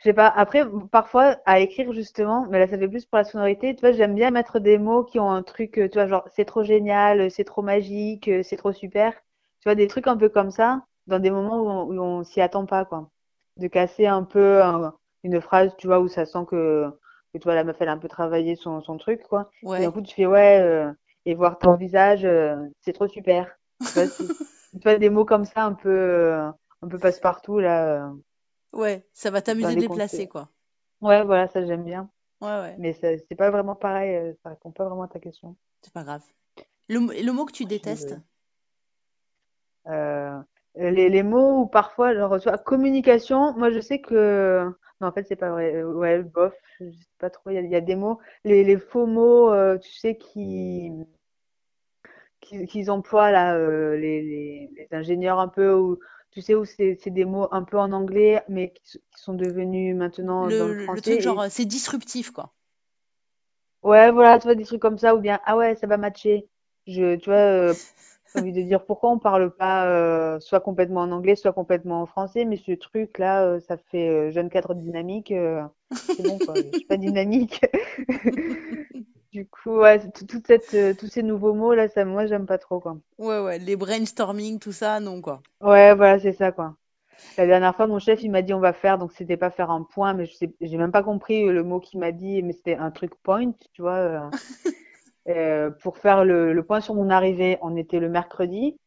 [0.05, 0.09] Euh...
[0.09, 0.27] Je sais pas.
[0.27, 3.73] Après, parfois, à écrire justement, mais là, ça fait plus pour la sonorité.
[3.75, 6.27] Tu vois, j'aime bien mettre des mots qui ont un truc, euh, tu vois, genre,
[6.35, 9.13] c'est trop génial, c'est trop magique, euh, c'est trop super.
[9.61, 12.41] Tu vois, des trucs un peu comme ça, dans des moments où on, on s'y
[12.41, 13.09] attend pas, quoi.
[13.57, 14.93] De casser un peu un-
[15.23, 16.89] une phrase, tu vois, où ça sent que,
[17.33, 19.49] que tu vois, la meuf, elle a un peu travaillé son, son truc, quoi.
[19.77, 19.91] Et d'un Ouais.
[19.91, 20.91] coup, tu fais, ouais, euh,
[21.25, 23.45] et voir ton visage, euh, c'est trop super.
[23.93, 24.27] Tu vois, c'est-
[24.73, 26.49] tu vois, des mots comme ça, un peu, euh,
[26.81, 28.09] un peu passe-partout, là, euh,
[28.73, 30.51] Ouais, ça va t'amuser de les placer, quoi.
[31.01, 32.09] Ouais, voilà, ça j'aime bien.
[32.41, 35.57] Ouais, ouais, Mais c'est pas vraiment pareil, euh, ça répond pas vraiment à ta question.
[35.83, 36.23] c'est pas grave.
[36.89, 38.15] Le, le mot que tu Je détestes?
[39.87, 40.41] Euh,
[40.75, 44.65] les, les mots où parfois, genre, tu vois, communication, moi je sais que.
[45.01, 45.75] Non, en fait, c'est pas vrai.
[45.75, 47.49] Euh, Ouais, bof, je sais pas trop.
[47.49, 50.17] Il y a, il y a des mots, les, les faux mots, euh, tu sais,
[50.17, 50.91] qui,
[52.41, 55.99] qui- qu'ils emploient là, euh, les, les, les ingénieurs un peu,
[56.33, 59.95] tu sais, où c'est des mots un peu en anglais, mais qui, qui sont devenus
[59.95, 61.01] maintenant dans le Le, le français.
[61.01, 62.53] truc genre, Et euh, c'est disruptif, quoi.
[63.83, 66.47] ouais, voilà, tu vois, des trucs comme ça, ou bien, ah ouais, ça va matcher.
[66.87, 67.75] Je, tu vois, euh,
[68.33, 72.01] j'ai envie de dire pourquoi on parle pas euh, soit complètement en anglais, soit complètement
[72.01, 75.33] en français, mais ce truc-là, euh, ça fait jeune cadre dynamique,
[76.17, 76.61] c'est bon, quoi.
[76.63, 77.61] Je suis pas dynamique.
[79.33, 82.45] Du coup, ouais, tout- toute cette, euh, tous ces nouveaux mots là, ça, moi, j'aime
[82.45, 82.97] pas trop, quoi.
[83.17, 85.43] Ouais, ouais, les brainstorming, tout ça, non, quoi.
[85.61, 86.75] Ouais, voilà, c'est ça, quoi.
[87.37, 89.71] La dernière fois, mon chef, il m'a dit on va faire, donc c'était pas faire
[89.71, 92.43] un point, mais je sais, j'ai même pas compris euh, le mot qu'il m'a dit,
[92.43, 94.31] mais c'était un truc point, tu vois, euh,
[95.29, 97.57] euh, pour faire le, le point sur mon arrivée.
[97.61, 98.77] On était le mercredi,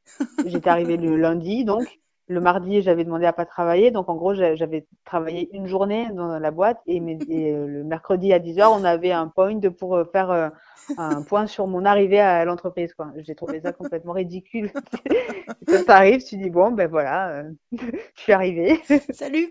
[0.45, 4.35] j'étais arrivée le lundi, donc le mardi, j'avais demandé à pas travailler, donc en gros,
[4.35, 8.39] j'a- j'avais travaillé une journée dans la boîte, et, mes- et, euh, le mercredi à
[8.39, 10.49] 10 heures, on avait un point pour euh, faire euh,
[10.97, 13.13] un point sur mon arrivée à l'entreprise, quoi.
[13.19, 14.71] J'ai trouvé ça complètement ridicule.
[15.69, 18.81] Quand t'arrives, tu dis bon, ben voilà, euh, je suis arrivée.
[19.11, 19.49] Salut!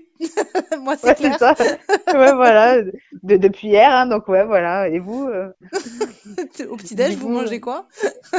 [0.79, 1.55] Moi, c'est Ouais, ça.
[2.13, 2.81] Ouais, voilà.
[3.23, 4.87] De, depuis hier, hein, donc ouais, voilà.
[4.89, 5.49] Et vous, euh,
[6.69, 7.87] Au petit-déj, vous mangez quoi?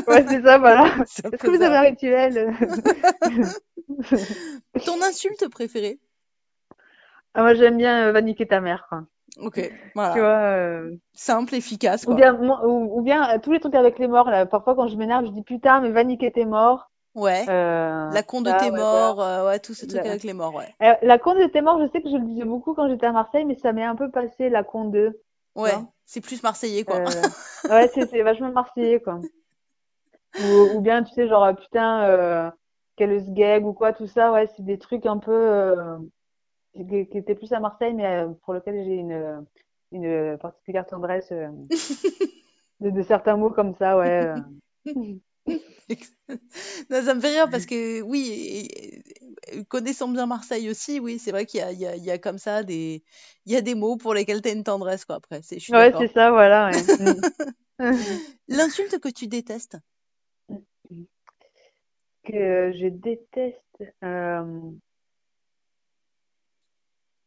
[0.08, 0.84] ouais, c'est ça, voilà.
[1.32, 2.54] Est-ce que vous avez un rituel?
[4.84, 5.98] Ton insulte préférée?
[7.34, 9.04] Ah, moi, j'aime bien euh, va niquer ta mère, quoi.
[9.38, 9.58] Ok,
[10.10, 10.18] Tu voilà.
[10.20, 14.08] vois, euh, Simple, efficace, ou bien, ou, ou bien euh, tous les trucs avec les
[14.08, 14.46] morts, là.
[14.46, 16.90] Parfois, quand je m'énerve, je dis putain, mais va niquer tes morts.
[17.14, 17.50] Ouais.
[17.50, 20.34] Euh, La con de tes ouais, morts, euh, ouais, tout ce truc La, avec les
[20.34, 20.74] morts, ouais.
[20.82, 23.06] Euh, la con de tes morts, je sais que je le disais beaucoup quand j'étais
[23.06, 25.20] à Marseille, mais ça m'est un peu passé la con de,
[25.62, 27.02] tu Ouais, c'est plus marseillais, quoi.
[27.68, 29.20] Ouais, c'est vachement marseillais, quoi.
[30.36, 32.52] Ou, ou bien, tu sais, genre, putain,
[33.02, 35.98] euh, quelle sgeg ou quoi, tout ça, ouais, c'est des trucs un peu euh,
[36.74, 39.46] qui, qui étaient plus à Marseille, mais euh, pour lesquels j'ai une,
[39.92, 41.48] une particulière tendresse euh,
[42.80, 44.36] de, de certains mots comme ça, ouais.
[44.86, 45.12] euh.
[46.90, 48.68] Non, ça me fait rire parce que oui,
[49.68, 52.38] connaissant bien Marseille aussi, oui, c'est vrai qu'il y a, il y y a comme
[52.38, 53.04] ça des,
[53.44, 55.92] il y a des mots pour lesquels tu as une tendresse, quoi, après, c'est, Ouais,
[55.96, 56.72] c'est ça, voilà, ouais.
[57.78, 57.92] Mm.
[58.48, 59.76] L'insulte que tu détestes,
[62.26, 64.70] Que je déteste, euh,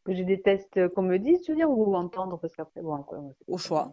[0.04, 3.18] que je déteste qu'on me dise, tu veux dire, ou entendre, parce qu'après, bon, quoi,
[3.48, 3.92] au choix.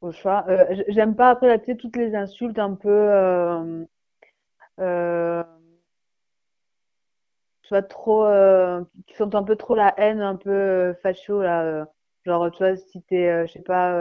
[0.00, 0.44] au choix.
[0.48, 3.84] Euh, j- j'aime pas après, là, tu sais, toutes les insultes un peu, euh,
[4.80, 5.44] euh,
[7.62, 11.62] soit trop, euh, qui sont un peu trop la haine, un peu euh, facho, là.
[11.64, 11.84] euh,
[12.24, 13.92] genre, tu vois, si t'es, euh, je sais pas,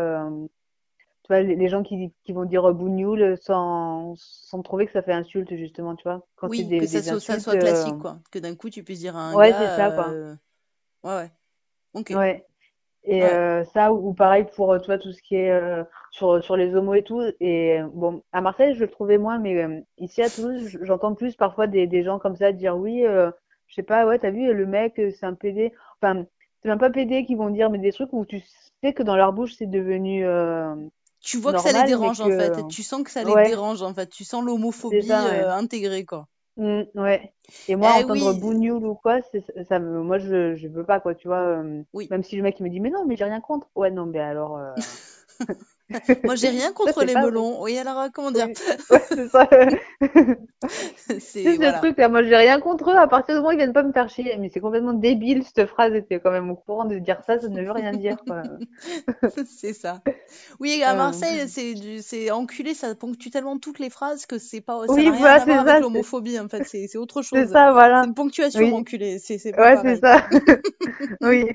[1.32, 5.56] euh, les, gens qui, qui vont dire bougnoule sans, sans trouver que ça fait insulte,
[5.56, 6.26] justement, tu vois.
[6.36, 8.20] Quand c'est Oui, des, que ça des soit, ça insultes, soit classique, euh, quoi.
[8.32, 10.08] Que d'un coup, tu puisses dire à un ouais, c'est gars, ça, quoi.
[10.10, 10.36] euh,
[11.04, 11.32] ouais, ouais,
[11.94, 12.46] ok, Ouais.
[13.04, 15.52] Et ouais, euh, ça, ou, ou pareil pour, euh, tu vois, tout ce qui est
[15.52, 17.22] euh, sur, sur les homos et tout.
[17.40, 21.16] Et euh, bon, à Marseille, je le trouvais moins, mais euh, ici à Toulouse, j'entends
[21.16, 23.32] plus parfois des, des gens comme ça dire oui, euh,
[23.68, 25.74] je sais pas, ouais, t'as vu, le mec, euh, c'est un PD.
[26.02, 26.26] Enfin,
[26.62, 28.42] c'est même pas PD qui vont dire, mais des trucs où tu
[28.84, 30.76] sais que dans leur bouche, c'est devenu euh,
[31.22, 32.68] Tu vois que ça les dérange, en fait.
[32.68, 34.08] Tu sens que ça les Ouais, dérange, en fait.
[34.10, 35.50] Tu sens l'homophobie ça, ouais.
[35.50, 36.28] euh, intégrée, quoi.
[36.58, 37.34] Mm, ouais.
[37.68, 40.86] Et moi, Eh entendre oui, bougnoule ou quoi, c'est, ça me, moi, je, je veux
[40.86, 41.40] pas, quoi, tu vois.
[41.62, 42.10] euh, oui.
[42.10, 43.70] même si le mec, il me dit, mais non, mais j'ai rien contre.
[43.76, 44.74] Ouais, non, mais alors, euh,
[46.24, 47.62] Moi, j'ai rien ça, contre c'est les pas, melons.
[47.62, 48.48] Oui, alors, comment dire?
[48.48, 48.54] Oui,
[48.90, 49.48] ouais, c'est ça.
[50.96, 51.72] C'est, C'est ce voilà.
[51.72, 53.84] truc là, moi j'ai rien contre eux à partir du moment où ils viennent pas
[53.84, 54.38] me faire chier.
[54.38, 57.48] Mais c'est complètement débile cette phrase, était quand même au courant de dire ça, ça
[57.50, 58.18] ne veut rien dire.
[59.46, 60.02] C'est ça.
[60.60, 64.38] Oui, à Euh, Marseille, c'est du, c'est enculé, ça ponctue tellement toutes les phrases que
[64.40, 66.64] c'est pas, ça Oui, rien voilà, c'est ça, c'est l'homophobie, en fait.
[66.66, 67.48] C'est, c'est autre c'est chose.
[67.48, 68.04] ça, C'est voilà.
[68.04, 69.20] une ponctuation, Oui, enculé.
[69.20, 70.28] C'est, c'est pas ouais, c'est ça.
[71.22, 71.46] Oui.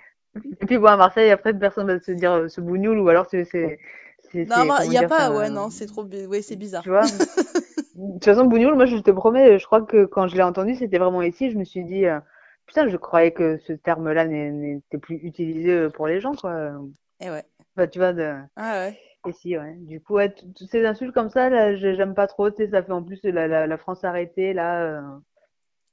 [0.60, 3.26] Et puis bon, à Marseille, après personne va se dire euh, ce bougnoule ou alors
[3.30, 6.04] c'est c'est c'est Non, il comment y a dire, pas, ouais, un non, c'est trop,
[6.04, 6.82] ouais, c'est bizarre.
[6.82, 7.02] tu vois.
[7.96, 10.74] De toute façon, bougnoule, moi je te promets, je crois que quand je l'ai entendu,
[10.74, 12.20] c'était vraiment ici, je me suis dit euh,
[12.66, 16.72] putain, je croyais que ce terme-là n'était plus utilisé euh, pour les gens quoi.
[17.20, 17.44] Eh ouais.
[17.74, 19.00] Bah, tu vois de Ah ouais.
[19.26, 19.74] Et si, ouais.
[19.78, 22.50] Du coup, ouais, toutes ces insultes comme ça, là, j'ai- j'aime pas trop.
[22.50, 24.82] Tu sais, ça fait en plus la, la, la France arrêtée, là.
[24.82, 25.00] Euh,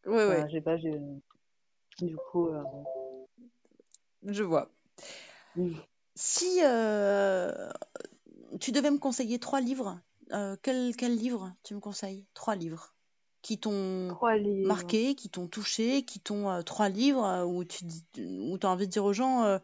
[0.05, 0.49] Ouais, voilà, ouais.
[0.49, 0.99] j'ai pas, j'ai-
[2.01, 2.49] du coup.
[2.49, 2.61] euh,
[4.27, 4.69] Je vois.
[6.15, 7.69] Si euh,
[8.64, 9.99] tu devais me conseiller trois livres,
[10.31, 12.26] euh, quel, quel livre tu me conseilles?
[12.34, 12.95] Trois livres
[13.41, 14.18] qui t'ont
[14.65, 18.69] marqué, qui t'ont touché, qui t'ont euh, trois livres euh, où tu dis, où t'as
[18.69, 19.60] envie de dire aux gens,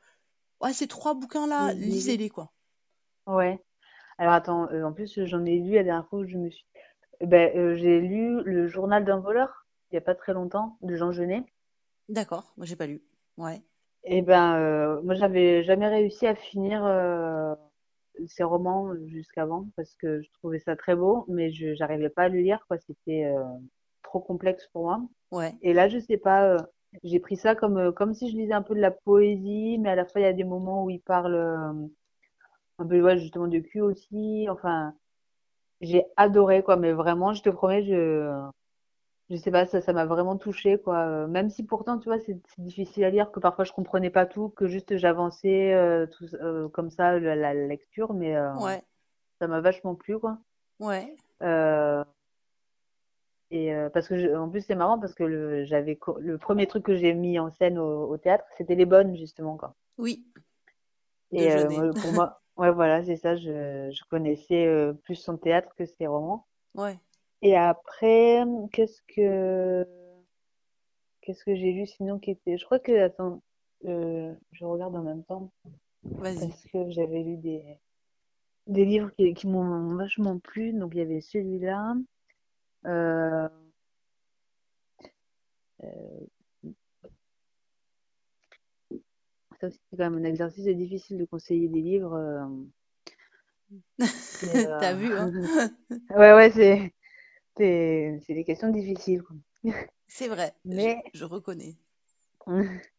[0.61, 1.91] ouais, ces trois bouquins-là, Lisez-les.
[1.91, 2.51] lisez-les, quoi.
[3.25, 3.63] Ouais.
[4.17, 6.65] Alors attends, en plus, j'en ai lu la dernière fois où je me suis.
[7.21, 10.97] Eh Ben, j'ai lu Le Journal d'un voleur, il y a pas très longtemps, de
[10.97, 11.45] Jean Genet.
[12.09, 13.01] D'accord, moi j'ai pas lu.
[13.37, 13.61] Ouais.
[14.03, 17.53] Et ben, euh, moi, j'avais jamais réussi à finir euh,
[18.27, 22.29] ses romans jusqu'avant parce que je trouvais ça très beau, mais je j'arrivais pas à
[22.29, 22.77] le lire, quoi.
[22.79, 23.25] C'était.
[23.25, 23.43] euh,
[24.03, 25.01] trop complexe pour moi.
[25.31, 25.53] Ouais.
[25.61, 26.57] Et là, je sais pas, euh,
[27.03, 29.89] j'ai pris ça comme, euh, comme si je lisais un peu de la poésie, mais
[29.89, 31.87] à la fois, il y a des moments où il parle euh,
[32.79, 34.47] un peu, ouais, justement de cul aussi.
[34.49, 34.93] Enfin,
[35.81, 38.31] j'ai adoré, quoi, mais vraiment, je te promets, je,
[39.29, 40.97] je sais pas, ça, ça m'a vraiment touché, quoi.
[40.99, 44.25] Euh, Même si pourtant, tu vois, c'est difficile à lire, que parfois je comprenais pas
[44.25, 48.83] tout, que juste j'avançais euh, tout, euh, comme ça la, la lecture, mais euh, Ouais.
[49.39, 50.39] ça m'a vachement plu, quoi.
[50.79, 51.15] Ouais.
[53.51, 56.83] Et parce que je- en plus c'est marrant parce que le j'avais le premier truc
[56.83, 59.73] que j'ai mis en scène au, au théâtre, c'était les bonnes justement, quoi.
[59.97, 60.23] Oui.
[61.31, 61.49] Et
[61.99, 63.35] pour moi, ouais, voilà, c'est ça.
[63.35, 66.45] Je, je connaissais plus son théâtre que ses romans.
[66.75, 66.99] Ouais.
[67.41, 69.85] Et après, qu'est-ce que
[71.21, 72.57] qu'est-ce que j'ai lu sinon qui était.
[72.57, 73.41] Je crois que attends,
[73.85, 75.51] euh, je regarde en même temps
[76.03, 76.49] Vas-y.
[76.49, 77.63] parce que j'avais lu des
[78.67, 80.73] des livres qui, qui m'ont vachement plu.
[80.73, 81.95] Donc il y avait celui-là.
[82.87, 83.49] Euh,
[89.61, 92.13] ça aussi, c'est quand même un exercice difficile de conseiller des livres.
[92.15, 92.45] euh,
[94.43, 95.31] euh, T'as vu, hein?
[96.09, 96.93] Ouais, ouais, c'est
[97.59, 99.23] c'est des questions difficiles.
[100.07, 100.53] C'est vrai.
[100.65, 101.75] Mais je reconnais.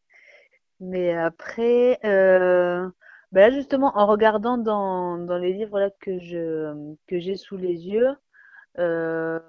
[0.80, 2.88] mais après, euh,
[3.32, 7.56] ben là justement, en regardant dans dans les livres là que je que j'ai sous
[7.56, 8.14] les yeux,
[8.78, 9.40] euh,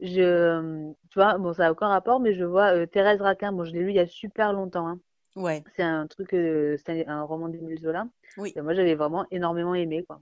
[0.00, 3.52] je tu vois, bon, ça a aucun rapport, mais je vois euh, Thérèse Raquin.
[3.52, 5.00] Bon, je l'ai lu il y a super longtemps, hein.
[5.36, 5.62] Ouais.
[5.76, 8.06] C'est un truc, euh, c'est un roman d'Émile Zola.
[8.36, 8.52] Oui.
[8.54, 10.20] Et moi, j'avais vraiment énormément aimé, quoi.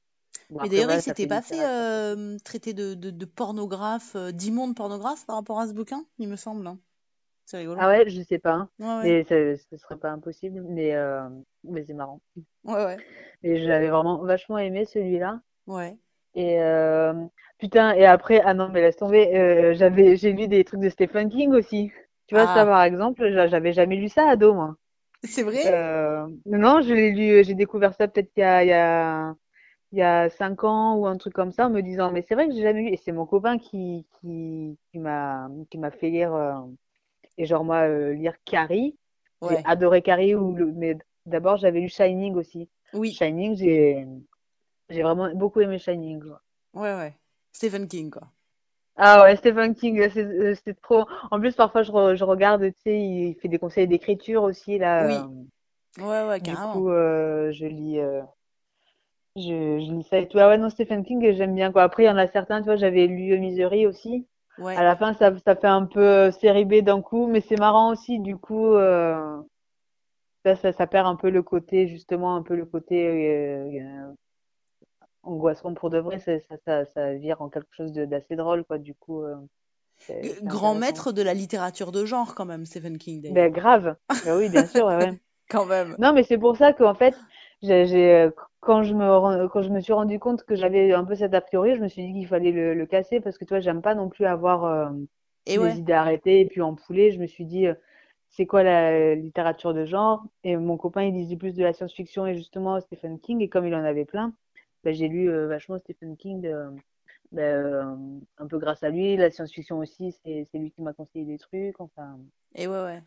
[0.50, 4.32] Bon, Mais d'ailleurs, il ça s'était pas fait euh, traiter de, de, de pornographe, euh,
[4.32, 6.66] d'immonde pornographe par rapport à ce bouquin, il me semble.
[6.66, 6.78] hein.
[7.46, 7.82] C'est rigolo.
[7.82, 8.70] Ah ouais, je sais pas, hein.
[8.80, 9.16] Ouais, ouais.
[9.16, 11.28] Mais ça, ce serait pas impossible, mais, euh,
[11.64, 12.20] mais c'est marrant.
[12.64, 13.04] Ouais, ouais.
[13.42, 15.40] Et j'avais vraiment vachement aimé celui-là.
[15.66, 15.98] Ouais.
[16.34, 17.14] Et euh,
[17.58, 21.30] putain, et après, ah non, mais laisse tomber, j'avais, j'ai lu des trucs de Stephen
[21.30, 21.92] King aussi.
[22.26, 24.76] Tu vois, ça Ah, par exemple, j'a- j'avais jamais lu ça ado, moi.
[25.24, 25.64] c'est vrai?
[26.46, 29.34] Non, je l'ai lu, j'ai découvert ça peut-être il y a, il y a,
[29.92, 32.34] il y a cinq ans ou un truc comme ça, en me disant, mais c'est
[32.34, 32.88] vrai que j'ai jamais lu.
[32.92, 36.54] Et c'est mon copain qui, qui, qui m'a, qui m'a fait lire, euh,
[37.38, 38.96] et genre moi, euh, lire Carrie.
[39.42, 39.62] J'ai Ouais.
[39.64, 42.68] adoré Carrie, ou le, mais d'abord j'avais lu Shining aussi.
[42.92, 43.12] Oui.
[43.12, 44.06] Shining, j'ai,
[44.90, 46.20] j'ai vraiment beaucoup aimé Shining.
[46.22, 46.42] quoi.
[46.74, 47.14] Ouais, ouais.
[47.52, 48.28] Stephen King, quoi.
[48.96, 51.06] Ah ouais, Stephen King, c'est euh, c'est trop.
[51.30, 54.78] En plus, parfois, je, re- je regarde, tu sais, il fait des conseils d'écriture aussi,
[54.78, 55.04] là.
[55.06, 55.14] Oui.
[55.24, 55.44] euh,
[55.98, 56.72] Ouais, ouais, du carrément.
[56.72, 58.22] coup, euh, je lis, euh,
[59.36, 60.38] je, je lis ça et tout.
[60.38, 61.82] Ah ouais, non, Stephen King, j'aime bien, quoi.
[61.82, 64.26] Après, il y en a certains, tu vois, j'avais lu Misery aussi.
[64.58, 64.74] À Ouais.
[64.84, 67.92] la fin, ça, ça fait un peu euh, série B d'un coup, mais c'est marrant
[67.92, 69.40] aussi, du coup, euh,
[70.44, 74.12] ça, ça, ça perd un peu le côté, justement, un peu le côté euh, euh,
[75.22, 76.18] angoissant pour de vrai.
[76.18, 76.32] Ça,
[76.66, 78.78] ça, ça, vire en quelque chose d'assez drôle, quoi.
[78.78, 79.36] Du coup, euh,
[80.44, 83.32] Grand maître de la littérature de genre, quand même, Stephen King.
[83.34, 83.96] Ben, grave.
[84.24, 85.12] Ben oui, bien sûr, ouais.
[85.48, 85.96] Quand même.
[85.98, 87.14] Non, mais c'est pour ça qu'en fait,
[87.62, 88.30] j'ai,
[88.60, 91.40] quand je me, quand je me suis rendu compte que j'avais un peu cet a
[91.40, 93.94] priori, je me suis dit qu'il fallait le, le casser parce que, toi, j'aime pas
[93.94, 94.90] non plus avoir euh,
[95.46, 95.78] Et des ouais.
[95.78, 97.12] idées arrêtées et puis empouler.
[97.12, 97.74] Je me suis dit, euh,
[98.30, 100.24] c'est quoi la littérature de genre?
[100.44, 103.40] Et mon copain, il lisait plus de la science-fiction et justement Stephen King.
[103.42, 104.34] Et comme il en avait plein,
[104.84, 106.70] ben, j'ai lu euh, vachement Stephen King, euh,
[107.32, 107.96] ben, euh,
[108.38, 109.16] un peu grâce à lui.
[109.16, 111.80] La science-fiction aussi, c'est, c'est lui qui m'a conseillé des trucs.
[111.80, 112.18] Enfin,
[112.54, 113.02] Et ouais, ouais.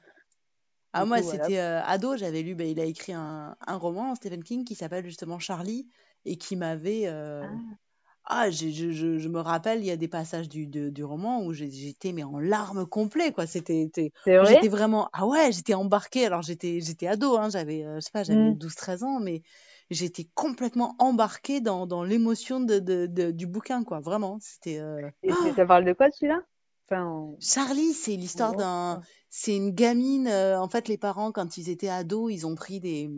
[0.94, 1.24] Ah, moi, voilà.
[1.24, 4.76] c'était euh, ado, j'avais lu, ben, il a écrit un, un roman, Stephen King, qui
[4.76, 5.88] s'appelle justement Charlie,
[6.26, 7.04] et qui m'avait...
[7.08, 7.78] euh, Ah,
[8.26, 11.04] Ah, j'ai- je, je, je me rappelle, il y a des passages du, de- du
[11.04, 13.48] roman où j'étais mais en larmes complètes, quoi.
[13.48, 14.58] C'était, c'était- c'est vrai?
[14.58, 15.10] j'étais vraiment...
[15.14, 16.26] Ah ouais, j'étais embarquée.
[16.28, 18.54] Alors, j'étais, j'étais ado, hein, j'avais, euh, je sais pas, j'avais Hmm.
[18.54, 19.44] 12-13 ans, mais
[19.92, 24.00] j'étais complètement embarquée dans, dans l'émotion de, de, de- du bouquin, quoi.
[24.02, 24.80] Vraiment, c'était...
[24.80, 26.44] euh, Et c'est- ça parle de quoi celui-là?
[26.94, 29.02] Enfin, Charlie, c'est l'histoire d'un...
[29.30, 30.28] C'est une gamine.
[30.28, 33.10] euh, en fait, les parents, quand ils étaient ados, ils ont pris des...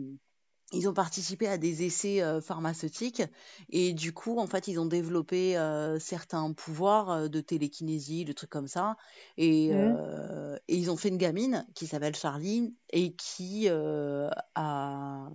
[0.72, 3.22] Ils ont participé à des essais euh, pharmaceutiques
[3.70, 8.32] et du coup, en fait, ils ont développé euh, certains pouvoirs euh, de télékinésie, de
[8.32, 8.96] trucs comme ça.
[9.36, 9.96] Et, Mhm.
[9.96, 15.28] euh, et ils ont fait une gamine qui s'appelle Charlie et qui, euh, a,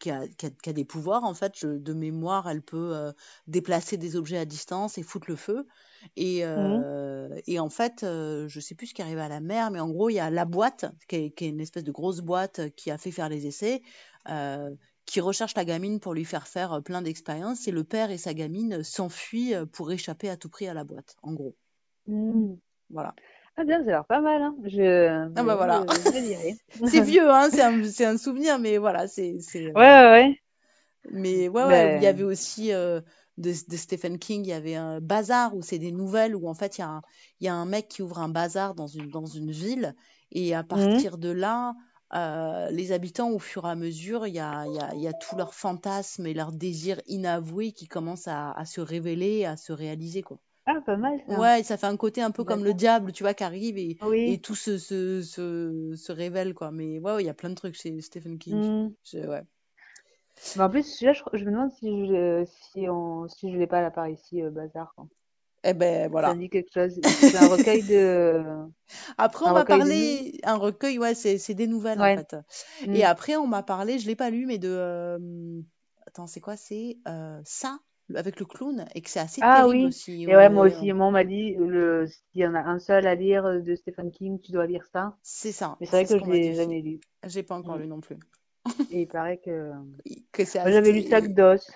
[0.00, 1.22] qui, a, qui a- qui a des pouvoirs.
[1.22, 3.12] En fait, Je- de mémoire, elle peut euh,
[3.46, 5.64] déplacer des objets à distance et foutre le feu.
[6.16, 6.84] Et, Mhm.
[6.84, 9.80] euh, et en fait, euh, je sais plus ce qui arrive à la mère, mais
[9.80, 12.20] en gros, il y a la boîte, qui est, qui est une espèce de grosse
[12.20, 13.82] boîte qui a fait faire les essais,
[14.28, 14.70] euh,
[15.06, 17.66] qui recherche la gamine pour lui faire faire euh, plein d'expériences.
[17.68, 20.84] Et le père et sa gamine s'enfuient euh, pour échapper à tout prix à la
[20.84, 21.54] boîte, en gros.
[22.06, 22.58] Mhm.
[22.90, 23.14] Voilà.
[23.56, 24.56] Ah bien, ça a l'air pas mal, hein.
[24.64, 25.84] Je, Ah bah voilà.
[25.88, 26.56] je.
[26.88, 30.38] C'est vieux, hein, c'est un, souvenir, mais voilà, c'est, euh, Ouais, ouais, ouais.
[31.10, 33.00] Mais ouais, ouais, il y avait Ben, aussi euh,
[33.38, 36.54] de, de Stephen King, il y avait un bazar où c'est des nouvelles où en
[36.54, 37.02] fait il y a un,
[37.40, 39.94] il y a un mec qui ouvre un bazar dans une, dans une ville
[40.30, 40.68] et à Mhm.
[40.68, 41.74] partir de là,
[42.14, 45.12] euh, les habitants, au fur et à mesure, il y a, y a, y a
[45.14, 49.72] tous leurs fantasmes et leurs désirs inavoués qui commencent à, à se révéler, à se
[49.72, 50.38] réaliser, quoi.
[50.66, 51.38] Ah, pas mal ça.
[51.38, 54.40] Ouais, ça fait un côté un peu comme le diable, tu vois, qui arrive et,
[54.42, 56.70] tout se, se, se, se révèle, quoi.
[56.72, 58.62] Mais ouais, ouais, il y a plein de trucs chez Stephen King.
[58.62, 58.94] Mhm.
[59.04, 59.42] Je- ouais.
[60.54, 63.66] Mais en plus, celui-là, je, je me demande si je, si on, si je l'ai
[63.66, 64.92] pas là par ici, euh, Bazar.
[64.94, 65.06] quoi.
[65.64, 66.34] Eh ben Ça voilà.
[66.34, 67.00] me dit quelque chose.
[67.30, 68.42] C'est un recueil de,
[69.18, 72.36] Après, on m'a parlé, un recueil, ouais, c'est c'est des nouvelles en fait.
[72.80, 73.02] Mm.
[73.02, 75.60] Et après, on m'a parlé, je l'ai pas lu, mais de, euh,
[76.06, 76.56] attends, c'est quoi?
[76.56, 77.78] C'est euh, ça
[78.14, 79.86] avec le clown et que c'est assez Ah terrible oui.
[79.86, 80.26] aussi.
[80.26, 83.06] Et ouais, moi aussi, moi, on m'a dit, le, s'il y en a un seul
[83.06, 85.18] à lire de Stephen King, tu dois lire ça.
[85.22, 87.00] c'est ça, Mais c'est vrai que je l'ai jamais lu.
[87.24, 87.78] J'ai pas encore Mm.
[87.78, 88.18] lu non plus.
[88.90, 89.72] Et il paraît que,
[90.32, 91.70] Que c'est moi, j'avais lu Sac d'os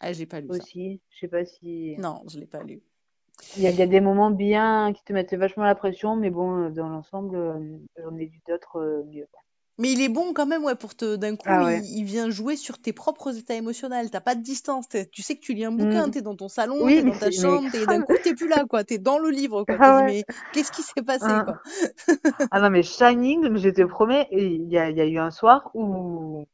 [0.00, 0.54] Ah, j'ai pas lu ça.
[0.56, 1.00] aussi.
[1.10, 2.82] Je sais pas si, Non, je l'ai pas lu.
[3.56, 6.16] il y a, il y a des moments bien qui te mettent vachement la pression,
[6.16, 9.28] mais bon, dans l'ensemble, euh, j'en ai lu d'autres euh, mieux.
[9.32, 9.40] quoi.
[9.78, 11.80] Mais il est bon quand même, ouais, pour te, d'un coup, Ah ouais.
[11.80, 14.10] il, il vient jouer sur tes propres états émotionnels.
[14.10, 14.86] T'as pas de distance.
[15.10, 16.10] Tu sais que tu lis un bouquin, Mm.
[16.12, 18.04] t'es dans ton salon, Oui, t'es dans ta chambre, et d'un grave.
[18.04, 18.84] coup, t'es plus là, quoi.
[18.84, 19.76] T'es dans le livre, quoi.
[19.80, 21.44] Ah mais qu'est-ce qui s'est passé, Hein.
[21.44, 21.60] quoi?
[22.52, 25.18] Ah non, mais Shining, je te promets, et il y a, il y a eu
[25.18, 26.46] un soir où,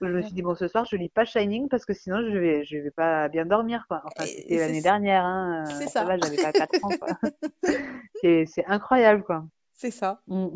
[0.00, 2.18] où je me suis dit, bon, ce soir, je lis pas Shining parce que sinon,
[2.28, 4.02] je vais, je vais pas bien dormir, quoi.
[4.04, 5.64] Enfin, c'était l'année dernière, hein.
[5.78, 6.04] c'est Ça ça.
[6.04, 7.18] va, j'avais pas 4 ans, quoi.
[8.20, 9.44] C'est, c'est incroyable, quoi.
[9.74, 10.20] C'est ça.
[10.26, 10.48] Mm.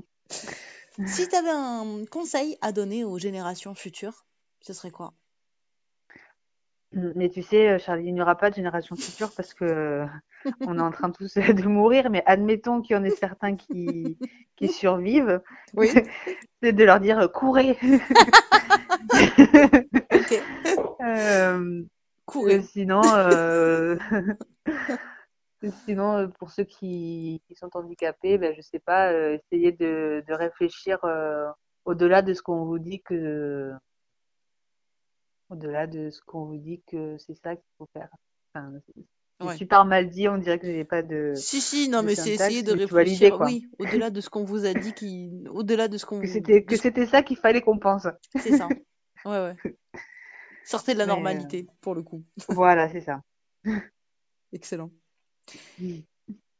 [1.06, 4.24] Si tu avais un conseil à donner aux générations futures,
[4.60, 5.14] ce serait quoi?
[6.92, 10.06] Mais tu sais, euh, Charlie, il n'y aura pas de génération future parce que euh,
[10.62, 14.16] on est en train tous de mourir, mais admettons qu'il y en ait certains qui,
[14.56, 15.42] qui survivent,
[15.74, 15.90] Oui,
[16.62, 17.76] c'est de leur dire, euh, courez!
[20.12, 20.42] ok.
[21.00, 21.82] Euh,
[22.26, 22.62] Courez.
[22.62, 23.96] Sinon, euh,
[25.84, 30.22] sinon euh, pour ceux qui, qui sont handicapés, ben, je sais pas, euh, essayez de,
[30.26, 31.48] de réfléchir euh,
[31.84, 33.72] au-delà de ce qu'on vous dit que,
[35.50, 38.08] au-delà de ce qu'on vous dit que c'est ça qu'il faut faire.
[38.54, 39.04] Enfin, c'est
[39.40, 39.56] Ouais.
[39.56, 42.30] super mal dit, on dirait que j'ai pas de, Si, si, non, de mais c'est
[42.34, 46.06] essayer de réfléchir, oui, au-delà de ce qu'on vous a dit, qui, au-delà de ce
[46.06, 48.06] qu'on Que vous, c'était, que c'était ça qu'il fallait qu'on pense.
[48.36, 48.68] c'est ça.
[49.24, 49.56] Ouais, ouais.
[50.64, 52.24] Sortez de la Mais, normalité, pour le coup.
[52.48, 53.22] voilà, c'est ça.
[54.52, 54.90] Excellent.
[55.78, 56.02] Mm.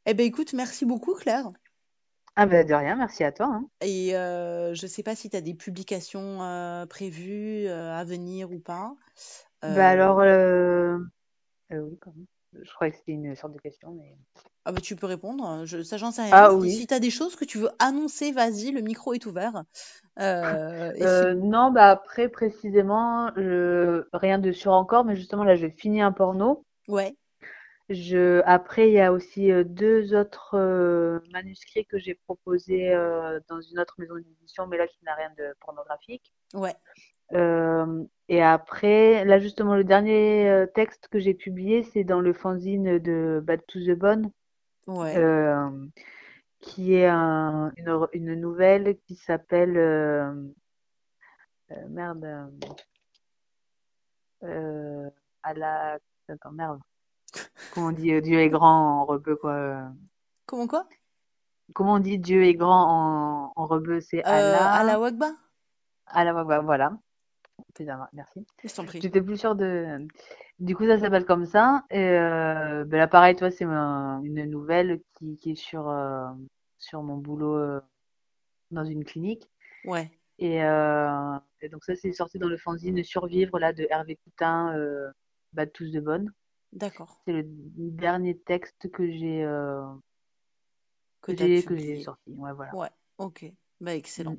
[0.05, 1.53] Eh ben, écoute, merci beaucoup, Claire.
[2.35, 3.45] Ah ben de rien, merci à toi.
[3.51, 3.69] hein.
[3.81, 8.51] Et euh, je sais pas si tu as des publications euh, prévues euh, à venir
[8.51, 8.95] ou pas.
[9.67, 10.97] Bah alors, euh...
[11.71, 12.25] euh, oui, quand même.
[12.63, 14.17] Je croyais que c'était une sorte de question, mais.
[14.65, 15.65] ah bah, tu peux répondre.
[15.65, 16.35] Je, ça, j'en sais rien.
[16.35, 16.71] Ah Si, oui.
[16.71, 19.63] si tu as des choses que tu veux annoncer, vas-y, le micro est ouvert.
[20.19, 24.05] Euh, et Euh, non, bah après, précisément, je...
[24.13, 26.63] rien de sûr encore, mais justement, là, je finis un porno.
[26.87, 27.15] ouais,
[27.89, 28.41] Je...
[28.45, 33.59] Après, il y a aussi euh, deux autres euh, manuscrits que j'ai proposés euh, dans
[33.61, 36.33] une autre maison d'édition, mais là, qui n'a rien de pornographique.
[36.53, 36.75] ouais,
[37.33, 42.99] Euh, et après, là, justement, le dernier texte que j'ai publié, c'est dans le fanzine
[42.99, 44.31] de Bad to the Bone.
[44.87, 45.17] ouais.
[45.17, 45.69] euh,
[46.61, 49.77] qui est un, une, une nouvelle qui s'appelle
[51.87, 52.51] merde
[54.43, 55.09] euh,
[55.43, 55.97] à la
[56.27, 56.79] attends merde
[57.71, 59.83] comment on dit euh, Dieu est grand en rebeu quoi euh,
[60.45, 60.87] Comment quoi?
[61.73, 65.31] comment on dit Dieu est grand en, en rebeu c'est Euh, à la Allah Wagba?
[66.07, 66.97] à la voilà
[68.13, 68.99] merci Je t'en prie.
[69.01, 70.07] j'étais plus sûre de
[70.59, 74.45] du coup ça s'appelle comme ça et euh, ben là pareil toi c'est un- une
[74.45, 76.25] nouvelle qui, qui est sur euh,
[76.79, 77.79] sur mon boulot euh,
[78.71, 79.49] dans une clinique
[79.85, 84.15] Ouais, Et, euh, et donc ça, c'est sorti dans le fanzine Survivre là de Hervé
[84.17, 85.09] Coutin, euh,
[85.53, 86.31] Bad tous de Bonne.
[86.73, 87.21] D'accord.
[87.25, 89.81] C'est le dernier texte que j'ai euh,
[91.21, 92.31] Que j'ai sorti.
[92.31, 92.75] Ouais, voilà.
[92.75, 93.45] Ouais, ok.
[93.81, 94.33] Bah, excellent.
[94.33, 94.37] Mm.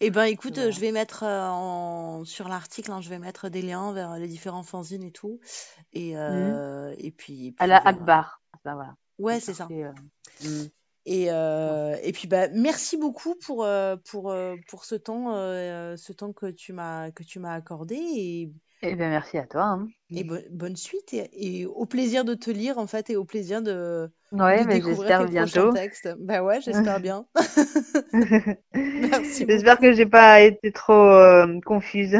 [0.00, 0.70] Eh ben, écoute, Voilà.
[0.70, 2.24] je vais mettre euh, en...
[2.24, 5.38] sur l'article, hein, je vais mettre des liens vers les différents fanzines et tout.
[5.92, 6.20] Et, Mhm.
[6.20, 7.86] euh, et puis, et À la vers...
[7.86, 8.42] Akbar.
[8.64, 8.94] Ça, voilà.
[9.18, 9.68] Ouais, C'est ça.
[9.70, 9.92] euh,
[10.42, 10.68] mm.
[11.06, 13.66] Et, euh, et puis bah merci beaucoup pour
[14.10, 14.34] pour
[14.68, 15.32] pour ce temps
[15.96, 18.52] ce temps que tu m'as que tu m'as accordé et,
[18.82, 19.62] Eh bien, merci à toi.
[19.62, 19.88] hein.
[20.14, 23.24] et bo- bonne suite et, et au plaisir de te lire en fait et au
[23.24, 26.08] plaisir de Ouais, de mais découvrir j'espère tes prochains textes.
[26.18, 27.26] Bah ouais, j'espère bien.
[28.96, 32.18] Merci J'espère que j'ai pas été trop euh, confuse.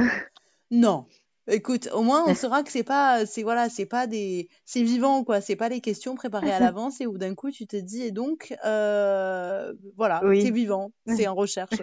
[0.70, 1.06] Non.
[1.50, 5.24] Écoute, au moins on saura que c'est pas c'est voilà, c'est pas des c'est vivant
[5.24, 8.02] quoi, c'est pas des questions préparées à l'avance et où d'un coup tu te dis
[8.02, 11.80] et donc euh, voilà, c'est vivant, c'est en recherche.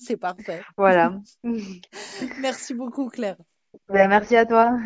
[0.00, 0.66] C'est parfait.
[0.76, 1.20] voilà.
[2.36, 3.36] Merci beaucoup Claire.
[3.88, 4.78] Ben, merci à toi.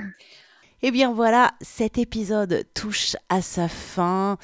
[0.82, 4.38] Eh bien voilà, cet épisode touche à sa fin.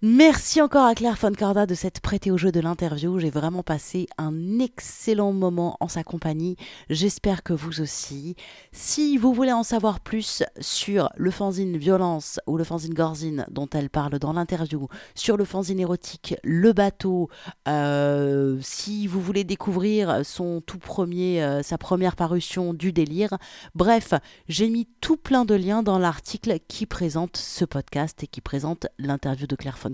[0.00, 3.18] Merci encore à Claire Foncorda de s'être prêtée au jeu de l'interview.
[3.18, 6.54] J'ai vraiment passé un excellent moment en sa compagnie.
[6.88, 8.36] J'espère que vous aussi.
[8.70, 13.66] Si vous voulez en savoir plus sur le fanzine violence ou le fanzine gorzine dont
[13.72, 17.28] elle parle dans l'interview, sur le fanzine érotique Le Bateau,
[17.66, 23.36] euh, si vous voulez découvrir son tout premier, euh, sa première parution du délire,
[23.74, 24.14] bref,
[24.46, 28.86] j'ai mis tout plein de liens dans l'article qui présente ce podcast et qui présente
[29.00, 29.87] l'interview de Claire Foncorda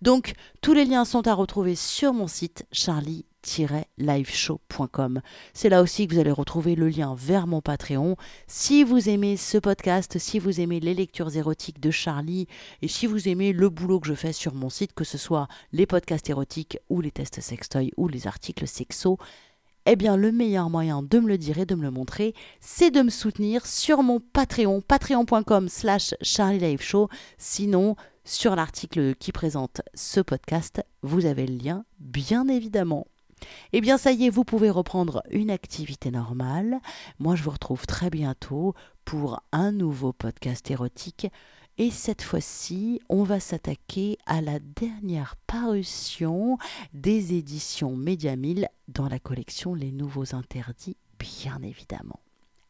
[0.00, 5.20] Donc, tous les liens sont à retrouver sur mon site charlie-liveshow.com.
[5.52, 8.16] C'est là aussi que vous allez retrouver le lien vers mon Patreon.
[8.46, 12.46] Si vous aimez ce podcast, si vous aimez les lectures érotiques de Charlie
[12.82, 15.48] et si vous aimez le boulot que je fais sur mon site, que ce soit
[15.72, 19.18] les podcasts érotiques ou les tests sextoy ou les articles sexo,
[19.86, 22.90] eh bien le meilleur moyen de me le dire et de me le montrer, c'est
[22.90, 27.08] de me soutenir sur mon Patreon, patreon.com slash Show.
[27.38, 33.06] Sinon, sur l'article qui présente ce podcast, vous avez le lien, bien évidemment.
[33.72, 36.78] Eh bien, ça y est, vous pouvez reprendre une activité normale.
[37.18, 38.74] Moi, je vous retrouve très bientôt
[39.04, 41.26] pour un nouveau podcast érotique.
[41.78, 46.58] Et cette fois-ci, on va s'attaquer à la dernière parution
[46.92, 48.34] des éditions Média
[48.88, 52.20] dans la collection Les Nouveaux Interdits, bien évidemment.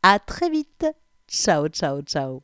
[0.02, 0.86] À très vite.
[1.28, 2.42] Ciao, ciao, ciao.